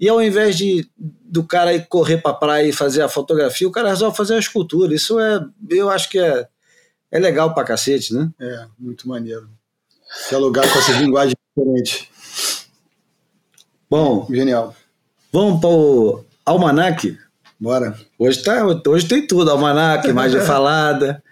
[0.00, 3.68] E ao invés de do cara ir correr para a praia e fazer a fotografia,
[3.68, 4.94] o cara resolve fazer a escultura.
[4.94, 6.46] Isso é, eu acho que é,
[7.10, 8.30] é legal para cacete, né?
[8.40, 9.57] É, muito maneiro.
[10.28, 12.08] Dialogar com essas linguagens diferentes.
[13.90, 14.74] Bom, genial.
[15.32, 17.18] Vamos para o Almanac?
[17.60, 17.94] Bora.
[18.18, 21.22] Hoje, tá, hoje tem tudo: Almanac, imagem falada.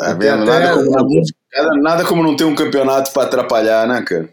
[0.00, 0.44] É vendo?
[0.44, 4.28] Nada, como, nada como não ter um campeonato para atrapalhar, né, cara?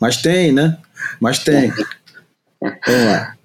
[0.00, 0.78] Mas tem, né?
[1.20, 1.72] Mas tem.
[2.60, 3.36] Vamos lá.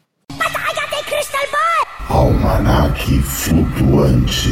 [2.10, 4.50] Almanac flutuante.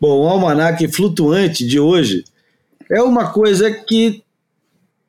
[0.00, 2.24] Bom, o almanac flutuante de hoje
[2.90, 4.22] é uma coisa que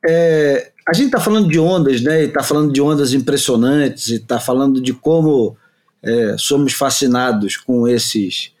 [0.04, 2.22] é, a gente está falando de ondas, né?
[2.22, 5.56] E está falando de ondas impressionantes, e está falando de como
[6.02, 8.52] é, somos fascinados com esses,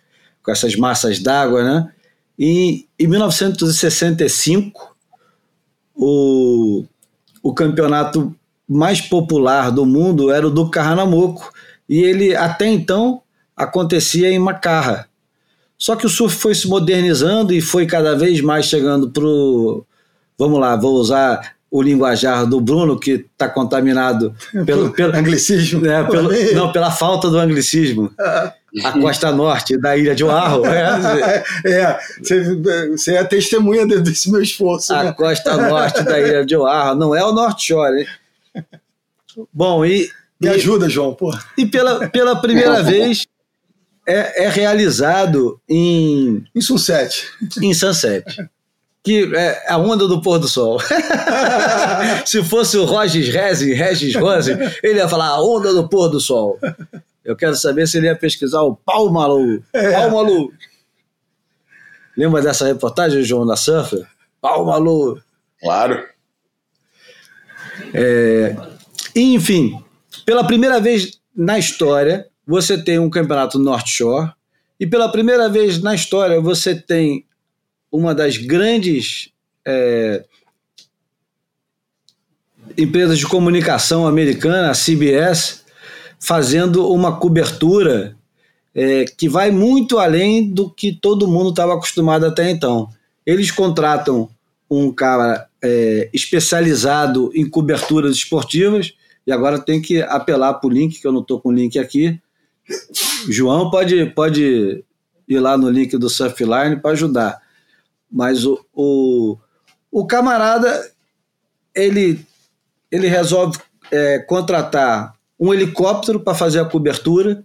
[0.42, 1.92] com essas massas d'água, né?
[2.38, 4.96] E em 1965,
[5.94, 6.84] o,
[7.42, 8.34] o campeonato
[8.68, 11.52] mais popular do mundo era o do Carranamoco,
[11.88, 13.22] e ele até então
[13.56, 15.05] acontecia em Macarra.
[15.78, 19.84] Só que o surf foi se modernizando e foi cada vez mais chegando para o.
[20.38, 24.34] Vamos lá, vou usar o linguajar do Bruno, que está contaminado
[24.64, 25.86] pelo, pelo anglicismo.
[25.86, 28.10] É, pelo, não, pela falta do anglicismo.
[28.84, 30.66] A costa norte da ilha de Oahu.
[30.66, 31.98] É, é
[32.90, 34.94] você, é testemunha desse meu esforço.
[34.94, 35.12] A né?
[35.12, 38.00] costa norte da ilha de Oahu, não é o North Shore.
[38.54, 38.64] Hein?
[39.52, 40.10] Bom, e.
[40.38, 41.34] Me e, ajuda, João, pô.
[41.56, 43.26] E pela, pela primeira vez
[44.06, 46.44] é, é realizado em.
[46.54, 47.28] Em Sunset.
[47.60, 48.24] Em Sunset
[49.06, 50.80] que é a onda do pôr do sol.
[52.26, 54.50] Se fosse o Regis Rezi, Regis Rose,
[54.82, 56.58] ele ia falar a onda do pôr do sol.
[57.24, 59.62] Eu quero saber se ele ia pesquisar o Palmalu.
[59.72, 59.92] É.
[59.92, 60.52] Palmalu.
[62.16, 64.04] Lembra dessa reportagem, João da Surfer?
[64.40, 65.22] Palmalu.
[65.60, 66.04] Claro.
[67.94, 68.56] É,
[69.14, 69.80] enfim,
[70.24, 74.30] pela primeira vez na história, você tem um campeonato North Shore,
[74.78, 77.24] e pela primeira vez na história você tem
[77.90, 79.30] uma das grandes
[79.66, 80.24] é,
[82.76, 85.64] empresas de comunicação americana, a CBS,
[86.20, 88.16] fazendo uma cobertura
[88.74, 92.88] é, que vai muito além do que todo mundo estava acostumado até então.
[93.24, 94.28] Eles contratam
[94.70, 98.92] um cara é, especializado em coberturas esportivas,
[99.26, 101.78] e agora tem que apelar para o link, que eu não estou com o link
[101.78, 102.20] aqui.
[103.28, 104.84] João pode, pode
[105.28, 107.40] ir lá no link do Surfline para ajudar.
[108.10, 109.36] Mas o, o,
[109.90, 110.90] o camarada,
[111.74, 112.24] ele,
[112.90, 113.58] ele resolve
[113.90, 117.44] é, contratar um helicóptero para fazer a cobertura,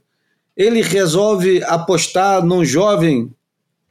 [0.56, 3.34] ele resolve apostar num jovem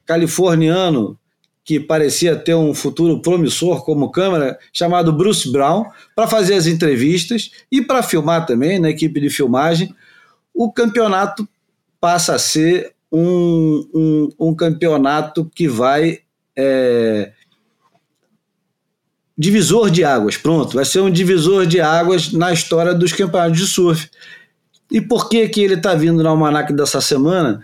[0.05, 1.17] californiano
[1.63, 5.85] que parecia ter um futuro promissor como câmera, chamado Bruce Brown,
[6.15, 9.93] para fazer as entrevistas e para filmar também, na equipe de filmagem.
[10.53, 11.47] O campeonato
[11.99, 16.19] passa a ser um, um, um campeonato que vai
[16.55, 17.31] é,
[19.37, 23.65] divisor de águas, pronto, vai ser um divisor de águas na história dos campeonatos de
[23.65, 24.09] surf.
[24.91, 27.63] E por que, que ele está vindo no almanac dessa semana?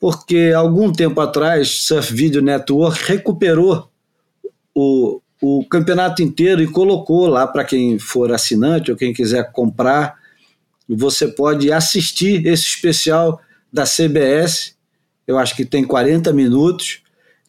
[0.00, 3.88] Porque algum tempo atrás, Surf Video Network recuperou
[4.74, 10.18] o, o campeonato inteiro e colocou lá para quem for assinante ou quem quiser comprar.
[10.96, 13.40] Você pode assistir esse especial
[13.72, 14.74] da CBS.
[15.26, 17.02] Eu acho que tem 40 minutos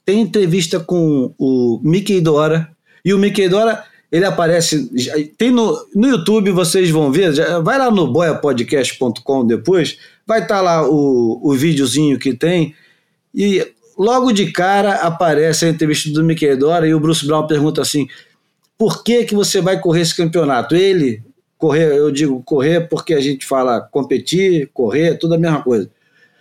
[0.06, 2.70] tem entrevista com o Mickey Dora,
[3.04, 4.90] e o Mickey Dora, ele aparece,
[5.38, 10.56] tem no, no YouTube, vocês vão ver, já, vai lá no boiapodcast.com depois, vai estar
[10.56, 12.76] tá lá o, o videozinho que tem,
[13.34, 13.66] e
[13.98, 18.08] logo de cara aparece a entrevista do Mickey Dora, e o Bruce Brown pergunta assim,
[18.78, 20.76] por que que você vai correr esse campeonato?
[20.76, 21.24] Ele,
[21.64, 25.90] correr, eu digo correr porque a gente fala competir, correr, tudo a mesma coisa.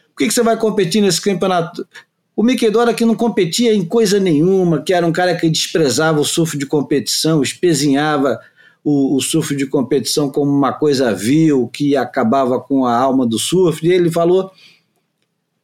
[0.09, 1.87] Por que, que você vai competir nesse campeonato?
[2.35, 6.21] O Mickey Dora que não competia em coisa nenhuma, que era um cara que desprezava
[6.21, 8.41] o surf de competição, espezinhava
[8.83, 13.39] o, o surf de competição como uma coisa vil, que acabava com a alma do
[13.39, 14.51] surf, e ele falou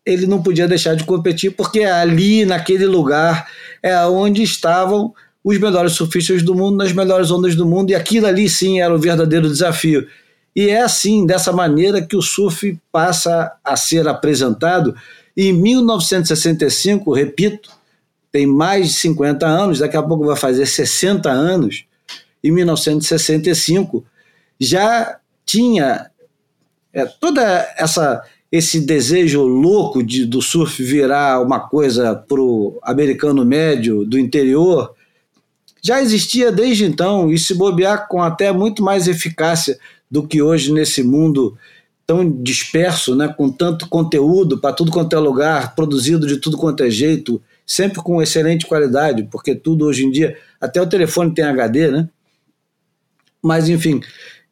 [0.06, 3.46] ele não podia deixar de competir porque ali, naquele lugar,
[3.82, 5.12] é onde estavam
[5.44, 8.94] os melhores surfistas do mundo, nas melhores ondas do mundo, e aquilo ali sim era
[8.94, 10.06] o verdadeiro desafio.
[10.54, 14.94] E é assim, dessa maneira, que o surf passa a ser apresentado
[15.36, 17.70] em 1965, repito,
[18.32, 21.84] tem mais de 50 anos, daqui a pouco vai fazer 60 anos,
[22.42, 24.04] em 1965,
[24.58, 26.10] já tinha
[26.92, 27.42] é, toda
[27.76, 34.18] essa esse desejo louco de, do surf virar uma coisa para o americano médio do
[34.18, 34.94] interior
[35.82, 39.78] já existia desde então e se bobear com até muito mais eficácia
[40.10, 41.56] do que hoje nesse mundo
[42.06, 46.82] tão disperso, né, com tanto conteúdo para tudo quanto é lugar, produzido de tudo quanto
[46.82, 51.44] é jeito, sempre com excelente qualidade, porque tudo hoje em dia, até o telefone tem
[51.44, 52.08] HD, né?
[53.42, 54.00] Mas enfim,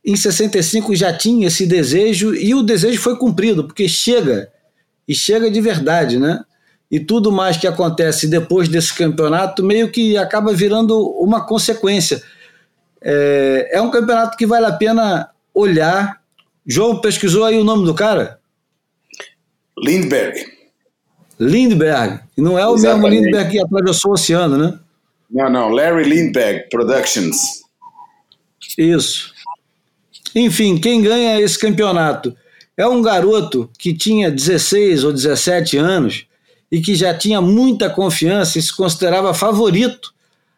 [0.05, 4.51] em 65 já tinha esse desejo e o desejo foi cumprido, porque chega,
[5.09, 6.45] e chega de verdade, né?
[6.91, 12.23] E tudo mais que acontece depois desse campeonato meio que acaba virando uma consequência.
[13.03, 16.21] É, é um campeonato que vale a pena olhar
[16.67, 18.41] João pesquisou aí o nome do cara?
[19.79, 20.37] Lindbergh.
[21.39, 22.21] Lindbergh.
[22.37, 23.11] Não é o Exatamente.
[23.11, 24.79] mesmo Lindbergh que atravessou o oceano, né?
[25.31, 27.63] Não, não, Larry Lindbergh Productions.
[28.77, 29.33] Isso.
[30.35, 32.37] Enfim, quem ganha esse campeonato
[32.77, 36.27] é um garoto que tinha 16 ou 17 anos
[36.71, 40.15] e que já tinha muita confiança e se considerava favorito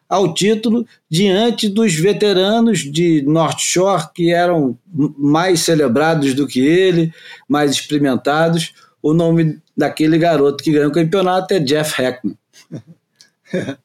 [0.07, 4.75] ao título diante dos veteranos de North Shore que eram
[5.17, 7.13] mais celebrados do que ele,
[7.47, 8.73] mais experimentados.
[9.01, 12.35] O nome daquele garoto que ganhou o campeonato é Jeff Heckman.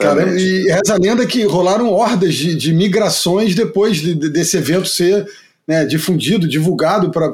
[0.00, 4.56] Cara, e reza a lenda que rolaram hordas de, de migrações depois de, de, desse
[4.56, 5.28] evento ser
[5.68, 7.30] né, difundido, divulgado para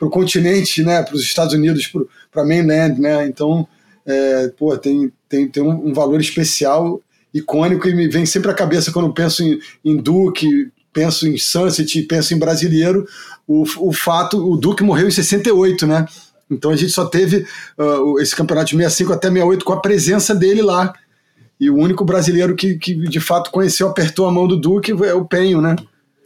[0.00, 1.90] o continente, né, para os Estados Unidos,
[2.30, 3.00] para mainland.
[3.00, 3.26] Né?
[3.26, 3.66] Então,
[4.04, 7.00] é, pô, tem, tem, tem um, valor especial,
[7.32, 12.02] icônico, e me vem sempre à cabeça quando penso em, em Duke, penso em Sunset,
[12.02, 13.06] penso em brasileiro,
[13.46, 16.06] o, o fato, o Duke morreu em 68, né?
[16.50, 17.44] Então a gente só teve
[17.78, 20.92] uh, esse campeonato de 65 até 68 com a presença dele lá.
[21.58, 25.14] E o único brasileiro que, que de fato conheceu, apertou a mão do Duque é
[25.14, 25.74] o Penho, né?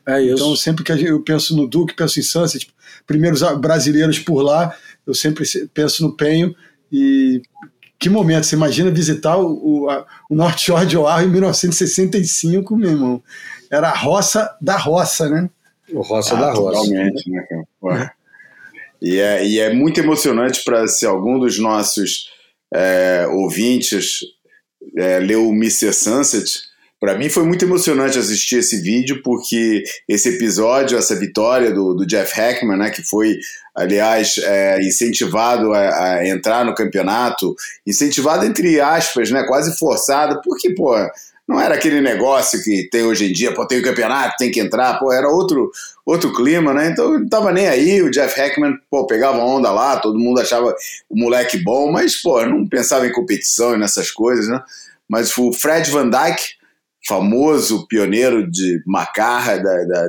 [0.07, 0.35] É isso.
[0.35, 2.69] Então sempre que eu penso no Duque, penso em Sunset,
[3.07, 4.75] primeiros brasileiros por lá,
[5.07, 6.55] eu sempre penso no Penho.
[6.93, 7.43] E
[7.99, 9.89] que momento, você imagina visitar o, o,
[10.31, 13.23] o North Shore de Oahu em 1965, meu irmão.
[13.71, 15.51] Era a roça da roça, né?
[15.93, 16.79] O roça ah, da roça.
[16.79, 17.47] Totalmente, né,
[17.83, 18.13] cara?
[19.03, 22.29] E é, e é muito emocionante para se algum dos nossos
[22.73, 24.21] é, ouvintes
[24.97, 25.93] é, leu o Mr.
[25.93, 26.70] Sunset.
[27.01, 32.07] Para mim foi muito emocionante assistir esse vídeo, porque esse episódio, essa vitória do, do
[32.07, 33.39] Jeff Hackman, né, que foi,
[33.75, 35.79] aliás, é, incentivado a,
[36.17, 37.57] a, entrar no campeonato,
[37.87, 40.95] incentivado entre aspas, né, quase forçado, porque, pô,
[41.49, 44.61] não era aquele negócio que tem hoje em dia, pô, tem o campeonato, tem que
[44.61, 45.73] entrar, pô, era outro,
[46.05, 46.91] outro clima, né?
[46.91, 50.73] Então não tava nem aí, o Jeff Hackman, pô, pegava onda lá, todo mundo achava
[51.09, 54.63] o moleque bom, mas, pô, não pensava em competição e nessas coisas, né?
[55.09, 56.60] Mas o Fred Van Dyke,
[57.07, 60.09] famoso pioneiro de macarra da, da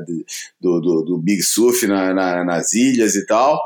[0.60, 3.60] do, do, do, Big Surf na, na, nas ilhas e tal,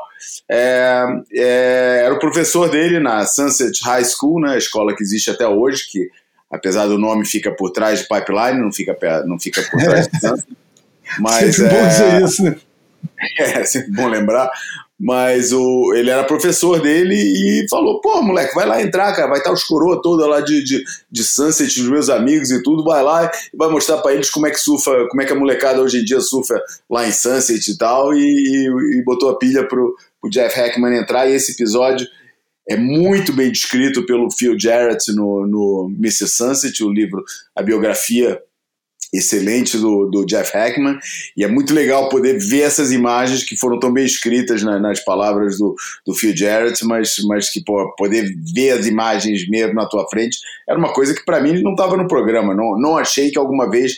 [0.48, 5.30] é, é, era o professor dele na Sunset High School, né, a escola que existe
[5.30, 6.08] até hoje, que
[6.50, 8.96] apesar do nome fica por trás de Pipeline, não fica,
[9.26, 10.56] não fica por trás de Sunset.
[11.20, 12.56] Mas, sempre é, bom dizer isso, né?
[13.38, 14.50] É, sempre bom lembrar.
[14.98, 19.38] Mas o, ele era professor dele e falou: pô, moleque, vai lá entrar, cara, vai
[19.38, 23.02] estar os coroa toda lá de, de, de Sunset, dos meus amigos e tudo, vai
[23.02, 25.82] lá e vai mostrar para eles como é que surfa, como é que a molecada
[25.82, 26.58] hoje em dia surfa
[26.88, 28.14] lá em Sunset e tal.
[28.14, 31.28] E, e, e botou a pilha pro, pro Jeff Hackman entrar.
[31.28, 32.06] E esse episódio
[32.68, 36.26] é muito bem descrito pelo Phil Jarrett no, no Mr.
[36.26, 37.22] Sunset, o livro,
[37.54, 38.40] a biografia
[39.12, 40.98] excelente do, do Jeff Hackman,
[41.36, 45.04] e é muito legal poder ver essas imagens que foram tão bem escritas na, nas
[45.04, 45.74] palavras do,
[46.06, 50.38] do Phil Jarrett, mas, mas que pô, poder ver as imagens mesmo na tua frente
[50.68, 53.70] era uma coisa que para mim não estava no programa, não, não achei que alguma
[53.70, 53.96] vez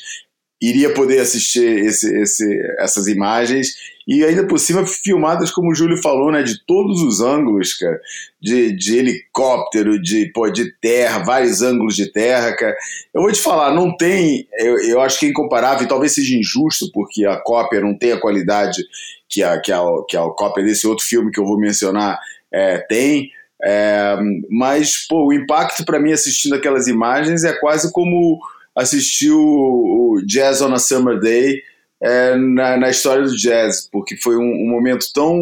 [0.60, 3.68] iria poder assistir esse, esse, essas imagens.
[4.06, 8.00] E ainda por cima filmadas, como o Júlio falou, né, de todos os ângulos, cara,
[8.40, 12.74] de, de helicóptero, de, pô, de terra, vários ângulos de terra, cara.
[13.14, 16.34] Eu vou te falar, não tem, eu, eu acho que é incomparável, e talvez seja
[16.34, 18.82] injusto, porque a cópia não tem a qualidade
[19.28, 22.18] que a, que a, que a cópia desse outro filme que eu vou mencionar
[22.50, 23.30] é, tem,
[23.62, 24.16] é,
[24.48, 28.38] mas, pô, o impacto para mim assistindo aquelas imagens é quase como
[28.78, 31.62] assistir o, o Jazz on a Summer Day
[32.00, 35.40] é, na, na, história do jazz, porque foi um, um, momento tão,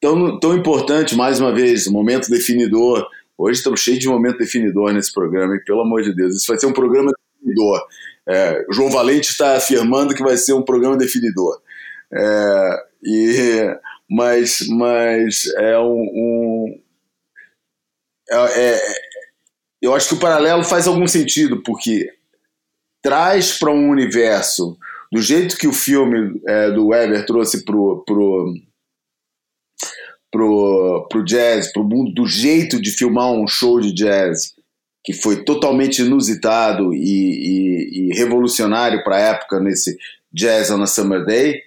[0.00, 3.06] tão, tão importante, mais uma vez, um momento definidor.
[3.36, 6.58] Hoje estamos cheios de momento definidor nesse programa, e pelo amor de Deus, isso vai
[6.58, 7.86] ser um programa definidor.
[8.26, 11.60] É, João Valente está afirmando que vai ser um programa definidor.
[12.10, 13.76] É, e,
[14.10, 16.00] mas, mas é um.
[16.00, 16.80] um
[18.30, 18.80] é, é,
[19.82, 22.10] eu acho que o paralelo faz algum sentido, porque
[23.08, 24.76] traz para um universo
[25.10, 28.54] do jeito que o filme é, do Weber trouxe pro, pro,
[30.30, 34.52] pro, pro jazz, pro mundo, do jeito de filmar um show de jazz,
[35.02, 39.96] que foi totalmente inusitado e, e, e revolucionário para a época nesse
[40.30, 41.62] Jazz on a Summer Day,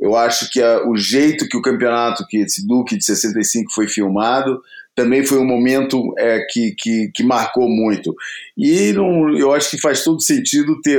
[0.00, 3.86] eu acho que a, o jeito que o campeonato, que esse Duke de 65 foi
[3.86, 4.62] filmado,
[4.96, 8.16] também foi um momento é, que, que, que marcou muito.
[8.56, 10.98] E não, eu acho que faz todo sentido ter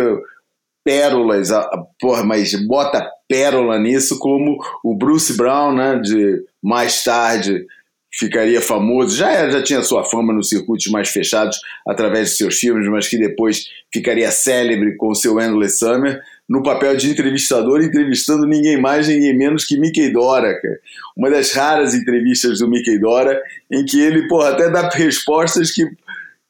[0.86, 7.04] pérolas, a, a, porra, mas bota pérola nisso, como o Bruce Brown, né, de mais
[7.04, 7.66] tarde
[8.14, 12.88] ficaria famoso, já, já tinha sua fama nos circuitos mais fechados através de seus filmes,
[12.88, 18.80] mas que depois ficaria célebre com seu Endless Summer, no papel de entrevistador, entrevistando ninguém
[18.80, 20.80] mais, ninguém menos que Mickey Dora, cara.
[21.16, 25.86] Uma das raras entrevistas do Mickey Dora, em que ele, porra, até dá respostas que,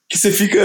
[0.08, 0.60] que você fica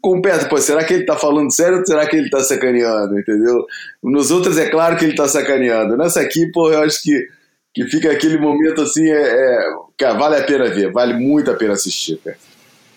[0.00, 2.40] com o pé, pô, será que ele tá falando sério ou será que ele tá
[2.40, 3.64] sacaneando, entendeu?
[4.02, 5.96] Nos outros é claro que ele tá sacaneando.
[5.96, 7.28] Nessa aqui, pô, eu acho que,
[7.72, 11.54] que fica aquele momento assim, é, é, cara, vale a pena ver, vale muito a
[11.54, 12.36] pena assistir, cara.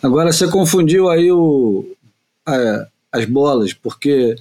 [0.02, 1.86] Agora você confundiu aí o,
[2.44, 4.36] a, as bolas, porque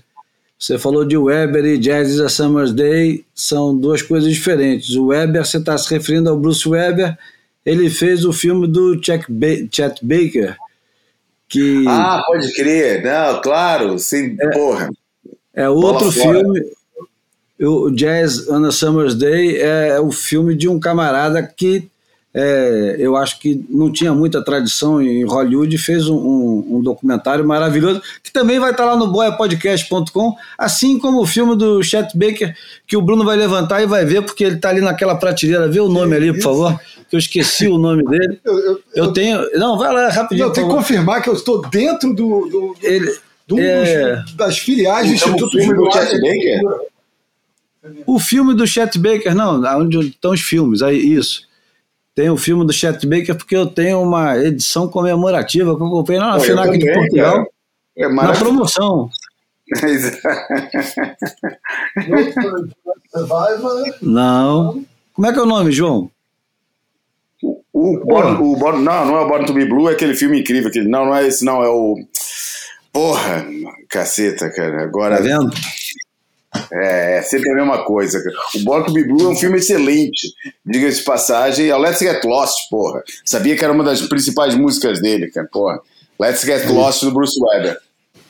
[0.59, 4.95] você falou de Weber e Jazz is a Summer's Day, são duas coisas diferentes.
[4.97, 7.19] O Weber, você está se referindo ao Bruce Weber,
[7.65, 10.57] ele fez o filme do Chet, ba Chet Baker,
[11.49, 11.85] que...
[11.87, 14.91] Ah, pode crer, não, claro, sim, é, porra.
[15.53, 16.61] É outro filme,
[17.61, 21.89] o Jazz on a Summer's Day é o filme de um camarada que
[22.37, 27.47] é, eu acho que não tinha muita tradição em Hollywood, fez um, um, um, documentário
[27.47, 32.53] maravilhoso, que também vai estar lá no boiapodcast.com, assim como o filme do Chet Baker,
[32.89, 35.69] que o Bruno vai levantar e vai ver, porque ele está ali naquela prateleira.
[35.69, 38.41] Vê o nome ali, por favor, que eu esqueci o nome dele.
[38.45, 39.39] Eu, eu, eu tenho.
[39.57, 40.49] Não, vai lá rapidinho.
[40.49, 42.49] Eu tenho que confirmar que eu estou dentro do.
[42.49, 43.17] do, ele,
[43.47, 44.25] do é...
[44.35, 46.61] das filiais do então, Instituto do Chet Baker?
[48.07, 51.47] O filme do Chet Baker, não, onde estão os filmes, aí isso.
[52.15, 56.19] Tem o filme do Chet Baker porque eu tenho uma edição comemorativa que eu comprei
[56.19, 57.47] na FINAC de Portugal.
[57.97, 59.09] É na promoção.
[64.03, 64.85] não.
[65.13, 66.11] Como é que é o nome, João?
[67.43, 70.15] O, o, Born, o Born, não, não é o Born to Be Blue, é aquele
[70.15, 70.69] filme incrível.
[70.69, 71.63] Aquele, não, não é esse, não.
[71.63, 71.97] É o.
[72.93, 73.47] Porra,
[73.89, 74.83] caceta, cara.
[74.83, 75.17] Agora.
[75.17, 75.51] Tá vendo?
[76.73, 78.23] É, é sempre a mesma coisa.
[78.55, 80.33] O Born to Be Blue é um filme excelente,
[80.65, 81.69] diga-se de passagem.
[81.69, 83.03] É o Let's Get Lost, porra.
[83.25, 85.81] Sabia que era uma das principais músicas dele, cara, porra.
[86.21, 87.79] Let's Get Lost do Bruce Weber.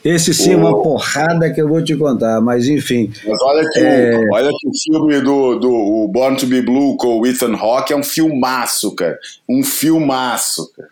[0.04, 3.10] Esse sim é uma porrada que eu vou te contar, mas enfim.
[3.26, 4.18] Mas olha que, é...
[4.18, 7.56] o, olha que o filme do, do o Born to Be Blue com o Ethan
[7.56, 9.18] Hawke é um filmaço, cara.
[9.48, 10.90] Um filmaço, cara.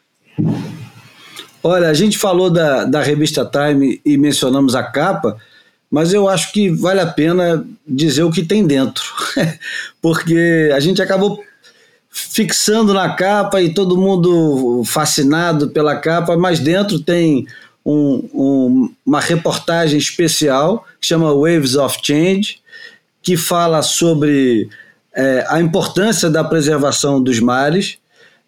[1.62, 5.36] Olha, a gente falou da, da revista Time e mencionamos a capa
[5.92, 9.04] mas eu acho que vale a pena dizer o que tem dentro,
[10.00, 11.44] porque a gente acabou
[12.10, 17.46] fixando na capa e todo mundo fascinado pela capa, mas dentro tem
[17.84, 22.62] um, um, uma reportagem especial que chama Waves of Change,
[23.22, 24.70] que fala sobre
[25.14, 27.98] é, a importância da preservação dos mares,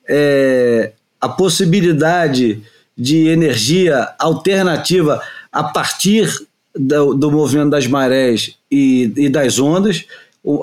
[0.09, 2.63] é, a possibilidade
[2.97, 5.21] de energia alternativa
[5.53, 6.27] a partir
[6.75, 10.05] do, do movimento das marés e, e das ondas,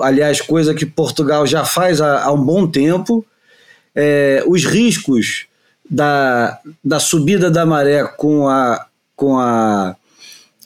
[0.00, 3.24] aliás, coisa que Portugal já faz há, há um bom tempo.
[3.94, 5.46] É, os riscos
[5.88, 9.96] da, da subida da maré com, a, com, a,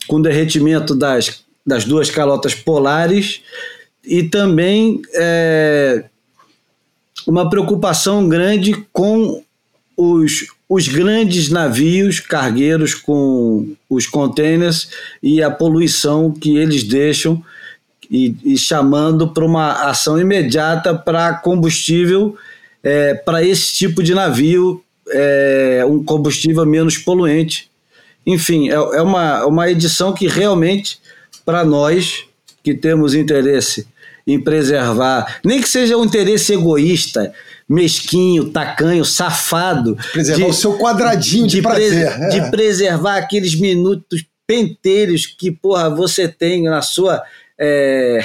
[0.07, 3.41] com o derretimento das, das duas calotas polares
[4.03, 6.05] e também é,
[7.25, 9.43] uma preocupação grande com
[9.97, 14.89] os, os grandes navios cargueiros com os containers
[15.23, 17.41] e a poluição que eles deixam
[18.11, 22.37] e, e chamando para uma ação imediata para combustível
[22.83, 27.69] é, para esse tipo de navio, é, um combustível menos poluente.
[28.25, 30.99] Enfim, é, é uma, uma edição que realmente,
[31.45, 32.25] para nós
[32.63, 33.87] que temos interesse
[34.25, 37.33] em preservar, nem que seja um interesse egoísta,
[37.67, 39.97] mesquinho, tacanho, safado.
[40.11, 42.13] Preservar de, o seu quadradinho de, de prazer.
[42.13, 42.29] Pre, é.
[42.29, 47.21] De preservar aqueles minutos penteiros que, porra, você tem na sua.
[47.59, 48.19] É,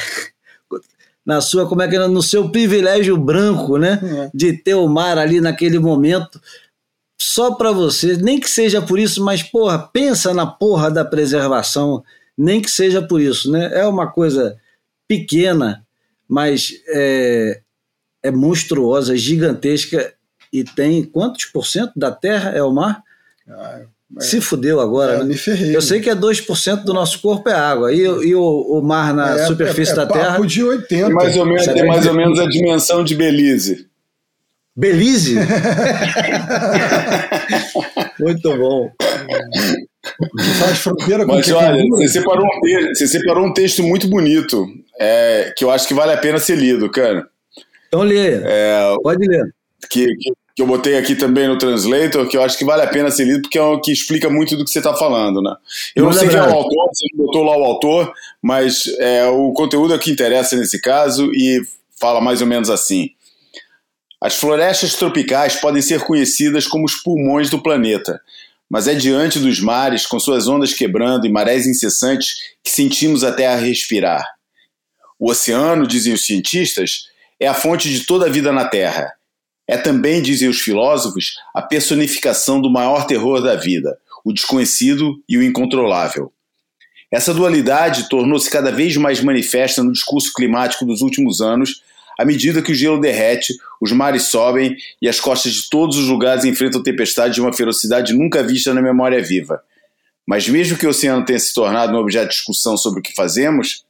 [1.25, 4.01] na sua, como é que é, no seu privilégio branco, né?
[4.03, 4.31] É.
[4.35, 6.41] De ter o mar ali naquele momento
[7.21, 12.03] só para você, nem que seja por isso, mas porra, pensa na porra da preservação,
[12.37, 13.71] nem que seja por isso, né?
[13.73, 14.57] É uma coisa
[15.07, 15.87] pequena,
[16.29, 17.62] mas é,
[18.23, 20.13] é monstruosa, gigantesca
[20.53, 23.03] e tem quantos por cento da Terra é o mar?
[23.49, 23.81] Ah,
[24.19, 25.15] Se fudeu agora.
[25.15, 25.25] É, né?
[25.25, 25.75] me ferrei.
[25.75, 27.93] Eu sei que é 2% do nosso corpo é água.
[27.93, 30.39] E, e o, o, mar na é, superfície é, da Terra.
[30.47, 31.07] de 80.
[31.07, 33.89] Tem mais ou menos, tem mais ou menos a dimensão de Belize.
[34.77, 35.37] Belize?
[38.21, 38.91] Muito bom.
[40.59, 44.67] Faz fronteira com Mas olha, você separou, um texto, você separou um texto muito bonito,
[44.99, 47.29] é, que eu acho que vale a pena ser lido, cara.
[47.93, 48.41] Então lê.
[48.43, 49.55] É, Pode ler.
[49.91, 52.87] Que, que, que, eu botei aqui também no Translator, que eu acho que vale a
[52.87, 55.55] pena ser lido, porque é o que explica muito do que você está falando, né?
[55.95, 59.27] Eu não sei quem é o autor, você não botou lá o autor, mas é,
[59.27, 61.61] o conteúdo é o que interessa nesse caso e
[62.01, 63.11] fala mais ou menos assim.
[64.19, 68.23] As florestas tropicais podem ser conhecidas como os pulmões do planeta,
[68.71, 73.33] mas é diante dos mares, com suas ondas quebrando e marés incessantes, que sentimos a
[73.33, 74.27] Terra respirar.
[75.19, 77.12] O oceano, dizem os cientistas,
[77.43, 79.13] é a fonte de toda a vida na Terra.
[79.67, 85.37] É também, dizem os filósofos, a personificação do maior terror da vida, o desconhecido e
[85.37, 86.33] o incontrolável.
[87.11, 91.83] Essa dualidade tornou-se cada vez mais manifesta no discurso climático dos últimos anos,
[92.17, 96.07] à medida que o gelo derrete, os mares sobem e as costas de todos os
[96.07, 99.61] lugares enfrentam tempestades de uma ferocidade nunca vista na memória viva.
[100.25, 103.13] Mas mesmo que o oceano tenha se tornado um objeto de discussão sobre o que
[103.17, 103.85] fazemos,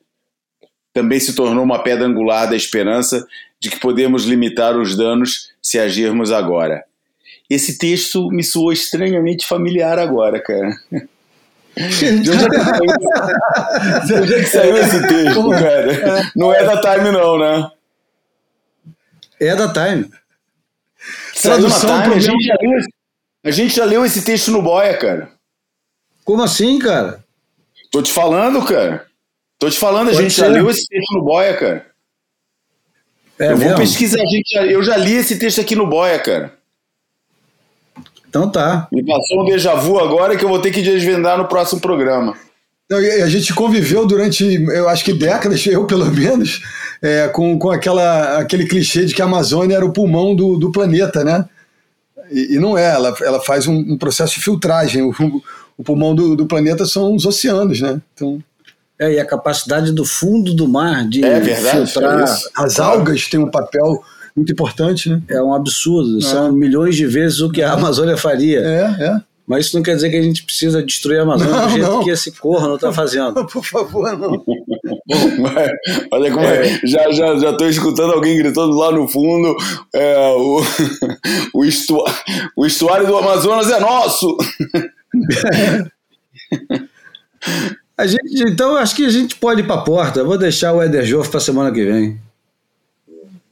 [0.92, 3.26] também se tornou uma pedra angular da esperança
[3.58, 6.84] de que podemos limitar os danos se agirmos agora.
[7.48, 10.70] Esse texto me soou estranhamente familiar agora, cara.
[11.74, 12.86] De onde, é que saiu,
[14.06, 16.32] de onde é que saiu esse texto, cara?
[16.36, 17.70] Não é da Time, não, né?
[19.40, 20.10] É da Time.
[21.44, 22.78] Na Time, a gente, já leu,
[23.44, 25.30] a gente já leu esse texto no Boia, cara.
[26.24, 27.24] Como assim, cara?
[27.90, 29.06] Tô te falando, cara.
[29.62, 30.40] Tô te falando, a Pode gente ser.
[30.40, 31.86] já leu esse texto no Boia, cara.
[33.38, 33.68] É eu mesmo?
[33.68, 36.52] vou pesquisar, a gente eu já li esse texto aqui no Boia, cara.
[38.28, 38.88] Então tá.
[38.90, 42.36] Me passou um déjà vu agora que eu vou ter que desvendar no próximo programa.
[42.90, 46.60] A gente conviveu durante, eu acho que décadas, eu pelo menos,
[47.00, 50.72] é, com, com aquela, aquele clichê de que a Amazônia era o pulmão do, do
[50.72, 51.48] planeta, né?
[52.32, 55.02] E, e não é, ela, ela faz um, um processo de filtragem.
[55.02, 55.14] O,
[55.78, 58.02] o pulmão do, do, planeta são os oceanos, né?
[58.12, 58.42] Então,
[59.02, 62.20] é, e a capacidade do fundo do mar de é verdade, filtrar.
[62.20, 64.02] É As algas têm um papel
[64.36, 65.20] muito importante, né?
[65.28, 66.18] É um absurdo.
[66.18, 66.20] É.
[66.22, 68.60] São milhões de vezes o que a Amazônia faria.
[68.60, 69.20] É, é.
[69.46, 71.90] Mas isso não quer dizer que a gente precisa destruir a Amazônia não, do jeito
[71.90, 72.04] não.
[72.04, 73.44] que esse corno está fazendo.
[73.46, 74.32] Por favor, não.
[76.12, 76.80] Olha como é.
[76.84, 79.56] Já, já, já estou escutando alguém gritando lá no fundo:
[79.92, 80.62] é, o,
[81.54, 82.02] o, estu,
[82.56, 84.36] o estuário do Amazonas é nosso!
[87.96, 90.20] A gente, então, acho que a gente pode ir para a porta.
[90.20, 92.18] Eu vou deixar o Eder Joff para semana que vem.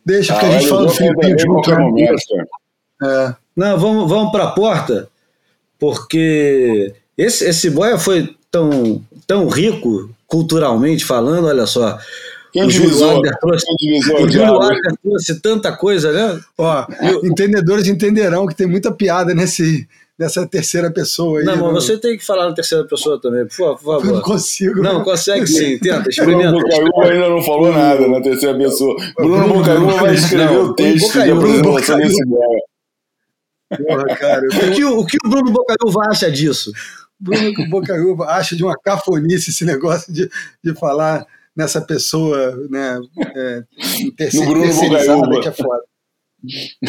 [0.05, 2.23] Deixa, porque ah, a gente fala do Filipinho de qualquer momento.
[3.03, 3.35] É.
[3.57, 5.09] Não, vamos, vamos para a porta,
[5.79, 11.99] porque esse, esse boia foi tão, tão rico culturalmente falando, olha só.
[12.53, 13.65] Quem o Júlio Adler trouxe,
[14.15, 16.41] o Júlio Adler trouxe tanta coisa, né?
[16.59, 16.87] Ó,
[17.23, 19.87] entendedores entenderão que tem muita piada nesse,
[20.21, 21.47] nessa terceira pessoa aí.
[21.47, 24.05] Não, mas você tem que falar na terceira pessoa também, por favor.
[24.05, 24.83] Eu não consigo.
[24.83, 26.51] Não, consegue sim, tenta, experimenta.
[26.51, 28.95] Bruno Bocaiúva ainda não falou nada na terceira pessoa.
[29.17, 32.25] Bruno Bocaiúva vai escrever não, o texto de apresentação desse.
[33.79, 34.43] Porra, cara.
[34.51, 36.71] O que, o que o Bruno Bocaiúva acha disso?
[37.19, 40.29] Bruno Bocaiúva acha de uma cafonice esse negócio de,
[40.63, 41.27] de falar
[41.57, 43.01] nessa pessoa, né,
[43.37, 43.63] é,
[44.35, 45.41] no Bruno Bocaiúva.
[45.41, 45.90] que é foda.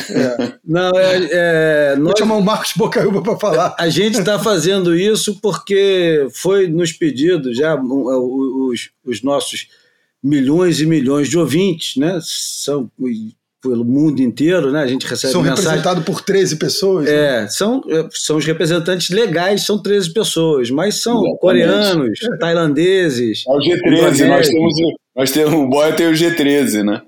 [0.09, 0.53] É.
[0.65, 3.75] Não, é, é, nós, Vou chamar o Marcos Bocaiúva para falar.
[3.79, 9.67] A gente está fazendo isso porque foi nos pedidos já os, os, nossos
[10.23, 12.19] milhões e milhões de ouvintes, né?
[12.21, 12.89] São
[13.61, 14.81] pelo mundo inteiro, né?
[14.81, 15.63] A gente recebe São mensagem.
[15.63, 17.07] representados por 13 pessoas.
[17.07, 17.47] É, né?
[17.47, 21.39] são, são os representantes legais, são 13 pessoas, mas são Exatamente.
[21.39, 23.43] coreanos, tailandeses.
[23.47, 24.73] É o G13, nós temos,
[25.15, 27.01] nós temos o Boy tem o G13, né?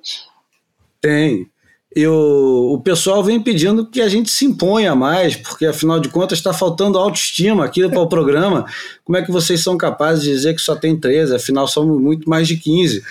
[1.02, 1.48] Tem
[1.95, 6.40] e o, pessoal vem pedindo que a gente se imponha mais, porque afinal de contas
[6.40, 8.65] está faltando autoestima aqui para o programa.
[9.06, 11.36] Como é que vocês são capazes de dizer que só tem 13?
[11.36, 13.03] Afinal, somos muito mais de 15.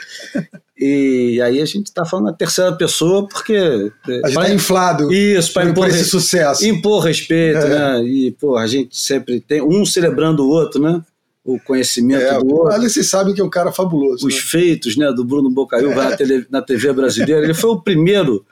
[0.77, 3.55] E aí a gente está falando na terceira pessoa porque.
[3.55, 5.13] A gente está inflado.
[5.13, 6.67] Isso, para impor esse sucesso.
[6.67, 7.69] Impor respeito, é.
[7.69, 8.05] né?
[8.05, 11.01] E, pô, a gente sempre tem um celebrando o outro, né?
[11.45, 12.73] o conhecimento é, do outro.
[12.73, 14.27] Ali vocês sabem que é um cara fabuloso.
[14.27, 14.41] Os né?
[14.41, 16.11] feitos né, do Bruno Bocaiúva é.
[16.11, 17.45] na, tele, na TV brasileira.
[17.45, 18.45] Ele foi o primeiro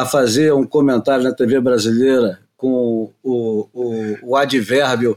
[0.00, 5.16] a fazer um comentário na TV brasileira com o, o, o advérbio.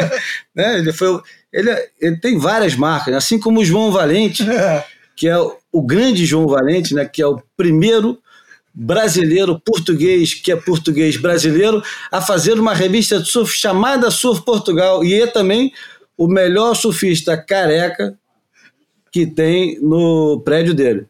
[0.54, 0.78] né?
[0.78, 1.20] ele, foi,
[1.52, 1.70] ele,
[2.00, 4.44] ele tem várias marcas, assim como o João Valente,
[5.14, 7.04] que é o, o grande João Valente, né?
[7.04, 8.18] que é o primeiro
[8.72, 15.04] brasileiro português, que é português brasileiro, a fazer uma revista de surf chamada Surf Portugal.
[15.04, 15.72] E é também
[16.16, 18.16] o melhor surfista careca
[19.12, 21.06] que tem no prédio dele.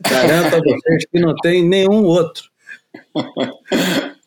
[0.00, 2.51] Garanto a vocês que não tem nenhum outro.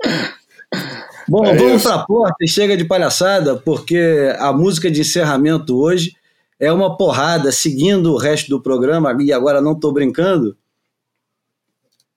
[1.27, 5.75] Bom, é vamos para a porta e chega de palhaçada, porque a música de encerramento
[5.75, 6.15] hoje
[6.59, 10.55] é uma porrada, seguindo o resto do programa, e agora não estou brincando.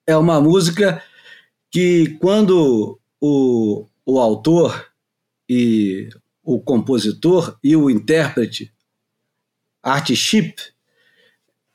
[0.05, 1.01] É uma música
[1.71, 4.87] que, quando o, o autor
[5.47, 6.09] e
[6.43, 8.71] o compositor e o intérprete,
[9.81, 10.55] Art Chip,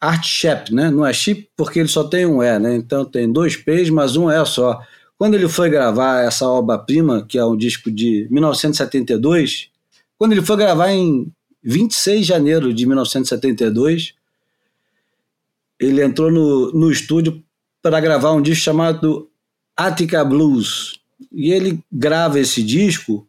[0.05, 0.91] Art Shep, né?
[0.91, 2.75] Não é chip porque ele só tem um E, né?
[2.75, 4.81] Então tem dois P's, mas um E só.
[5.17, 9.71] Quando ele foi gravar essa obra-prima, que é um disco de 1972,
[10.19, 11.33] quando ele foi gravar em
[11.63, 14.15] 26 de janeiro de 1972,
[15.81, 17.43] ele entrou no, no estúdio
[17.83, 19.31] para gravar um disco chamado
[19.77, 21.01] Attica Blues.
[21.33, 23.27] E ele grava esse disco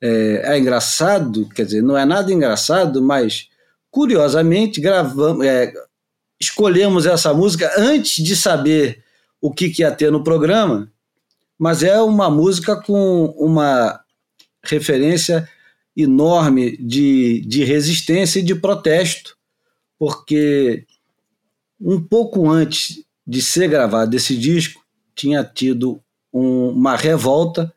[0.00, 3.48] é, é engraçado, quer dizer, não é nada engraçado, mas
[3.90, 5.72] curiosamente gravamos, é,
[6.44, 9.02] escolhemos essa música antes de saber
[9.40, 10.90] o que, que ia ter no programa,
[11.58, 14.00] mas é uma música com uma
[14.62, 15.48] referência
[15.96, 19.36] enorme de, de resistência e de protesto,
[19.98, 20.86] porque
[21.80, 24.84] um pouco antes de ser gravado esse disco,
[25.14, 26.00] tinha tido
[26.32, 27.72] um, uma revolta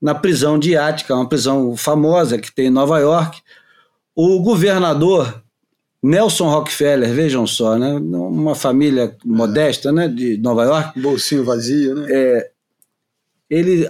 [0.00, 3.40] na prisão de Ática, uma prisão famosa que tem em Nova York.
[4.14, 5.41] O governador
[6.02, 7.92] Nelson Rockefeller, vejam só, né?
[7.94, 10.08] uma família modesta né?
[10.08, 11.00] de Nova York.
[11.00, 12.06] Bolsinho vazio, né?
[12.10, 12.50] É,
[13.48, 13.88] ele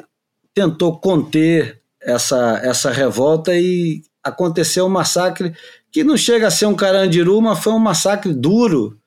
[0.52, 5.54] tentou conter essa, essa revolta e aconteceu um massacre
[5.90, 8.98] que não chega a ser um carandiru, mas foi um massacre duro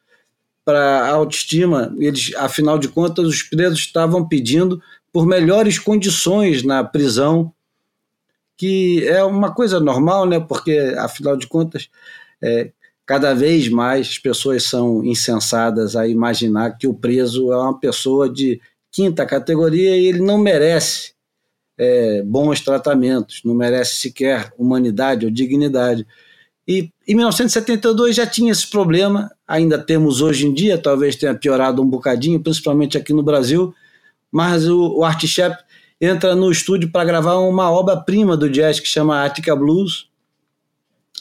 [0.64, 1.94] para a autoestima.
[2.00, 4.82] Eles, afinal de contas, os presos estavam pedindo
[5.14, 7.54] por melhores condições na prisão,
[8.58, 10.40] que é uma coisa normal, né?
[10.40, 11.90] Porque afinal de contas,
[12.42, 12.72] é,
[13.06, 18.30] cada vez mais as pessoas são insensadas a imaginar que o preso é uma pessoa
[18.30, 18.60] de
[18.92, 21.14] quinta categoria e ele não merece
[21.78, 26.08] é, bons tratamentos, não merece sequer humanidade ou dignidade.
[26.68, 31.82] E em 1972 já tinha esse problema, ainda temos hoje em dia, talvez tenha piorado
[31.82, 33.74] um bocadinho, principalmente aqui no Brasil,
[34.32, 35.56] mas o, o Art Shep
[36.02, 40.10] entra no estúdio para gravar uma obra-prima do jazz que chama Attica Blues.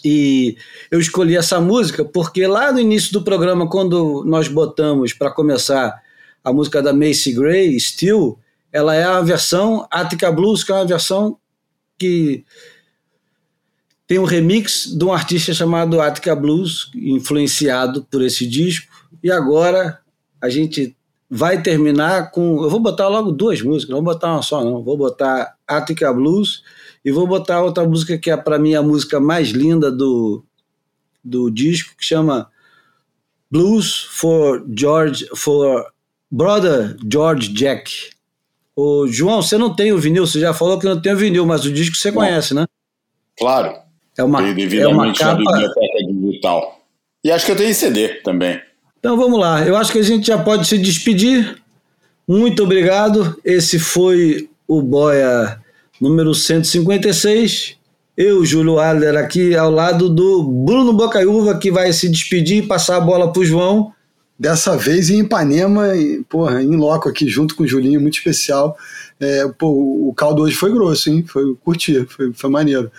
[0.05, 0.59] E
[0.90, 5.98] eu escolhi essa música porque lá no início do programa, quando nós botamos para começar
[6.43, 8.39] a música da Macy Gray, Still,
[8.70, 11.39] ela é a versão Attica Blues, que é uma versão
[11.98, 12.44] que
[14.06, 18.93] tem um remix de um artista chamado Attica Blues, influenciado por esse disco.
[19.22, 20.01] E agora
[20.39, 20.94] a gente
[21.31, 22.62] vai terminar com.
[22.62, 24.82] Eu vou botar logo duas músicas, não vou botar uma só, não.
[24.82, 26.62] Vou botar Attica Blues
[27.05, 30.43] e vou botar outra música que é, para mim, a música mais linda do,
[31.22, 32.48] do disco, que chama
[33.51, 35.93] Blues for George, for
[36.31, 38.10] Brother George Jack.
[38.74, 41.47] O João, você não tem o vinil, você já falou que não tem o vinil,
[41.47, 42.66] mas o disco você conhece, né?
[43.39, 43.76] Claro.
[44.16, 45.43] É uma, é uma capa...
[46.09, 46.81] digital.
[47.22, 48.60] E acho que eu tenho CD também.
[48.98, 49.62] Então vamos lá.
[49.62, 51.62] Eu acho que a gente já pode se despedir.
[52.26, 53.39] Muito obrigado.
[53.44, 55.60] Esse foi o Boia
[56.01, 57.77] número 156.
[58.16, 62.97] Eu, Júlio Adler, aqui ao lado do Bruno Bocaiúva, que vai se despedir e passar
[62.97, 63.93] a bola para o João.
[64.39, 65.89] Dessa vez em Ipanema,
[66.29, 68.77] porra, em loco aqui, junto com o Julinho, muito especial.
[69.21, 69.69] É, pô,
[70.09, 71.25] o caldo hoje foi grosso, hein?
[71.27, 72.91] Foi curtir, foi, foi maneiro.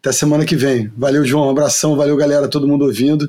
[0.00, 0.92] Até semana que vem.
[0.96, 1.46] Valeu, João.
[1.46, 1.96] Um abração.
[1.96, 2.48] Valeu, galera.
[2.48, 3.28] Todo mundo ouvindo.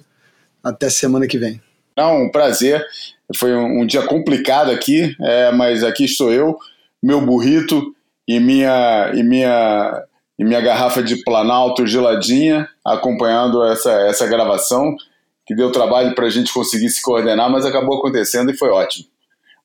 [0.64, 1.62] Até semana que vem.
[1.98, 2.86] Não, um prazer.
[3.36, 6.58] Foi um, um dia complicado aqui, é, mas aqui estou eu,
[7.02, 7.95] meu burrito
[8.28, 10.04] e minha, e minha,
[10.38, 14.96] e minha garrafa de Planalto geladinha, acompanhando essa, essa gravação,
[15.46, 19.06] que deu trabalho para a gente conseguir se coordenar, mas acabou acontecendo e foi ótimo.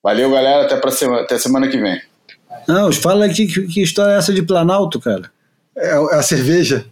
[0.03, 0.65] Valeu, galera.
[0.65, 2.01] Até, pra sema, até semana que vem.
[2.67, 5.31] Não, fala aqui que, que história é essa de Planalto, cara?
[5.77, 6.85] É, é a cerveja.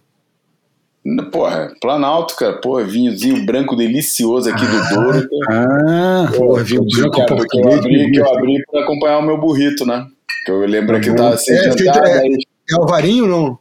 [1.32, 5.28] Porra, Planalto, cara, pô, vinhozinho branco delicioso aqui do Douro.
[5.48, 9.38] Ah, pô, vinho branco que, que eu abri, que eu abri pra acompanhar o meu
[9.38, 10.06] burrito, né?
[10.44, 12.06] Que eu lembro tá que tava sem é, jantar.
[12.06, 12.36] É, aí...
[12.70, 13.58] é Alvarinho não?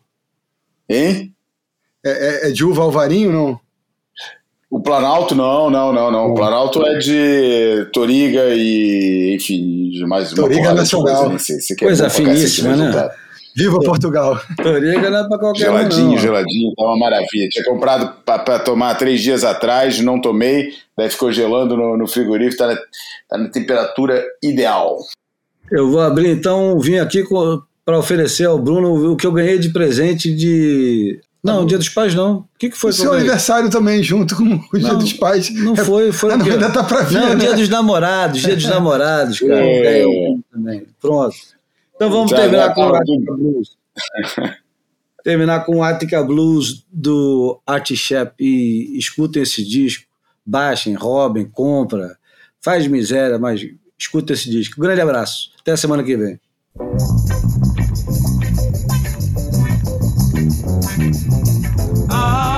[0.89, 1.33] Hein?
[2.05, 2.09] É,
[2.45, 3.59] é, é de uva Alvarinho não?
[4.69, 6.31] O Planalto, não, não, não, não.
[6.31, 11.29] O Planalto é de Toriga e, enfim, de mais uma Toriga Nacional.
[11.29, 11.75] Coisa, né?
[11.79, 13.09] coisa finíssima, né?
[13.55, 14.39] Viva Portugal!
[14.61, 16.17] Toriga não é pra qualquer geladinho, um.
[16.17, 17.47] Geladinho, geladinho, tá uma maravilha.
[17.49, 22.57] Tinha comprado para tomar três dias atrás, não tomei, daí ficou gelando no, no frigorífico,
[22.57, 22.75] tá na,
[23.29, 24.97] tá na temperatura ideal.
[25.71, 27.23] Eu vou abrir então, vim aqui
[27.85, 32.13] para oferecer ao Bruno o que eu ganhei de presente de não, Dia dos Pais
[32.13, 32.39] não.
[32.39, 32.89] O que, que foi?
[32.89, 35.49] O seu aniversário também, junto com o Dia dos Pais.
[35.53, 36.33] Não foi, foi.
[36.33, 37.13] Ah, não, ainda tá pra vir.
[37.13, 37.35] Não, né?
[37.35, 39.65] Dia dos Namorados, Dia dos Namorados, cara.
[39.65, 40.03] É.
[40.51, 40.85] também.
[40.99, 41.35] Pronto.
[41.95, 43.77] Então vamos Já terminar com o Attica Blues.
[45.23, 50.05] terminar com o Attica Blues do Art Shep e escutem esse disco,
[50.45, 52.17] baixem, roubem, compra,
[52.61, 53.61] faz miséria, mas
[53.97, 54.79] escuta esse disco.
[54.79, 55.51] Grande abraço.
[55.67, 56.39] Até a semana que vem.
[62.09, 62.56] on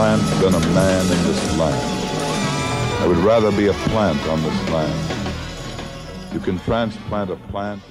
[0.00, 3.02] plant than a man in this land.
[3.02, 6.32] I would rather be a plant on this land.
[6.32, 7.82] You can transplant a plant